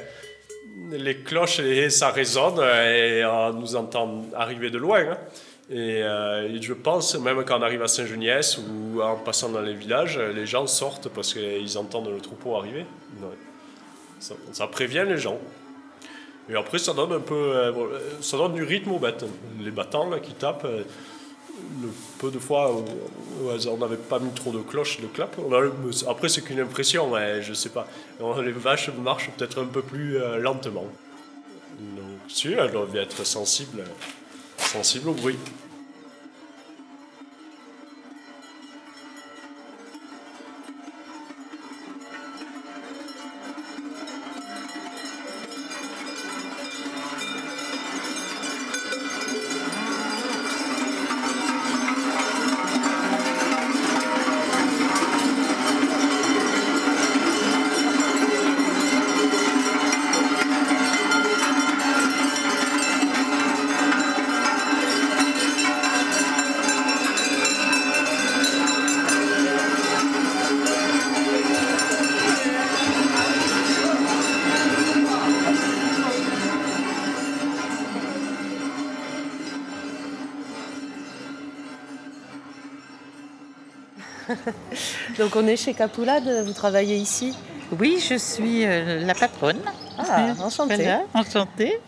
[0.89, 5.01] les cloches, ça résonne et on nous entend arriver de loin.
[5.11, 5.17] hein.
[5.69, 9.61] Et, euh, et je pense, même quand on arrive à Saint-Geniès ou en passant dans
[9.61, 12.85] les villages, les gens sortent parce qu'ils entendent le troupeau arriver.
[13.21, 13.27] Ouais.
[14.51, 15.39] Ça, prévient les gens.
[16.49, 19.25] Et après, ça donne un peu, euh, voilà, ça donne du rythme aux bêtes.
[19.59, 20.83] Les battants là, qui tapent, euh,
[22.19, 22.71] peu de fois
[23.41, 25.07] on n'avait pas mis trop de cloches, de
[25.49, 25.73] le-
[26.07, 27.87] après, c'est qu'une impression, ouais, je sais pas.
[28.43, 30.85] Les vaches marchent peut-être un peu plus euh, lentement.
[31.79, 33.83] Donc, si, elles doivent être sensibles,
[34.57, 35.37] sensibles au bruit.
[85.17, 87.35] Donc on est chez Capoulade, vous travaillez ici?
[87.79, 89.59] Oui, je suis euh, la patronne.
[89.97, 90.75] Ah, enchantée.
[90.75, 91.79] Voilà, enchantée.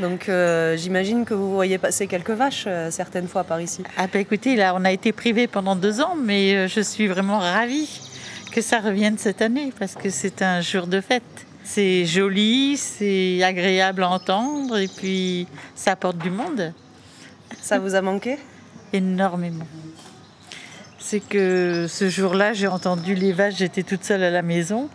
[0.00, 3.82] Donc euh, j'imagine que vous voyez passer quelques vaches euh, certaines fois par ici.
[3.96, 7.38] Ah bah écoutez, là on a été privé pendant deux ans, mais je suis vraiment
[7.38, 8.00] ravie
[8.52, 11.22] que ça revienne cette année parce que c'est un jour de fête.
[11.62, 16.72] C'est joli, c'est agréable à entendre et puis ça apporte du monde.
[17.60, 18.38] Ça vous a manqué?
[18.94, 19.66] Énormément.
[20.98, 24.88] C'est que ce jour-là, j'ai entendu les vaches, j'étais toute seule à la maison.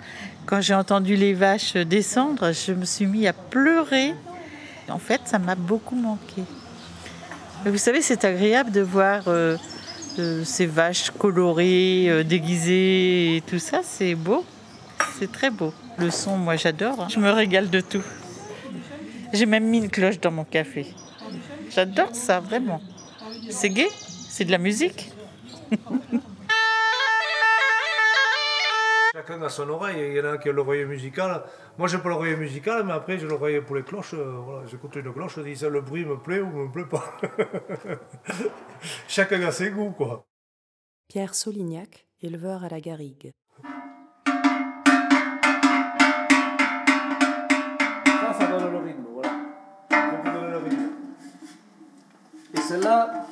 [0.46, 4.14] Quand j'ai entendu les vaches descendre, je me suis mis à pleurer.
[4.90, 6.44] En fait, ça m'a beaucoup manqué.
[7.64, 9.56] Mais vous savez, c'est agréable de voir euh,
[10.20, 13.80] euh, ces vaches colorées, euh, déguisées et tout ça.
[13.84, 14.44] C'est beau.
[15.18, 15.74] C'est très beau.
[15.98, 17.00] Le son, moi, j'adore.
[17.00, 17.08] hein.
[17.10, 18.04] Je me régale de tout.
[19.32, 20.88] J'ai même mis une cloche dans mon café.
[21.74, 22.82] J'adore ça, vraiment.
[23.50, 23.88] C'est gai,
[24.30, 25.12] c'est de la musique.
[29.16, 31.44] Chacun a son oreille, il y en a qui ont l'oreille musicale.
[31.78, 34.16] Moi, j'ai pas l'oreille musicale, mais après, j'ai l'oreille pour les cloches.
[34.16, 36.86] euh, voilà, J'écoute une cloche, je dis ça, le bruit me plaît ou me plaît
[36.86, 37.04] pas.
[39.08, 40.26] Chacun a ses goûts, quoi.
[41.08, 43.32] Pierre Solignac, éleveur à la garrigue.
[48.06, 49.30] Ça, ça donne le rythme, voilà.
[49.91, 50.90] Ça peut donner le rythme.
[52.56, 53.28] Et celle-là,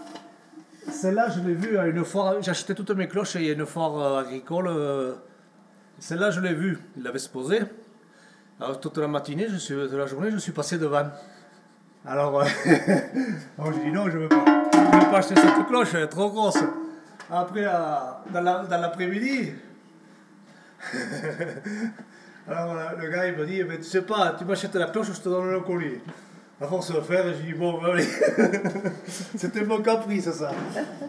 [0.90, 2.36] celle-là, je l'ai vue à une foire.
[2.48, 4.68] Acheté toutes mes cloches, a une foire euh, agricole.
[4.68, 5.14] euh,
[6.00, 6.80] Celle-là, je l'ai vue.
[6.98, 7.62] Il l'avait exposée.
[8.60, 11.08] Alors, toute la matinée, je suis, de la journée, je suis passé devant.
[12.06, 12.46] Alors, euh,
[13.60, 14.46] alors j'ai dit non, je ne veux pas.
[14.74, 16.58] Je veux pas acheter cette cloche, elle est trop grosse.
[17.30, 19.54] Après, dans la- dans l'après-midi,
[22.48, 25.08] alors le gars il me dit, eh ben, tu sais pas, tu m'achètes la cloche,
[25.14, 26.00] je te donne le colis.
[26.62, 28.06] À force de faire, j'ai dit, bon, ben, allez.
[29.36, 30.52] C'était mon caprice, ça.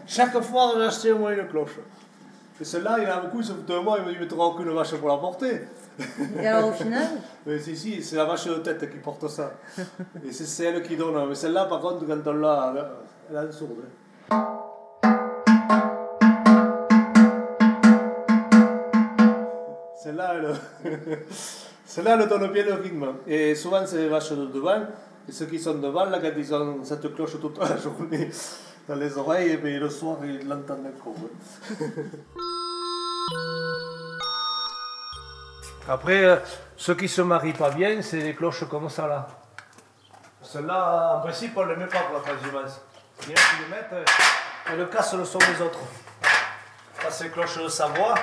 [0.07, 1.77] Chaque fois, j'ai acheté au moins une cloche.
[2.59, 4.17] Et celle-là, il y en a beaucoup, ils se foutent de moi, il me dit,
[4.19, 5.61] mais aucune vache pour la porter.
[6.41, 7.07] Et alors, au final
[7.45, 9.51] Mais si, si, c'est la vache de tête qui porte ça.
[10.27, 11.29] Et c'est celle qui donne.
[11.29, 12.73] Mais celle-là, par contre, quand on l'a,
[13.29, 13.83] elle a une sourde.
[20.01, 20.55] Celle-là, elle,
[21.85, 23.05] celle-là, elle donne bien le rythme.
[23.27, 24.81] Et souvent, c'est les vaches de devant.
[25.27, 28.29] Et ceux qui sont devant, là, quand ils ont cette cloche toute la journée,
[28.87, 31.85] dans les oreilles, et puis le soir, ils l'entendent ouais.
[35.87, 36.37] Après, euh,
[36.77, 39.27] ceux qui se marient pas bien, c'est les cloches comme ça là.
[40.41, 42.81] Celles-là, en principe, on ne les met pas pour la transhumance.
[43.23, 44.05] Il y en a qui les mettent, euh,
[44.71, 45.79] elles cassent le son des autres.
[47.01, 48.15] Ça, c'est les de Savoie.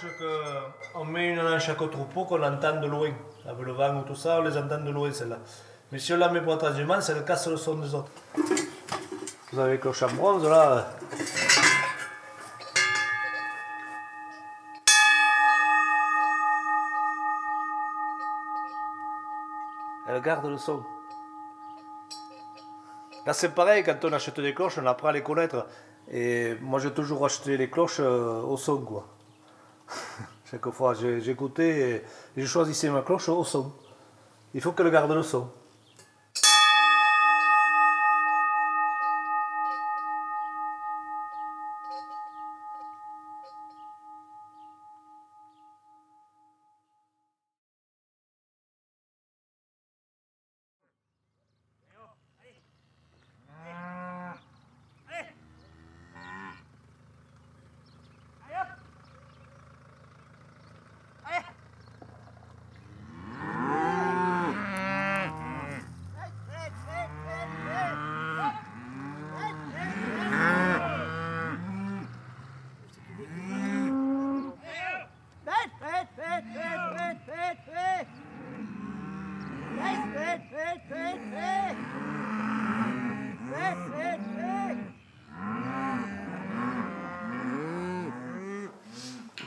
[0.00, 3.10] Qu'on met une dans chaque troupeau, qu'on entend de loin.
[3.46, 5.38] Avec le vent ou tout ça, on les entend de loin, celle-là.
[5.92, 8.10] Mais si on la met pour la transhumance, elle casse le son des autres.
[9.52, 10.86] Vous avez les cloches en bronze, là.
[20.08, 20.82] Elle garde le son.
[23.26, 25.66] Là, c'est pareil, quand on achète des cloches, on apprend à les connaître.
[26.10, 29.06] Et moi, j'ai toujours acheté les cloches euh, au son, quoi.
[30.50, 32.04] Chaque fois, j'écoutais
[32.36, 33.72] et je choisissais ma cloche au son.
[34.52, 35.48] Il faut qu'elle garde le son.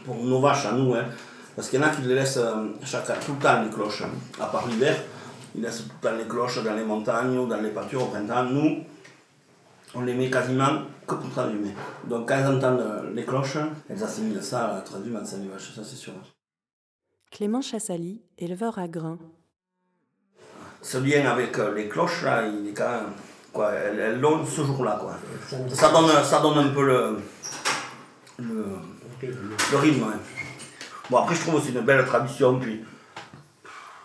[0.05, 0.93] Pour nos vaches à nous.
[0.93, 1.05] Hein.
[1.55, 4.01] Parce qu'il y en a qui les laissent euh, chaque, tout le temps les cloches,
[4.01, 4.41] hein.
[4.41, 4.95] à part l'hiver.
[5.55, 8.07] Ils laissent tout le temps les cloches dans les montagnes ou dans les pâtures au
[8.07, 8.43] printemps.
[8.43, 8.83] Nous,
[9.93, 11.73] on les met quasiment que pour transhumer.
[12.05, 13.57] Donc quand elles entendent euh, les cloches,
[13.89, 16.13] elles assimilent ça à la transhumance, les vaches, ça c'est sûr.
[17.31, 19.19] Clément Chassali, éleveur à grains.
[20.81, 23.13] Ce lien avec euh, les cloches, là, il est quand même.
[23.51, 24.97] Quoi, elles, elles l'ont ce jour-là.
[24.99, 25.15] Quoi.
[25.69, 27.17] Ça, donne, ça donne un peu le,
[28.39, 28.65] le,
[29.71, 30.05] le rythme.
[31.09, 32.59] Bon, après, je trouve que c'est une belle tradition.
[32.59, 32.83] Puis,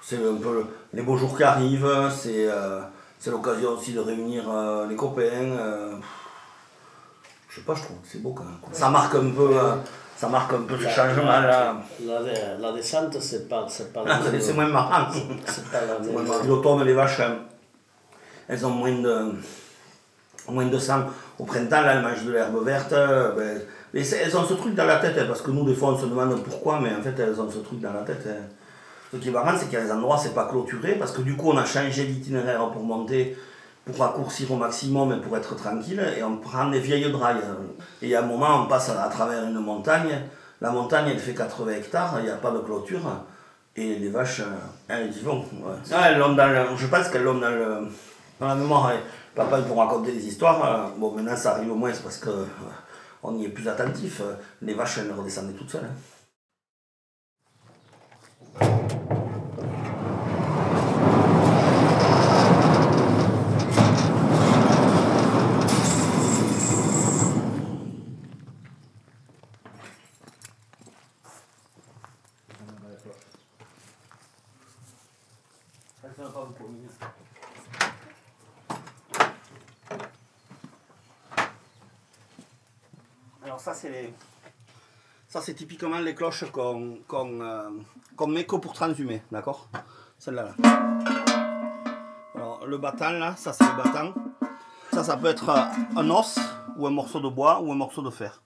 [0.03, 1.89] c'est un peu le- les beaux jours qui arrivent.
[2.11, 2.81] C'est euh,
[3.19, 5.23] c'est l'occasion aussi de réunir euh, les copains.
[5.23, 5.97] euh,
[7.49, 8.59] je sais pas, je trouve que c'est beau quand même.
[8.61, 8.71] quoi.
[8.73, 9.75] Ça marque un peu, euh,
[10.17, 11.77] ça marque un peu ce La- changement la- là.
[12.05, 15.09] La, la descente, c'est pas, c'est pas Ah, c'est- c'est moins marrant.
[15.47, 16.45] C'est pas la C'est moins marrant.
[16.45, 17.37] L'automne, les vaches, euh,
[18.49, 19.33] elles ont moins de,
[20.49, 21.05] moins de sang.
[21.39, 22.93] Au printemps, là, elles mangent de l'herbe verte.
[22.93, 23.61] euh, ben,
[23.95, 25.99] mais elles ont ce truc dans la tête, hein, parce que nous, des fois, on
[25.99, 28.25] se demande pourquoi, mais en fait, elles ont ce truc dans la tête.
[28.29, 28.45] hein.
[29.13, 31.23] Ce qui est marrant, c'est qu'il y a des endroits, c'est pas clôturé, parce que
[31.23, 33.37] du coup, on a changé d'itinéraire pour monter,
[33.87, 37.41] pour raccourcir au maximum et pour être tranquille, et on prend des vieilles drailles.
[38.03, 40.21] Et a un moment, on passe à, à travers une montagne.
[40.61, 43.01] La montagne, elle fait 80 hectares, il n'y a pas de clôture.
[43.77, 44.45] Et les vaches, euh,
[44.89, 45.45] elles y vont.
[45.93, 47.87] Ah, elles dans je pense qu'elles l'ont dans, le,
[48.41, 48.89] dans la mémoire.
[48.89, 48.99] hein.
[49.37, 50.63] Papa, il pour raconter des histoires.
[50.65, 52.45] euh, Bon, maintenant, ça arrive au moins, c'est parce que euh,
[53.23, 54.21] on y est plus attentif.
[54.21, 55.85] euh, Les vaches, elles redescendaient toutes seules.
[55.85, 55.97] hein.
[83.43, 83.73] Alors ça
[85.29, 87.71] Ça c'est typiquement les cloches qu'on euh,
[88.27, 89.69] met que pour transhumer, d'accord?
[90.19, 90.45] Celle-là.
[90.45, 90.55] Là.
[92.35, 94.15] Alors le battant là, ça c'est le battant.
[94.93, 95.65] Ça ça peut être euh,
[95.97, 96.39] un os
[96.77, 98.43] ou un morceau de bois ou un morceau de fer.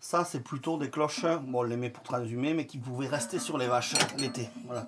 [0.00, 3.38] Ça c'est plutôt des cloches, bon on les met pour transhumer, mais qui pouvaient rester
[3.38, 4.48] sur les vaches l'été.
[4.64, 4.86] Voilà.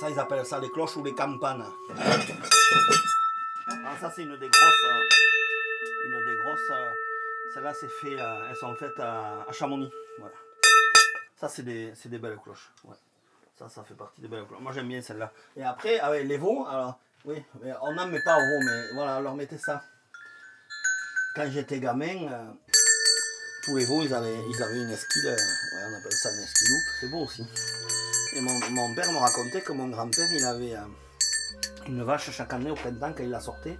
[0.00, 1.64] Ça ils appellent ça les cloches ou les campanes.
[3.70, 4.84] Alors ça c'est une des grosses.
[4.84, 5.37] euh,
[6.48, 6.70] grosses.
[6.70, 6.90] euh,
[7.54, 9.90] Celles-là, c'est fait, euh, elles sont faites à, à Chamonix.
[10.18, 10.34] Voilà.
[11.40, 12.70] Ça, c'est des, c'est des belles cloches.
[12.84, 12.96] Ouais.
[13.58, 14.60] Ça, ça fait partie des belles cloches.
[14.60, 15.32] Moi, j'aime bien celle-là.
[15.56, 17.42] Et après, avec les veaux, alors, oui,
[17.82, 19.82] on n'en met pas au veau, mais voilà, on leur mettait ça.
[21.34, 22.44] Quand j'étais gamin, euh,
[23.64, 26.42] tous les veaux, ils avaient, ils avaient une esquille, euh, ouais, on appelle ça un
[26.42, 26.76] esquilou.
[27.00, 27.46] C'est beau aussi.
[28.34, 32.52] Et mon, mon père me racontait que mon grand-père, il avait euh, une vache chaque
[32.52, 33.78] année au printemps, quand il la sortait.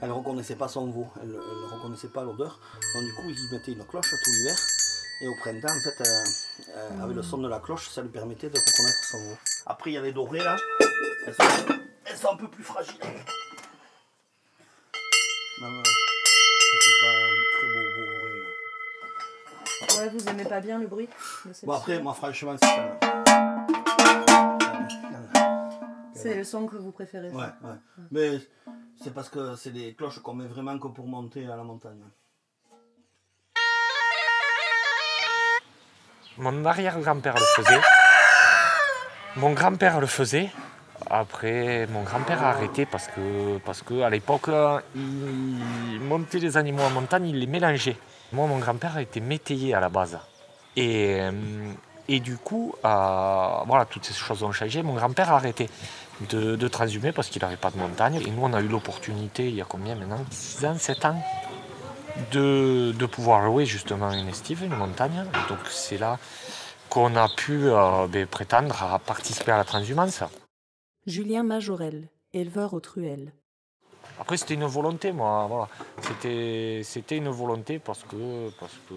[0.00, 2.60] Elle ne reconnaissait pas son veau, elle ne reconnaissait pas l'odeur.
[2.94, 4.56] Donc du coup, il y mettait une cloche tout l'hiver.
[5.20, 6.24] Et au printemps, en fait, euh,
[6.76, 9.36] euh, avec le son de la cloche, ça lui permettait de reconnaître son veau.
[9.66, 10.56] Après, il y a les dorées là.
[11.26, 11.42] Elles sont,
[12.04, 12.94] elles sont un peu plus fragiles.
[15.60, 15.82] Même, euh,
[17.00, 18.42] pas un très beau, beau bruit.
[19.98, 21.08] Ouais, vous aimez pas bien le bruit
[21.64, 23.00] Bon, après, moi, franchement, c'est ça.
[26.14, 27.76] C'est le son que vous préférez ça Ouais, ouais.
[28.10, 28.40] Mais
[29.02, 32.02] c'est parce que c'est des cloches qu'on met vraiment que pour monter à la montagne.
[36.36, 37.80] Mon arrière-grand-père le faisait.
[39.36, 40.50] Mon grand-père le faisait.
[41.10, 44.50] Après, mon grand-père a arrêté parce que, parce que à l'époque,
[44.94, 47.96] il montait les animaux en montagne, il les mélangeait.
[48.32, 50.18] Moi, mon grand-père était métayer à la base.
[50.76, 51.32] Et, euh,
[52.08, 54.82] et du coup, euh, voilà, toutes ces choses ont changé.
[54.82, 55.68] Mon grand-père a arrêté
[56.30, 58.16] de, de transhumer parce qu'il n'avait pas de montagne.
[58.26, 60.24] Et nous, on a eu l'opportunité, il y a combien maintenant?
[60.30, 61.22] 6 ans, 7 ans
[62.32, 65.24] de, de pouvoir louer justement une estive, une montagne.
[65.34, 66.18] Et donc c'est là
[66.88, 70.22] qu'on a pu euh, ben, prétendre à participer à la transhumance.
[71.06, 73.32] Julien Majorel, éleveur aux truelles.
[74.20, 75.46] Après c'était une volonté, moi.
[75.48, 75.68] Voilà.
[76.02, 78.94] C'était, c'était une volonté parce que parce que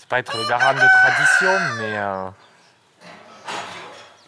[0.00, 2.30] c'est pas être le garant de tradition, mais euh,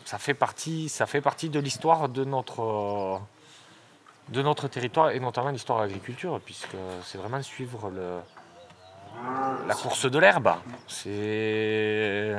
[0.04, 3.18] ça fait partie ça fait partie de l'histoire de notre euh,
[4.28, 8.20] de notre territoire et notamment l'histoire de l'agriculture, puisque c'est vraiment suivre le,
[9.66, 10.52] la course de l'herbe.
[10.86, 12.36] C'est,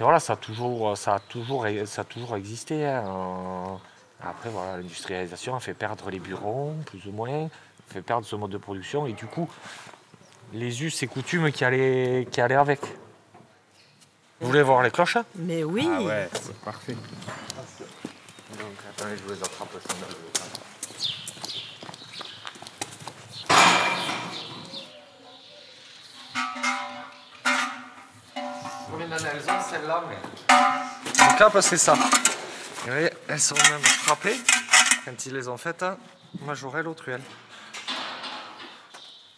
[0.00, 2.86] voilà, ça a toujours, ça a toujours, ça a toujours existé.
[2.86, 3.78] hein.
[4.26, 7.48] Après, voilà, l'industrialisation a fait perdre les bureaux, plus ou moins,
[7.88, 9.48] fait perdre ce mode de production, et du coup,
[10.52, 12.80] les us et coutumes qui allaient, qui allaient avec.
[14.40, 16.94] Vous voulez voir les cloches Mais oui Ah ouais, c'est parfait.
[16.94, 19.68] Donc, attendez, je vous les attrape.
[28.90, 31.24] Combien d'années elles ont celles-là mais...
[31.28, 31.94] Donc là, bah, c'est ça.
[31.94, 34.36] Vous voyez, elles sont même frappées
[35.04, 35.82] quand ils les ont faites.
[35.82, 35.96] Hein.
[36.44, 37.22] Majorelle au truelle.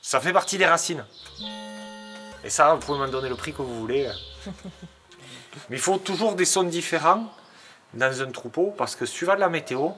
[0.09, 1.05] Ça fait partie des racines.
[2.45, 4.09] Et ça, vous pouvez m'en donner le prix que vous voulez.
[5.69, 7.25] Mais il faut toujours des sons différents
[7.93, 9.89] dans un troupeau parce que suivant la météo,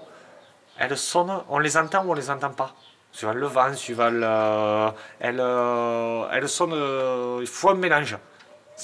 [0.79, 2.75] elles sonnent, on les entend ou on les entend pas.
[3.13, 4.89] Suivant le vent, suivant le.
[5.21, 6.73] Elles, euh, elles sonnent.
[6.73, 8.17] euh, il faut un mélange.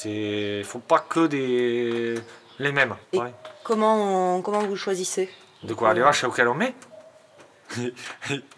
[0.05, 2.17] Il ne faut pas que des,
[2.59, 2.97] les mêmes.
[3.15, 3.33] Et ouais.
[3.63, 5.33] comment, on- comment vous choisissez?
[5.63, 5.95] De quoi?
[5.95, 6.75] Les vaches auxquelles on met?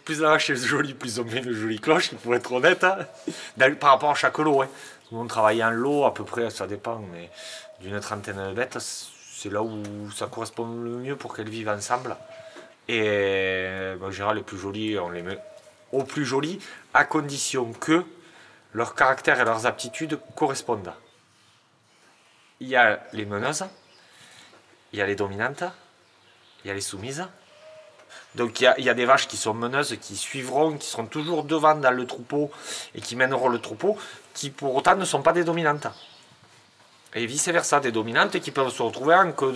[0.04, 2.84] Plus la vache est jolie, plus on met une jolie cloche, pour être honnête.
[2.84, 2.98] hein.
[3.80, 4.62] Par rapport à chaque lot.
[4.62, 4.68] hein.
[5.10, 7.30] Nous, on travaille en lot, à peu près, ça dépend, mais
[7.80, 12.16] d'une trentaine de bêtes, c'est là où ça correspond le mieux pour qu'elles vivent ensemble.
[12.88, 15.38] Et ben, en général, les plus jolies, on les met
[15.92, 16.58] au plus jolies,
[16.92, 18.04] à condition que
[18.72, 20.92] leur caractère et leurs aptitudes correspondent.
[22.60, 23.64] Il y a les meneuses,
[24.92, 25.64] il y a les dominantes,
[26.64, 27.26] il y a les soumises.
[28.36, 31.74] Donc il y, a, des vaches qui sont meneuses, qui suivront, qui seront toujours devant
[31.74, 32.50] dans le troupeau
[32.94, 33.96] et qui mèneront le troupeau,
[34.34, 35.86] qui pour autant ne sont pas des dominantes.
[37.14, 39.52] Et vice versa, des dominantes qui peuvent se retrouver en queue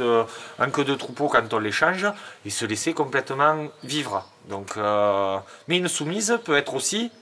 [0.84, 2.06] de, troupeau quand on les change
[2.46, 4.26] et se laisser complètement vivre.
[4.48, 5.36] Donc, euh,
[5.68, 7.12] mais une soumise peut être aussi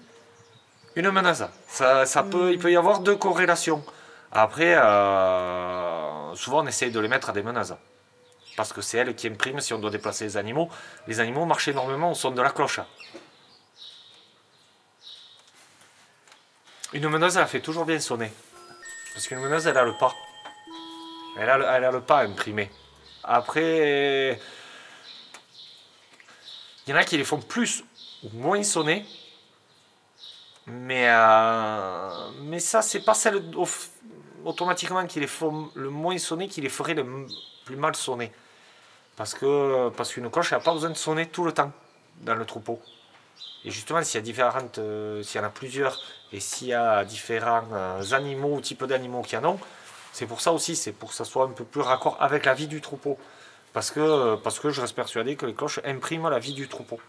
[0.94, 1.42] une menace.
[1.66, 3.82] Ça, ça peut, il peut y avoir deux corrélations.
[4.30, 7.74] Après, euh, souvent on essaye de les mettre à des menaces.
[8.58, 10.68] Parce que c'est elles qui impriment si on doit déplacer les animaux.
[11.06, 12.80] Les animaux marchent énormément au son de la cloche.
[16.92, 18.32] Une meneuse, elle fait toujours bien sonner.
[19.14, 20.12] Parce qu'une meneuse, elle a le pas.
[21.38, 22.68] Elle a le, elle a le pas imprimé.
[23.22, 24.40] Après,
[26.84, 27.84] il y en a qui les font plus
[28.24, 29.06] ou moins sonner.
[30.66, 33.68] Mais, euh, mais ça, c'est pas celle au-
[34.44, 37.06] automatiquement qui les font le moins sonner qui les ferait le
[37.64, 38.32] plus mal sonner.
[39.18, 41.72] Parce que parce qu'une cloche, n'a pas besoin de sonner tout le temps
[42.20, 42.80] dans le troupeau.
[43.64, 46.00] Et justement, s'il y a différentes, euh, s'il y en a plusieurs,
[46.32, 49.58] et s'il y a différents euh, animaux ou types d'animaux qui en ont,
[50.12, 52.54] c'est pour ça aussi, c'est pour que ça soit un peu plus raccord avec la
[52.54, 53.18] vie du troupeau.
[53.72, 54.38] Parce que,
[54.70, 57.00] je reste persuadé que les cloches impriment la vie du troupeau.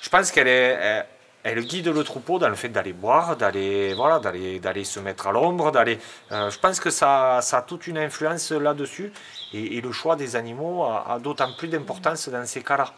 [0.00, 1.06] Je pense qu'elle est,
[1.48, 5.28] elle guide le troupeau dans le fait d'aller boire, d'aller voilà, d'aller, d'aller se mettre
[5.28, 5.96] à l'ombre, d'aller.
[6.32, 9.12] euh, je pense que ça, a toute une influence là-dessus,
[9.52, 12.92] et, le choix des animaux a, d'autant plus d'importance dans ces cas-là.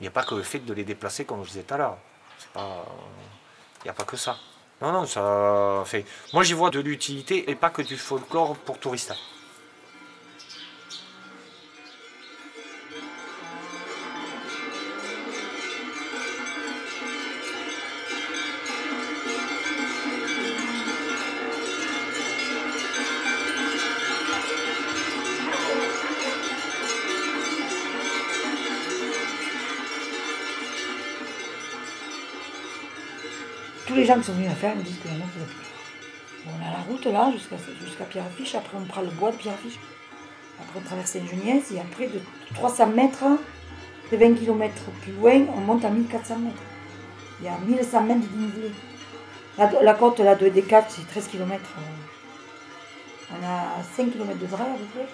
[0.00, 1.78] Il n'y a pas que le fait de les déplacer, comme je disais tout à
[1.78, 1.96] l'heure.
[2.52, 2.84] Pas,
[3.80, 4.36] il n'y a pas que ça.
[4.82, 6.04] Non, non, ça fait.
[6.34, 9.14] Moi, j'y vois de l'utilité et pas que du folklore pour touristes.
[34.04, 36.44] Les gens qui sont venus la faire me disent que la nôtre faisait plus.
[36.44, 39.36] Bon, on a la route là jusqu'à jusqu'à Pierrefiche, après on prend le bois de
[39.36, 39.78] Pierrefiche,
[40.60, 42.20] après on traverse Saint-Geniès et après de
[42.52, 43.24] 300 mètres,
[44.12, 46.62] de 20 km plus loin, on monte à 1400 mètres.
[47.40, 48.72] Il y a 1100 mètres de dénivelé.
[49.56, 51.62] La, la côte là, de D4, c'est 13 km.
[53.30, 55.08] On a 5 km de drague à peu près.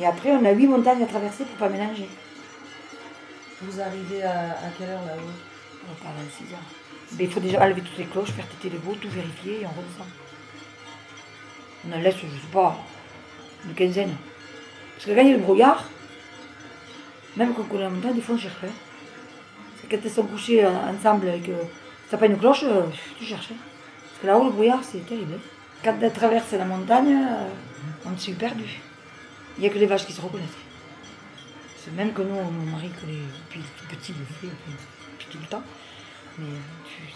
[0.00, 2.08] Et après, on a 8 montagnes à traverser pour pas mélanger.
[3.60, 5.36] Vous arrivez à, à quelle heure là-haut?
[5.84, 6.85] On va parler à 6 heures.
[7.18, 9.70] Il faut déjà enlever toutes les cloches, faire têter les veaux, tout vérifier et on
[9.70, 10.06] redescend.
[11.88, 12.76] On en laisse, je sais pas,
[13.64, 14.14] une quinzaine.
[14.94, 15.84] Parce que quand il y a le brouillard,
[17.36, 18.56] même quand on connaît la montagne, des fois on cherche.
[18.64, 18.68] hein.
[19.90, 21.52] Quand elles sont couchées euh, ensemble et que
[22.10, 22.82] t'as pas une cloche, euh,
[23.18, 23.50] tu cherches.
[23.52, 23.56] hein.
[24.10, 25.34] Parce que là-haut, le brouillard, c'est terrible.
[25.34, 25.40] hein.
[25.84, 27.48] Quand elles traversent la montagne, euh,
[28.04, 28.80] on s'est perdu.
[29.56, 30.48] Il n'y a que les vaches qui se reconnaissent.
[31.78, 34.18] C'est même que nous, mon mari, que depuis tout petit, le
[34.48, 35.62] depuis tout le temps.
[36.40, 36.42] Euh,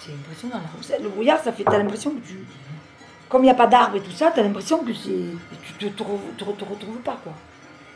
[0.01, 0.56] c'est impressionnant.
[0.56, 0.98] là.
[1.02, 2.39] Le brouillard, ça fait, t'as l'impression que tu.
[3.28, 5.10] Comme il n'y a pas d'arbres et tout ça, t'as l'impression que c'est.
[5.62, 7.32] Tu te, te, te re- te retrouves pas, quoi.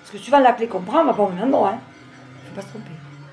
[0.01, 1.81] Parce que suivant la clé qu'on prend, on va pas au même endroit, hein.
[2.49, 2.91] Faut pas se tromper.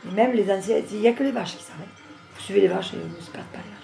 [0.10, 1.88] Et même les anciens, il n'y a que les vaches qui s'arrêtent.
[2.36, 3.81] Vous suivez les vaches et vous ne se perdez pas les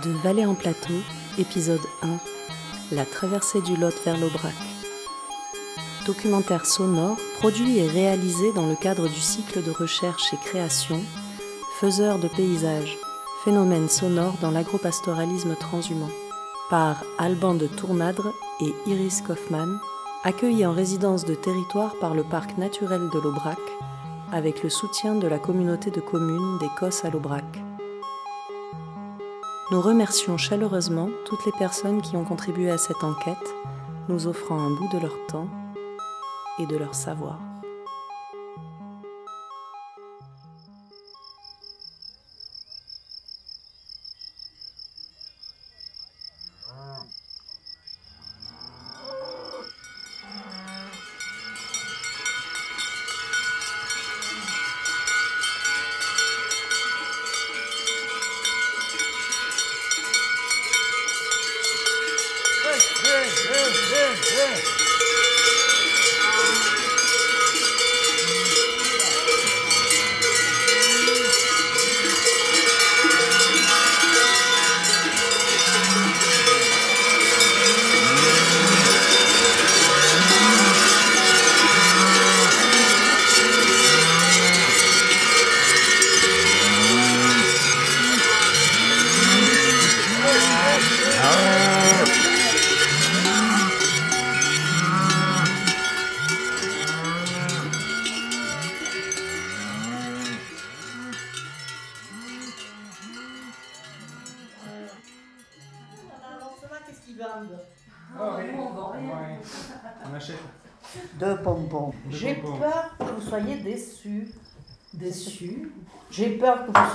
[0.00, 0.94] De Vallée en plateau,
[1.38, 2.08] épisode 1
[2.92, 4.54] La traversée du Lot vers l'Aubrac.
[6.06, 11.02] Documentaire sonore produit et réalisé dans le cadre du cycle de recherche et création
[11.78, 12.96] Faiseur de paysages,
[13.44, 16.10] phénomène sonore dans l'agropastoralisme transhumant
[16.70, 18.32] par Alban de Tournadre
[18.62, 19.78] et Iris Kaufmann,
[20.24, 23.60] accueillis en résidence de territoire par le parc naturel de l'Aubrac
[24.32, 27.61] avec le soutien de la communauté de communes des Cosses à l'Aubrac.
[29.72, 33.38] Nous remercions chaleureusement toutes les personnes qui ont contribué à cette enquête,
[34.10, 35.48] nous offrant un bout de leur temps
[36.58, 37.38] et de leur savoir.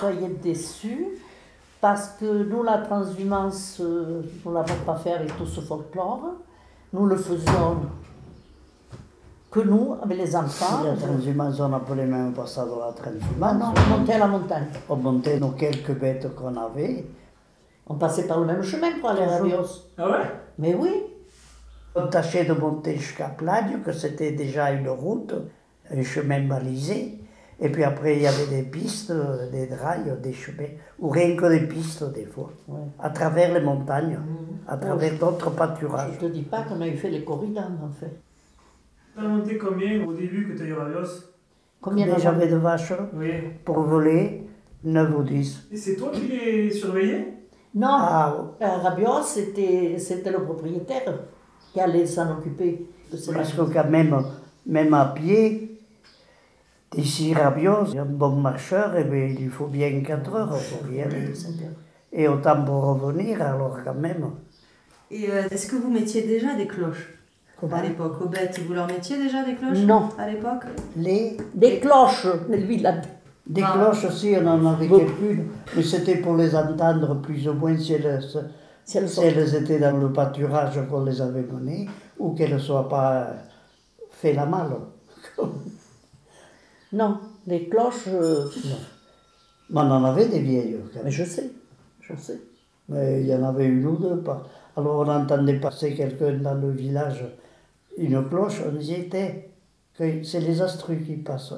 [0.08, 1.08] Soyez déçus
[1.82, 6.34] parce que nous, la transhumance, euh, nous ne l'avons pas fait avec tout ce folklore.
[6.94, 7.78] Nous le faisions
[9.52, 10.84] que nous, avec les enfants.
[10.84, 13.42] La transhumance, on appelait même pas ça de la transhumance.
[13.42, 14.68] Ah non, on montait à la montagne.
[14.90, 17.06] On montait nos quelques bêtes qu'on avait.
[17.86, 19.38] On passait par le même chemin pour aller à.
[19.38, 19.90] Rabios.
[19.98, 20.26] Ah ouais?
[20.58, 21.04] Mais oui.
[21.96, 25.34] On tâchait de monter jusqu'à Plagne, que c'était déjà une route,
[25.92, 27.20] un chemin balisé.
[27.60, 31.36] Et puis après, il y avait des pistes, euh, des drailles, des chemins, ou rien
[31.36, 32.52] que des pistes des fois,
[33.00, 34.20] à travers les montagnes,
[34.68, 36.12] à travers d'autres pâturages.
[36.20, 38.16] Je ne te dis pas qu'on avait fait les corridans, en fait.
[39.16, 41.08] T'as monté combien au début que tu as eu Rabios
[41.82, 43.32] Combien j'avais de vaches Oui.
[43.66, 44.44] pour voler
[44.84, 45.68] 9 ou 10.
[45.72, 47.34] Et c'est toi qui les surveillais?
[47.74, 51.22] Non, Ah, euh, Rabios, c'était c'était le propriétaire
[51.74, 52.86] qui allait s'en occuper.
[53.12, 54.16] de ces Parce que quand même,
[54.66, 55.67] même à pied,
[56.96, 61.02] d'ici Rabios, un bon marcheur, eh bien, il lui faut bien 4 heures pour y
[61.02, 61.34] aller.
[62.12, 64.26] Et autant pour revenir, alors quand même.
[65.12, 67.14] Et euh, est-ce que vous mettiez déjà des cloches
[67.72, 68.22] à l'époque?
[68.22, 70.10] Aux bêtes, vous leur mettiez déjà des cloches Non.
[70.18, 70.64] À l'époque?
[70.96, 72.84] Les Des cloches, lui.
[73.48, 73.72] Des Ah.
[73.74, 77.94] cloches aussi, on en avait quelques-unes, mais c'était pour les entendre plus ou moins si
[77.94, 78.22] elles,
[78.84, 81.88] si elles étaient dans le pâturage qu'on les avait menées,
[82.20, 83.28] ou qu'elles ne soient pas
[84.12, 84.76] fait la malle.
[86.94, 88.08] Non, les cloches...
[88.08, 88.46] euh,
[89.70, 90.78] Mais on en avait des vieilles.
[90.90, 91.06] quand même.
[91.06, 91.50] Mais je sais,
[92.02, 92.40] je sais.
[92.90, 94.18] Mais il y en avait une ou deux.
[94.18, 94.46] Pas.
[94.78, 97.26] Alors on entendait passer quelqu'un dans le village,
[97.98, 99.50] une cloche, on disait, Té,
[99.98, 101.54] que c'est les astrucs qui passent.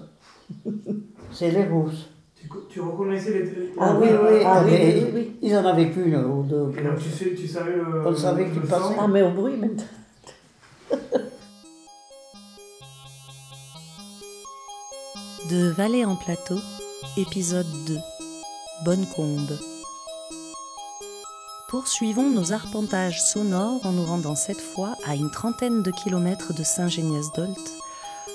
[1.31, 2.09] c'est les rousses.
[2.35, 3.73] Tu, tu reconnaissais les.
[3.79, 5.31] Ah oui, oui, Ah oui, oui, oui.
[5.41, 6.71] ils en avaient qu'une ou deux.
[6.79, 8.07] Et donc tu, sais, tu savais le.
[8.07, 8.95] On savait le qu'il son passait.
[8.97, 9.83] Ah, mais au bruit maintenant.
[15.49, 16.59] De Vallée en plateau,
[17.17, 17.97] épisode 2.
[18.85, 19.57] Bonne combe.
[21.67, 26.61] Poursuivons nos arpentages sonores en nous rendant cette fois à une trentaine de kilomètres de
[26.61, 27.73] Saint-Géniès-d'Olt,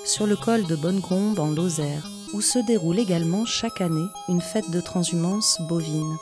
[0.03, 4.69] sur le col de Bonnecombe en Lozère, où se déroule également chaque année une fête
[4.69, 6.17] de transhumance bovine.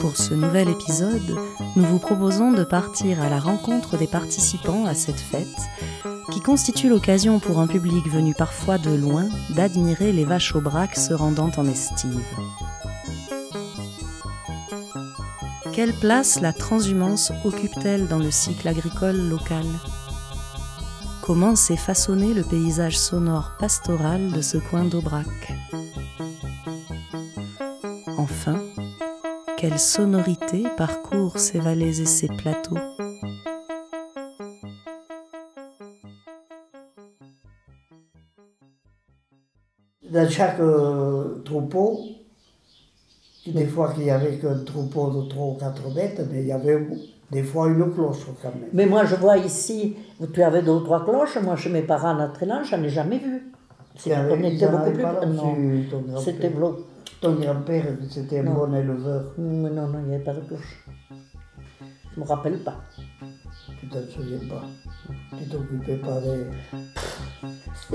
[0.00, 1.36] Pour ce nouvel épisode,
[1.76, 5.46] nous vous proposons de partir à la rencontre des participants à cette fête,
[6.30, 10.96] qui constitue l'occasion pour un public venu parfois de loin d'admirer les vaches au braque
[10.96, 12.24] se rendant en estive.
[15.72, 19.64] Quelle place la transhumance occupe-t-elle dans le cycle agricole local?
[21.22, 25.26] Comment s'est façonné le paysage sonore pastoral de ce coin d'Aubrac?
[28.18, 28.60] Enfin,
[29.56, 32.78] quelle sonorité parcourt ces vallées et ces plateaux?
[40.10, 42.00] Dans chaque euh, troupeau,
[43.46, 46.52] des fois qu'il y avait qu'un troupeau de 3 ou 4 bêtes, mais il y
[46.52, 46.84] avait
[47.30, 48.68] des fois une cloche quand même.
[48.72, 49.96] Mais moi, je vois ici,
[50.34, 51.38] tu avais deux ou trois cloches.
[51.42, 53.52] Moi, chez mes parents à Trélan, j'en ai jamais vu.
[53.96, 55.02] C'est- Il y avait- On ils était en beaucoup plus.
[56.08, 56.74] Non, c'était blanc.
[57.20, 58.54] Ton grand-père, c'était un Non.
[58.54, 59.32] bon éleveur.
[59.38, 60.84] Mais non, non, il n'y avait pas de cloche.
[62.14, 62.78] Je me rappelle pas.
[63.78, 64.64] Tu t'en souviens pas.
[65.38, 66.46] Tu t'occupais pas des...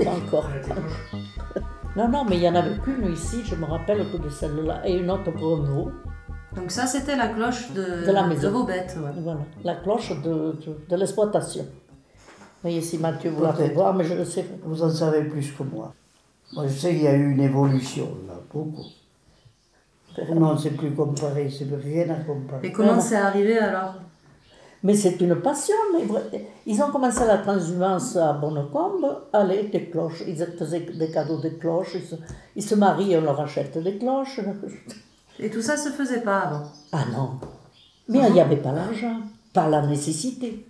[0.04, 0.48] Pas encore.
[1.96, 4.82] Non, non, mais il y en avait qu'une ici, je me rappelle que de celle-là,
[4.86, 5.90] et une autre pour nous,
[6.54, 8.48] Donc ça, c'était la cloche de, de la maison.
[8.48, 8.96] de vos bêtes.
[9.02, 9.10] ouais.
[9.22, 10.32] Voilà, la cloche de,
[10.64, 11.64] de, de l'exploitation.
[12.62, 14.44] Mais ici, Mathieu, vous la faites voir, mais je le sais.
[14.64, 15.94] Vous en savez plus que moi.
[16.54, 18.84] Moi, je sais qu'il y a eu une évolution, là, beaucoup.
[20.34, 22.66] Non, c'est plus comparé, c'est plus rien à comparer.
[22.66, 23.94] Et comment c'est arrivé alors?
[24.82, 25.74] Mais c'est une passion.
[26.66, 30.22] Ils ont commencé la transhumance à Bonnecombe, allez, des cloches.
[30.26, 31.94] Ils faisaient des cadeaux de cloches.
[31.94, 32.14] Ils se,
[32.54, 34.40] ils se marient, on leur achète des cloches.
[35.38, 36.62] Et tout ça se faisait pas avant?
[36.92, 37.38] Ah non.
[38.08, 39.20] Mais il n'y avait pas l'argent,
[39.52, 40.66] pas la nécessité.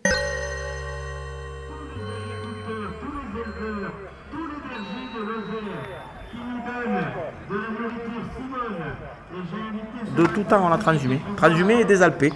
[10.16, 11.20] De tout temps, on a transhumé.
[11.36, 12.32] Transhumé et désalpé.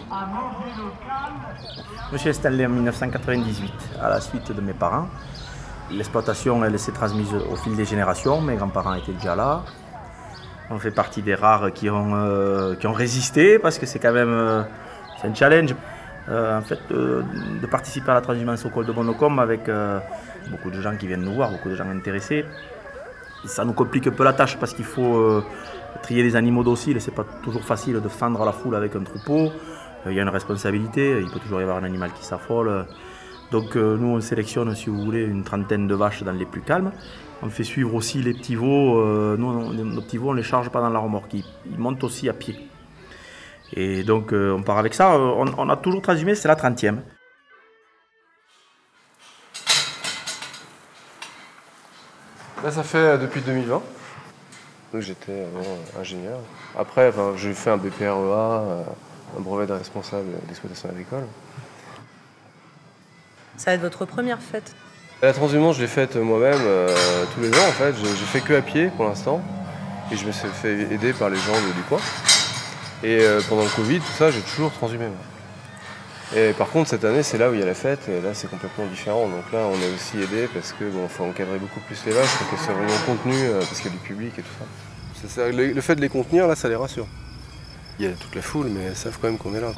[2.11, 3.73] Je me suis installé en 1998
[4.03, 5.07] à la suite de mes parents.
[5.93, 8.41] L'exploitation, elle s'est transmise au fil des générations.
[8.41, 9.63] Mes grands-parents étaient déjà là.
[10.71, 14.13] On fait partie des rares qui ont, euh, qui ont résisté parce que c'est quand
[14.13, 14.63] même euh,
[15.23, 15.77] un challenge.
[16.29, 19.71] Euh, en fait, de participer à la transhumance au col de Bonocombe avec
[20.51, 22.45] beaucoup de gens qui viennent nous voir, beaucoup de gens intéressés.
[23.45, 25.45] Ça nous complique un peu la tâche parce qu'il faut
[26.03, 29.05] trier les animaux dociles et c'est pas toujours facile de fendre la foule avec un
[29.05, 29.53] troupeau.
[30.07, 32.87] Il y a une responsabilité, il peut toujours y avoir un animal qui s'affole.
[33.51, 36.63] Donc euh, nous on sélectionne, si vous voulez, une trentaine de vaches dans les plus
[36.63, 36.93] calmes.
[37.43, 39.01] On fait suivre aussi les petits veaux.
[39.01, 41.79] euh, nous, on- nos petits veaux, on les charge pas dans la remorque, ils, ils
[41.79, 42.57] montent aussi à pied.
[43.75, 45.19] Et donc euh, on part avec ça.
[45.19, 46.99] On, on a toujours transhumé, c'est la 30e.
[52.63, 53.83] Là, ça fait depuis 2020.
[54.93, 56.41] Donc j'étais euh, ingénieur.
[56.79, 58.83] Après, enfin, j'ai fait un BPREA, euh,
[59.39, 61.25] un brevet de responsable d'exploitation agricole.
[63.57, 64.75] Ça va être votre première fête?
[65.23, 67.95] La transhumance, je l'ai faite moi-même euh, tous les ans en fait.
[67.95, 69.43] J'ai fait que à pied pour l'instant.
[70.13, 72.01] Et je me suis fait aider par les gens de- du coin.
[73.03, 75.07] Et euh, pendant le Covid, tout ça, j'ai toujours transhumé.
[75.07, 75.17] moi.
[76.41, 78.35] Et par contre, cette année, c'est là où il y a la fête, et là,
[78.35, 79.29] c'est complètement différent.
[79.29, 82.35] Donc là, on est aussi aidé parce que bon, faut encadrer beaucoup plus les vaches,
[82.39, 84.65] pour que c'est vraiment contenu, euh, parce qu'il y a du public et tout ça.
[85.21, 87.07] C'est ça, Le, le fait de les contenir, là, ça les rassure.
[88.01, 89.73] Il y a toute la foule, mais elles savent quand même qu'on est là.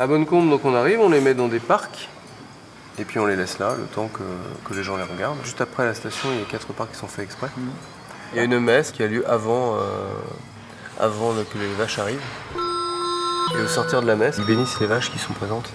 [0.00, 2.08] À Bonne-Combe, donc on arrive, on les met dans des parcs,
[2.98, 4.22] et puis on les laisse là, le temps que,
[4.66, 5.36] que les gens les regardent.
[5.44, 7.48] Juste après la station, il y a quatre parcs qui sont faits exprès.
[8.32, 9.80] Il y a une messe qui a lieu avant, euh,
[10.98, 12.24] avant que les vaches arrivent.
[13.54, 15.68] Et au sortir de la messe, ils bénissent les vaches qui sont présentes.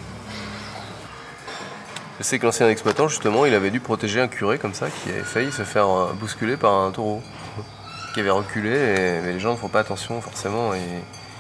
[2.17, 5.11] Je sais que l'ancien exploitant, justement, il avait dû protéger un curé comme ça, qui
[5.11, 7.21] avait failli se faire euh, bousculer par un taureau,
[8.13, 10.81] qui avait reculé, et, mais les gens ne font pas attention forcément, et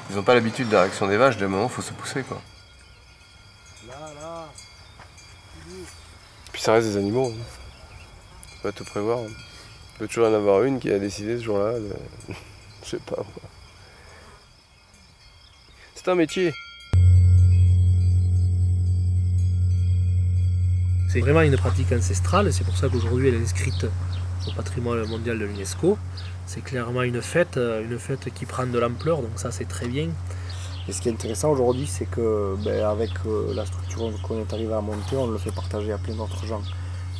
[0.09, 2.23] ils n'ont pas l'habitude de la réaction des vaches, d'un moment, il faut se pousser,
[2.23, 2.41] quoi.
[6.51, 7.33] Puis ça reste des animaux.
[7.35, 7.43] hein.
[8.49, 9.19] Tu peux pas tout prévoir.
[9.19, 9.27] hein.
[9.95, 11.93] Il peut toujours y en avoir une qui a décidé ce jour-là de...
[12.83, 13.23] Je sais pas.
[15.95, 16.53] C'est un métier.
[21.09, 23.85] C'est vraiment une pratique ancestrale, c'est pour ça qu'aujourd'hui elle est inscrite
[24.47, 25.97] au patrimoine mondial de l'UNESCO.
[26.45, 29.87] C'est clairement une fête, euh, une fête qui prend de l'ampleur, donc ça c'est très
[29.87, 30.09] bien.
[30.87, 34.53] Et ce qui est intéressant aujourd'hui, c'est que ben, avec euh, la structure qu'on est
[34.53, 36.61] arrivé à monter, on le fait partager à plein d'autres gens.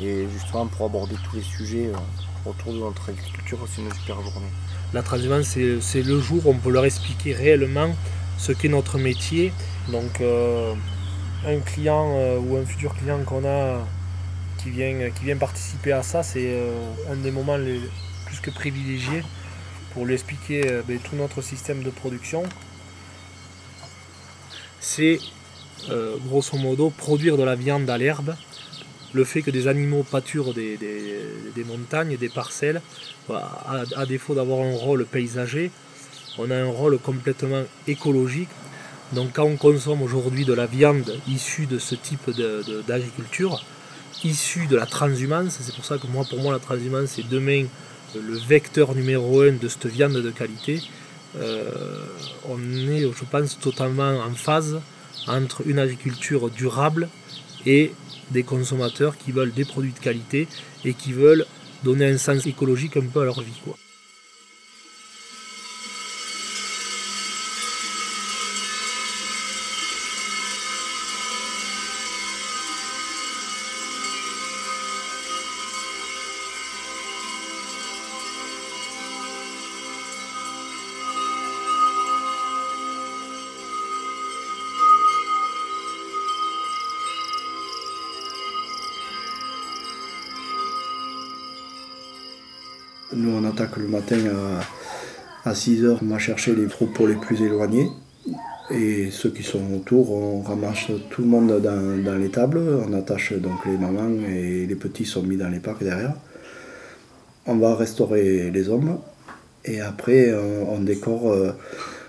[0.01, 4.15] Et justement, pour aborder tous les sujets euh, autour de notre agriculture, c'est une super
[4.15, 4.51] journée.
[4.91, 7.95] La transhumance, c'est le jour où on peut leur expliquer réellement
[8.37, 9.53] ce qu'est notre métier.
[9.89, 10.73] Donc, euh,
[11.47, 13.79] un client ou un futur client qu'on a
[14.61, 16.57] qui vient, qui vient participer à ça, c'est
[17.09, 17.81] un des moments les
[18.43, 19.23] que privilégiés
[19.93, 20.17] pour lui
[20.51, 22.43] euh, ben, tout notre système de production.
[24.79, 25.19] C'est
[25.89, 28.35] euh, grosso modo produire de la viande à l'herbe
[29.13, 32.81] le fait que des animaux pâturent des, des- montagnes, des parcelles,
[33.27, 35.69] voilà, à, à défaut d'avoir un rôle paysager,
[36.39, 38.49] on a un rôle complètement écologique.
[39.13, 42.31] Donc quand on consomme aujourd'hui de la viande issue de ce type
[42.87, 43.63] d'agriculture,
[44.23, 47.65] issue de la transhumance, c'est pour ça que moi, pour moi la transhumance c'est demain
[48.15, 50.81] le vecteur numéro un de cette viande de qualité,
[51.35, 51.71] euh,
[52.47, 52.59] on
[52.89, 54.79] est, je pense, totalement en phase
[55.27, 57.09] entre une agriculture durable
[57.65, 57.91] et
[58.31, 60.47] des consommateurs qui veulent des produits de qualité
[60.85, 61.45] et qui veulent
[61.83, 63.61] donner un sens écologique un peu à leur vie.
[93.15, 94.17] Nous, on attaque le matin
[95.45, 97.89] à, à 6 h On va chercher les troupeaux les plus éloignés.
[98.71, 102.59] Et ceux qui sont autour, on ramasse tout le monde dans, dans les tables.
[102.87, 106.13] On attache donc les mamans et les petits sont mis dans les parcs derrière.
[107.45, 108.97] On va restaurer les hommes.
[109.65, 111.51] Et après, on, on décore euh,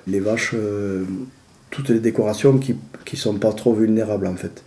[0.06, 1.04] les vaches, euh,
[1.70, 2.76] toutes les décorations qui
[3.12, 4.64] ne sont pas trop vulnérables en fait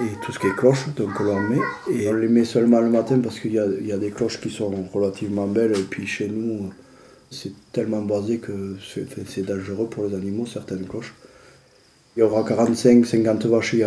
[0.00, 1.60] et tout ce qui est cloche, donc on en met.
[1.90, 4.50] Et on les met seulement le matin parce qu'il y y a des cloches qui
[4.50, 5.76] sont relativement belles.
[5.76, 6.70] Et puis chez nous,
[7.30, 11.14] c'est tellement boisé que c'est, dangereux pour les animaux, certaines cloches.
[12.16, 13.86] Il y aura 45-50 vaches, il, y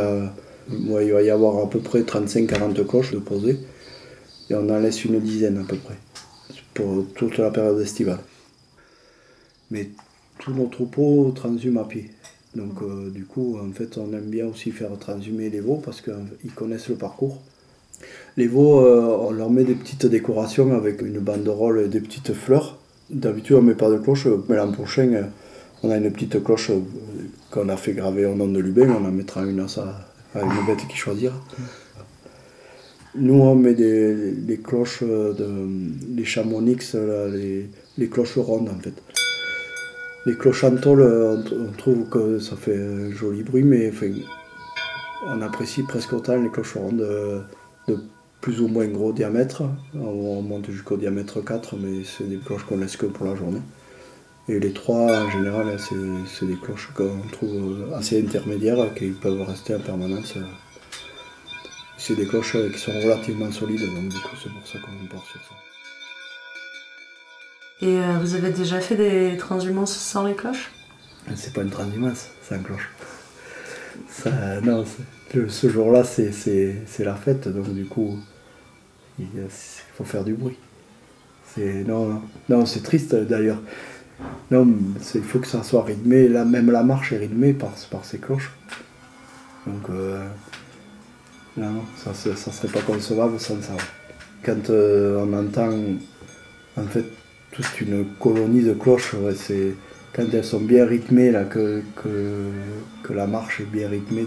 [0.69, 3.59] il va y avoir à peu près 35-40 cloches de posées.
[4.49, 5.97] Et on en laisse une dizaine à peu près,
[6.73, 8.19] pour toute la période estivale.
[9.69, 9.89] Mais
[10.39, 12.09] tous nos troupeaux transhument à pied.
[12.55, 16.01] Donc euh, du coup, en fait, on aime bien aussi faire transhumer les veaux parce
[16.01, 17.41] qu'ils connaissent le parcours.
[18.35, 22.33] Les veaux, euh, on leur met des petites décorations avec une banderole et des petites
[22.33, 22.77] fleurs.
[23.09, 25.23] D'habitude, on ne met pas de cloche, mais l'an prochain, euh,
[25.83, 26.71] on a une petite cloche
[27.51, 28.89] qu'on a fait graver au nom de Lubin.
[28.89, 31.35] On en mettra une à, ça, à une bête qui choisira.
[33.15, 35.47] Nous, on met des, cloches, de,
[36.15, 38.93] les chamonix, les, les cloches rondes en fait.
[40.25, 43.91] Les cloches en tôle, on, trouve que ça fait un joli bruit, mais
[45.25, 47.41] on apprécie presque autant les cloches rondes euh,
[47.87, 47.97] de
[48.39, 49.63] plus ou moins gros diamètre.
[49.95, 53.35] On, on monte jusqu'au diamètre 4, mais c'est des cloches qu'on laisse que pour la
[53.35, 53.61] journée.
[54.47, 59.75] Et les trois, en général, c'est des cloches qu'on trouve assez intermédiaires, qui peuvent rester
[59.75, 60.35] en permanence.
[61.97, 65.25] C'est des cloches qui sont relativement solides, donc du coup c'est pour ça qu'on part
[65.25, 65.70] sur ça.
[67.81, 70.71] Et euh, vous avez déjà fait des transhumances sans les cloches?
[71.35, 72.89] C'est pas une transhumance, un cloche.
[74.63, 74.85] Non,
[75.47, 78.19] ce jour-là, c'est- la fête, donc du coup,
[79.19, 79.27] il
[79.95, 80.57] faut faire du bruit.
[81.57, 83.61] Non, non, c'est triste d'ailleurs.
[84.51, 84.67] Non,
[85.15, 86.27] il faut que ça soit rythmé.
[86.27, 88.51] Là, même la marche est rythmée par, ces cloches.
[89.65, 90.23] Donc, euh,
[91.57, 93.73] non, ça, ça serait pas concevable sans ça.
[94.43, 95.71] Quand euh, on entend,
[96.77, 97.05] en fait,
[97.51, 99.75] toute une colonie de cloches, c'est
[100.13, 104.25] quand elles sont bien rythmées, là, que, que, la marche est bien rythmée,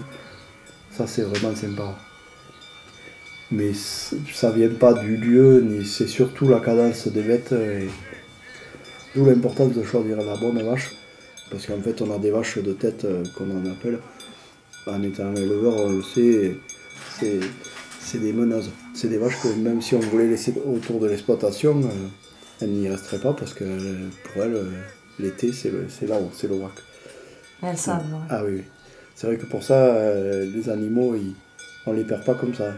[0.91, 1.97] ça, c'est vraiment sympa.
[3.51, 7.55] Mais ça vient pas du lieu, ni c'est surtout la cadence des bêtes.
[9.15, 10.91] D'où l'importance de choisir la bonne vache,
[11.49, 14.01] parce qu'en fait on a des vaches de tête, euh, comme on appelle.
[14.87, 16.57] En étant éleveur, on le sait,
[17.21, 18.71] c'est, des meneuses.
[18.93, 21.81] C'est des vaches que même si on voulait laisser autour de l'exploitation,
[22.65, 23.65] elles n'y resteraient pas, parce que
[24.32, 24.70] pour elles, euh,
[25.19, 26.73] l'été c'est, le- c'est là-haut, c'est l'Aubrac.
[27.62, 28.03] Elles savent.
[28.12, 28.19] ouais.
[28.31, 28.62] Ah oui, oui.
[29.15, 31.35] C'est vrai que pour ça, euh, les animaux, ils-
[31.86, 32.73] on les perd pas comme ça.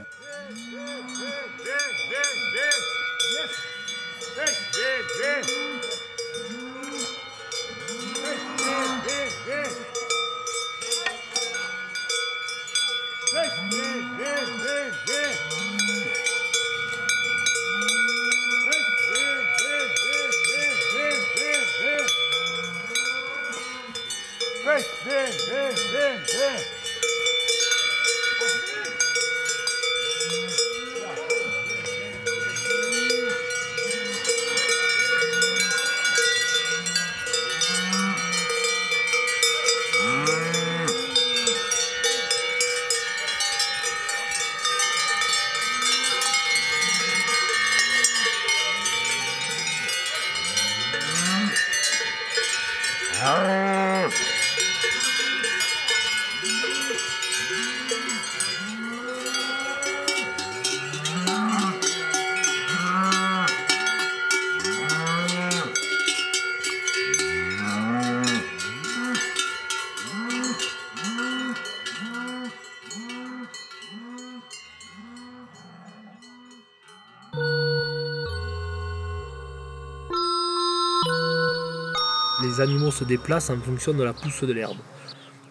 [82.57, 84.79] Les animaux se déplacent en fonction de la pousse de l'herbe.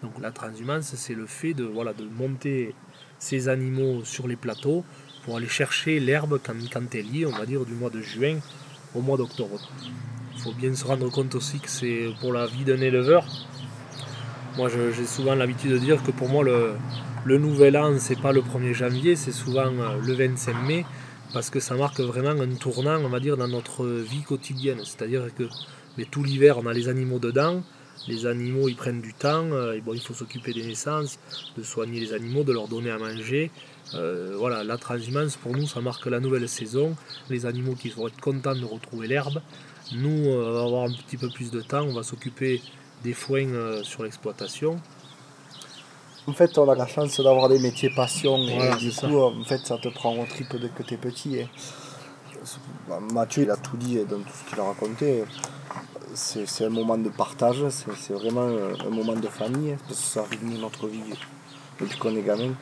[0.02, 1.70] Donc la transhumance, c'est le fait de,
[2.18, 2.74] monter
[3.18, 4.84] ces animaux sur les plateaux
[5.24, 8.00] pour aller chercher l'herbe quand, quand elle y est, on va dire du mois de
[8.00, 8.38] juin
[8.94, 9.60] au mois d'octobre.
[10.34, 13.24] Il faut bien se rendre compte aussi que c'est pour la vie d'un éleveur.
[14.56, 16.72] Moi, j'ai souvent l'habitude de dire que pour moi, le,
[17.24, 20.84] le nouvel an, c'est pas le 1er janvier, c'est souvent euh, le 25 mai,
[21.32, 24.80] parce que ça marque vraiment un tournant, on va dire, dans notre vie quotidienne.
[24.84, 25.44] C'est-à-dire que
[25.98, 27.62] mais tout l'hiver, on a les animaux dedans.
[28.08, 29.50] Les animaux, ils prennent du temps.
[29.52, 31.18] euh, et bon, il faut s'occuper des naissances,
[31.56, 33.50] de soigner les animaux, de leur donner à manger.
[33.94, 36.94] Euh, voilà, la transhumance, pour nous, ça marque la nouvelle saison.
[37.30, 39.40] Les animaux qui vont être contents de retrouver l'herbe.
[39.92, 41.82] Nous, euh, on va avoir un petit peu plus de temps.
[41.82, 42.60] On va s'occuper
[43.02, 44.76] des foins euh, sur l'exploitation.
[46.28, 48.36] En fait, on a la chance d'avoir des métiers passion.
[48.36, 51.36] Voilà, et du coup, en fait, ça te prend au trip dès que t'es petit.
[51.36, 51.48] et-
[53.12, 55.24] Mathieu, il a tout dit dans tout ce qu'il a raconté.
[56.14, 60.22] C'est un moment de partage, c'est vraiment euh, un moment de famille, parce que ça
[60.22, 61.00] rythme notre vie
[61.80, 62.52] depuis qu'on est gamin.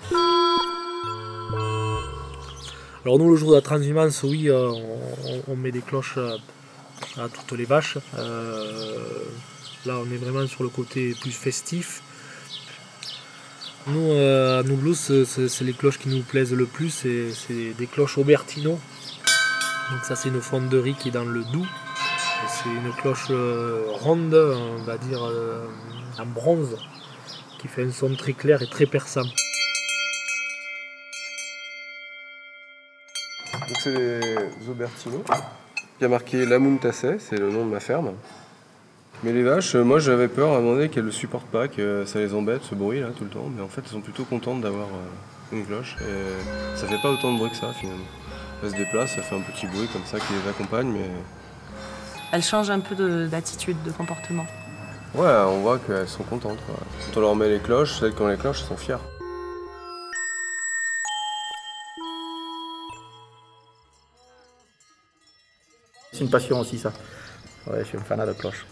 [3.04, 4.72] Alors nous, le jour de la transhumance, oui, euh,
[5.46, 6.38] on, met des cloches euh,
[7.18, 7.98] à toutes les vaches.
[8.16, 8.96] Euh,
[9.84, 12.02] là, on est vraiment sur le côté plus festif.
[13.88, 17.86] Nous, euh, à Noublos, c'est les cloches qui nous plaisent le plus, c'est c'est des
[17.86, 18.70] cloches Aubertino.
[19.90, 21.66] Donc ça, c'est une fonderie qui est dans le Doubs.
[22.46, 25.66] C'est une cloche euh, ronde, on va dire, euh,
[26.18, 26.76] en bronze,
[27.58, 29.22] qui fait un son très clair et très perçant.
[33.52, 35.24] Donc c'est des Aubertino.
[35.98, 36.58] Il y a marqué La
[37.18, 38.12] c'est le nom de ma ferme.
[39.22, 41.50] Mais les vaches, euh, moi j'avais peur à un moment donné qu'elles ne le supportent
[41.50, 43.48] pas, que ça les embête ce bruit là tout le temps.
[43.56, 44.88] Mais en fait elles sont plutôt contentes d'avoir
[45.50, 45.96] une cloche.
[46.02, 48.04] Et ça fait pas autant de bruit que ça finalement.
[48.62, 51.08] Elles se déplacent, ça fait un petit bruit comme ça qui les accompagne, mais
[52.32, 54.46] Elles changent un peu de- d'attitude, de comportement.
[55.14, 56.58] ouais, on voit qu'elles sont contentes.
[56.66, 56.76] quoi.
[57.06, 59.00] Quand on leur met les cloches, celles qui ont les cloches elles sont fières.
[66.12, 66.92] C'est une passion aussi, ça.
[67.66, 68.66] Ouais, je suis un fanat de cloches.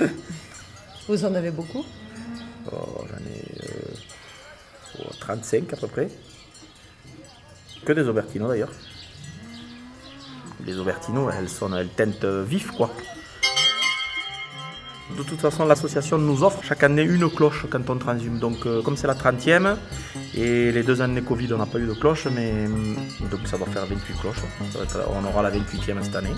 [1.08, 1.84] Vous en avez beaucoup?
[2.72, 6.08] Oh, J'en ai euh, oh, 35 à peu près.
[7.84, 8.72] Que des Aubertino d'ailleurs.
[10.66, 12.90] Les Aubertino, elles, sont, elles teintent vif quoi.
[15.16, 18.38] De toute façon, l'association nous offre chaque année une cloche quand on transhume.
[18.38, 19.76] Donc, euh, comme c'est la 30e,
[20.34, 22.96] et les deux années Covid, on n'a pas eu de cloche, mais hum,
[23.30, 24.36] donc ça doit faire 28 cloches.
[24.74, 26.34] Va on aura la 28e cette année.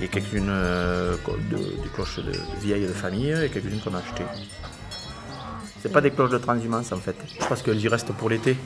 [0.00, 1.16] et quelques-unes euh,
[1.50, 4.24] de, cloches de, vieilles de famille et quelques-unes qu'on a achetées.
[5.82, 7.16] C'est pas des cloches de transhumance en fait,
[7.48, 8.56] parce qu'elles y restent pour l'été.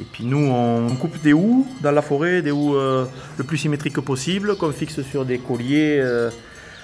[0.00, 3.06] Et puis nous, on coupe des houes dans la forêt, des houes euh,
[3.38, 6.30] le plus symétriques possible, qu'on fixe sur des colliers euh,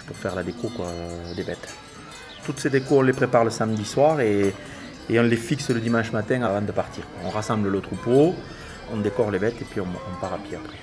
[0.06, 1.68] pour faire la déco quoi, euh, des bêtes.
[2.44, 4.54] Toutes ces décos, on les prépare le samedi soir et,
[5.08, 7.02] et on les fixe le dimanche matin avant de partir.
[7.24, 8.34] On rassemble le troupeau,
[8.92, 10.78] on décore les bêtes et puis on, on part à pied après.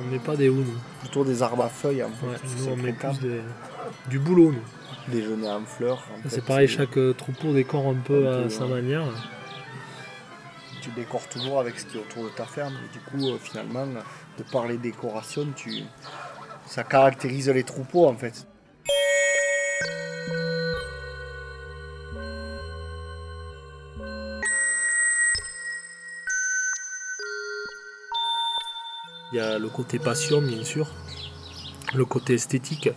[0.00, 0.78] On met pas des houes, nous.
[1.00, 2.26] Plutôt des arbres à feuilles en fait.
[2.26, 3.40] Ouais, nous, on met plus des-
[4.08, 5.12] du boulot, nous.
[5.12, 6.02] Déjeuner en fleurs.
[6.14, 8.70] en C'est pareil, chaque euh, troupeau décore un peu Un à peu, sa ouais.
[8.80, 9.04] manière.
[10.86, 12.72] Tu décores toujours avec ce qui est autour de ta ferme.
[12.74, 15.82] Et du coup, euh, finalement, de par les décorations, tu...
[16.64, 18.46] ça caractérise les troupeaux en fait.
[29.32, 30.86] Il y a le côté passion, bien sûr,
[31.96, 32.90] le côté esthétique.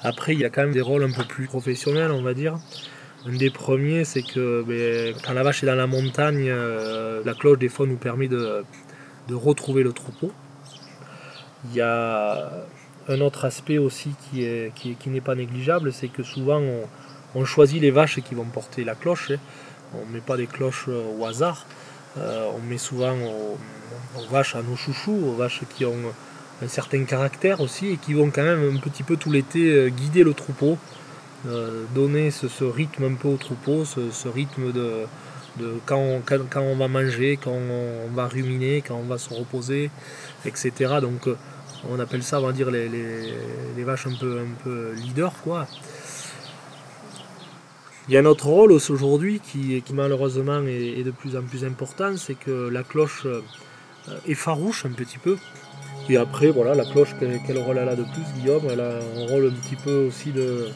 [0.00, 2.58] Après, il y a quand même des rôles un peu plus professionnels, on va dire.
[3.26, 7.34] Un des premiers, c'est que ben, quand la vache est dans la montagne, euh, la
[7.34, 8.64] cloche, des fois, nous permet de,
[9.28, 10.32] de retrouver le troupeau.
[11.68, 12.50] Il y a
[13.08, 16.60] un autre aspect aussi qui est- qui est- qui n'est pas négligeable, c'est que souvent,
[17.34, 19.30] on, choisit les vaches qui vont porter la cloche.
[19.30, 19.38] hein.
[19.94, 21.66] On ne met pas des cloches euh, au hasard.
[22.18, 23.56] Euh, on met souvent aux,
[24.18, 26.12] aux vaches, à nos chouchous, aux vaches qui ont
[26.62, 30.22] un certain caractère aussi et qui vont quand même un petit peu tout l'été guider
[30.24, 30.76] le troupeau,
[31.44, 35.06] euh, donner ce, rythme un peu au troupeau, ce, rythme de,
[35.86, 36.20] quand,
[36.56, 39.90] on, va manger, quand on va ruminer, quand on va se reposer,
[40.44, 40.72] etc.
[41.00, 41.36] Donc euh,
[41.90, 42.86] on appelle ça, on va dire, les,
[43.78, 45.66] vaches un peu, leaders, quoi.
[48.06, 52.16] Il y a un autre rôle aujourd'hui qui, malheureusement est, de plus en plus important,
[52.16, 53.40] c'est que la cloche euh,
[54.26, 55.36] effarouche un petit peu.
[56.08, 58.62] Et après, voilà, la cloche, quel, quel rôle elle a de plus, Guillaume?
[58.70, 60.68] Elle a un rôle un petit peu aussi de,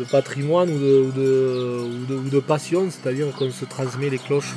[0.00, 0.78] de patrimoine ou
[1.12, 4.54] de, ou de, passion, c'est-à-dire qu'on se transmet les cloches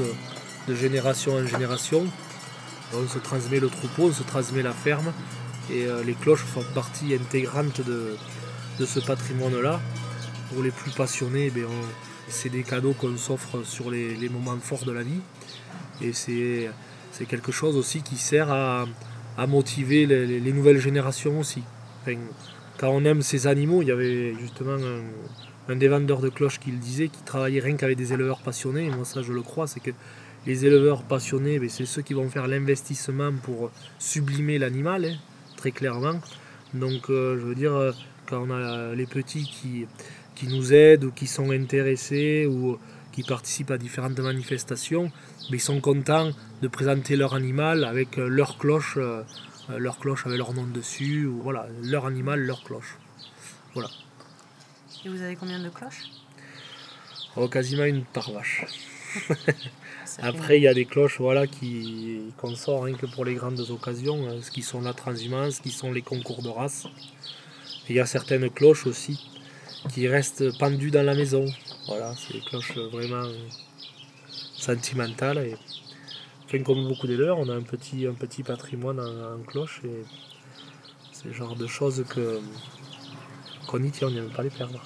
[0.67, 2.05] de génération en génération.
[2.95, 5.11] On se transmet le troupeau, on se transmet la ferme,
[5.71, 8.15] et euh, les cloches font partie intégrante de,
[8.79, 9.79] de ce patrimoine-là.
[10.53, 11.69] Pour les plus passionnés, on-
[12.29, 15.21] c'est des cadeaux qu'on s'offre sur les, moments forts de la vie.
[16.01, 18.85] Et c'est quelque chose aussi qui sert à,
[19.37, 21.63] à motiver les, les- les nouvelles générations aussi.
[22.77, 26.59] Quand on aime ces animaux, il y avait justement un, un des vendeurs de cloches
[26.59, 28.89] qui le disait, qui travaillait rien qu'avec des éleveurs passionnés.
[28.89, 29.91] Moi, ça, je le crois, c'est que
[30.45, 35.15] les éleveurs passionnés, ben, c'est ceux qui vont faire l'investissement pour sublimer l'animal, hein,
[35.55, 36.19] très clairement.
[36.73, 37.91] Donc, euh, je veux dire, euh,
[38.25, 39.87] quand on a les petits qui,
[40.47, 42.77] nous aident ou qui sont intéressés ou
[43.13, 45.11] qui participent à différentes manifestations,
[45.49, 46.31] mais ils sont contents
[46.61, 49.23] de présenter leur animal avec euh, leur cloche, euh, euh,
[49.69, 52.97] leur cloche avec leur nom dessus, ou voilà, leur animal, leur cloche.
[53.73, 53.89] Voilà.
[55.05, 56.03] Et vous avez combien de cloches?
[57.35, 58.65] Oh, quasiment une par vache.
[60.05, 63.33] Fait Après, il y a des cloches voilà, qui, qu'on sort rien que pour les
[63.33, 66.85] grandes occasions, hein, ce qui sont la transhumance, ce qui sont les concours de race.
[67.89, 69.19] Il y a certaines cloches aussi
[69.91, 71.45] qui restent pendues dans la maison.
[71.87, 73.35] Voilà, c'est des cloches vraiment euh,
[74.55, 75.39] sentimentales.
[75.39, 75.55] Et,
[76.61, 80.05] comme beaucoup d'éleveurs, on a un petit, un petit patrimoine en, cloche et
[81.11, 82.05] c'est le genre de choses
[83.67, 84.79] qu'on y tient, on n'aime pas les perdre.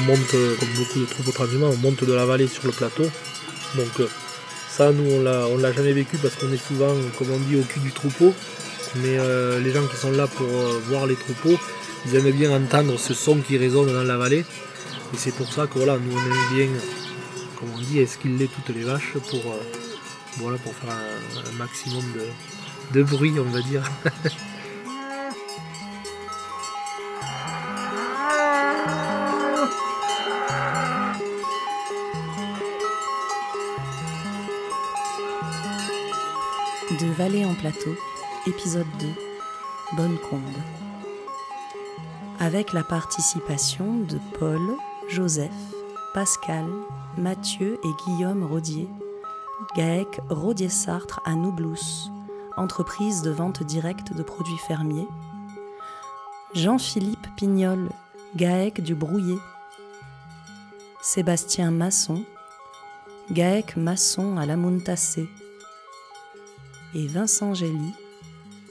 [0.00, 2.72] On monte, euh, comme beaucoup de troupeaux transhumants, on monte de la vallée sur le
[2.72, 3.04] plateau.
[3.74, 4.08] Donc euh,
[4.68, 7.62] ça, nous, on on l'a jamais vécu parce qu'on est souvent, comme on dit, au
[7.62, 8.34] cul du troupeau.
[8.96, 10.46] Mais euh, les gens qui sont là pour
[10.88, 11.58] voir les troupeaux,
[12.06, 14.44] ils aiment bien entendre ce son qui résonne dans la vallée.
[15.12, 16.68] Et c'est pour ça que voilà, nous, on aime bien,
[17.58, 19.54] comme on dit, esquiller toutes les vaches pour,
[20.38, 22.04] voilà, pour faire un, maximum
[22.92, 23.82] de bruit, on va dire.
[36.98, 37.94] De Vallée en plateau,
[38.48, 39.06] épisode 2,
[39.96, 40.42] Bonne Combe.
[42.40, 44.60] Avec la participation de Paul,
[45.08, 45.52] Joseph,
[46.14, 46.66] Pascal,
[47.16, 48.88] Mathieu et Guillaume Rodier,
[49.76, 52.10] GAEC Rodier-Sartre à Noublous,
[52.56, 55.08] entreprise de vente directe de produits fermiers,
[56.54, 57.88] Jean-Philippe Pignol,
[58.34, 59.38] GAEC du Brouillé,
[61.02, 62.24] Sébastien Masson,
[63.30, 65.28] GAEC Masson à la Muntassé,
[66.94, 67.92] et Vincent Gély,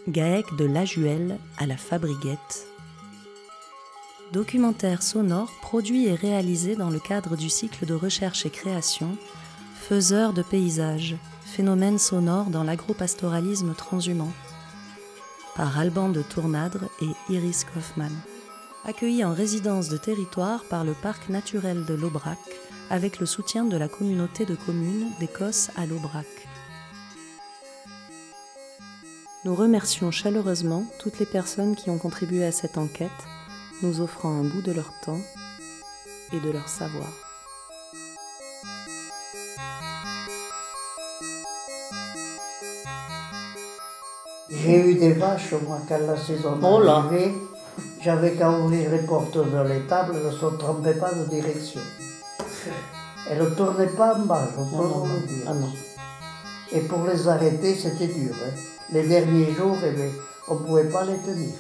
[0.08, 2.68] GAEC de Lajuelle à la Fabriguette.
[4.32, 9.18] Documentaire sonore produit et réalisé dans le cadre du cycle de recherche et création
[9.76, 11.16] Faiseur de paysages,
[11.46, 14.32] phénomène sonore dans l'agropastoralisme transhumant
[15.56, 18.16] par Alban de Tournadre et Iris Kaufmann.
[18.86, 22.38] Accueilli en résidence de territoire par le parc naturel de l'Aubrac
[22.90, 26.39] avec le soutien de la communauté de communes d'Écosse à l'Aubrac.
[29.46, 33.10] Nous remercions chaleureusement toutes les personnes qui ont contribué à cette enquête,
[33.82, 35.22] nous offrant un bout de leur temps
[36.34, 37.10] et de leur savoir.
[44.50, 47.06] J'ai eu des vaches, moi, quand la saison Oh là.
[48.02, 51.82] J'avais qu'à ouvrir les portes de l'étable, elles ne se trompaient pas de direction.
[53.30, 55.14] Elles ne tournaient pas en bas, je peux Non, non, vous non.
[55.22, 55.46] le dire.
[55.48, 55.72] Ah non.
[56.72, 58.34] Et pour les arrêter, c'était dur.
[58.34, 58.79] hein.
[58.92, 60.10] Les derniers jours, eh bien,
[60.48, 61.54] on ne pouvait pas les tenir.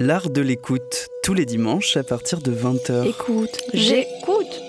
[0.00, 3.06] L'art de l'écoute, tous les dimanches à partir de 20h.
[3.06, 4.60] Écoute, j'écoute.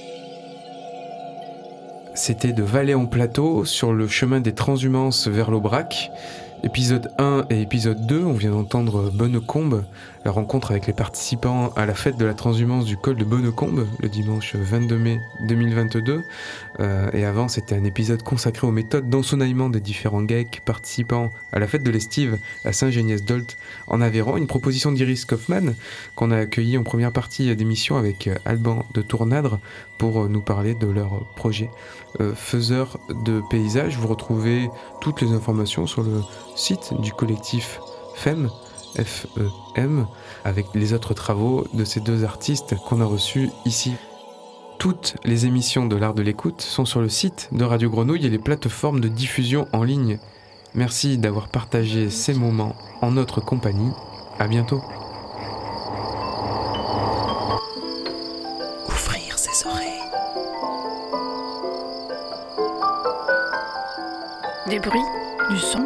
[2.13, 6.11] C'était de Vallée en plateau sur le chemin des transhumances vers l'Aubrac.
[6.63, 9.83] Épisode 1 et épisode 2, on vient d'entendre Bonnecombe,
[10.23, 13.87] la rencontre avec les participants à la fête de la transhumance du col de Bonnecombe
[13.99, 16.21] le dimanche 22 mai 2022.
[16.79, 21.57] Euh, et avant, c'était un épisode consacré aux méthodes d'ensonnaillement des différents GAEC participants à
[21.57, 23.57] la fête de l'Estive à Saint-Géniès-d'Olt
[23.87, 24.37] en Aveyron.
[24.37, 25.73] Une proposition d'Iris Kaufmann
[26.13, 29.59] qu'on a accueillie en première partie d'émission avec Alban de Tournadre
[29.97, 31.71] pour nous parler de leur projet
[32.19, 33.97] euh, faiseur de paysages.
[33.97, 34.69] Vous retrouvez
[34.99, 36.21] toutes les informations sur le
[36.55, 37.79] site du collectif
[38.15, 38.49] FEM,
[38.95, 40.07] F-E-M,
[40.43, 43.93] avec les autres travaux de ces deux artistes qu'on a reçus ici.
[44.79, 48.29] Toutes les émissions de l'art de l'écoute sont sur le site de Radio Grenouille et
[48.29, 50.17] les plateformes de diffusion en ligne.
[50.73, 53.91] Merci d'avoir partagé ces moments en notre compagnie.
[54.39, 54.81] À bientôt.
[58.87, 60.01] Ouvrir ses oreilles.
[64.67, 64.99] Des bruits,
[65.51, 65.85] du son.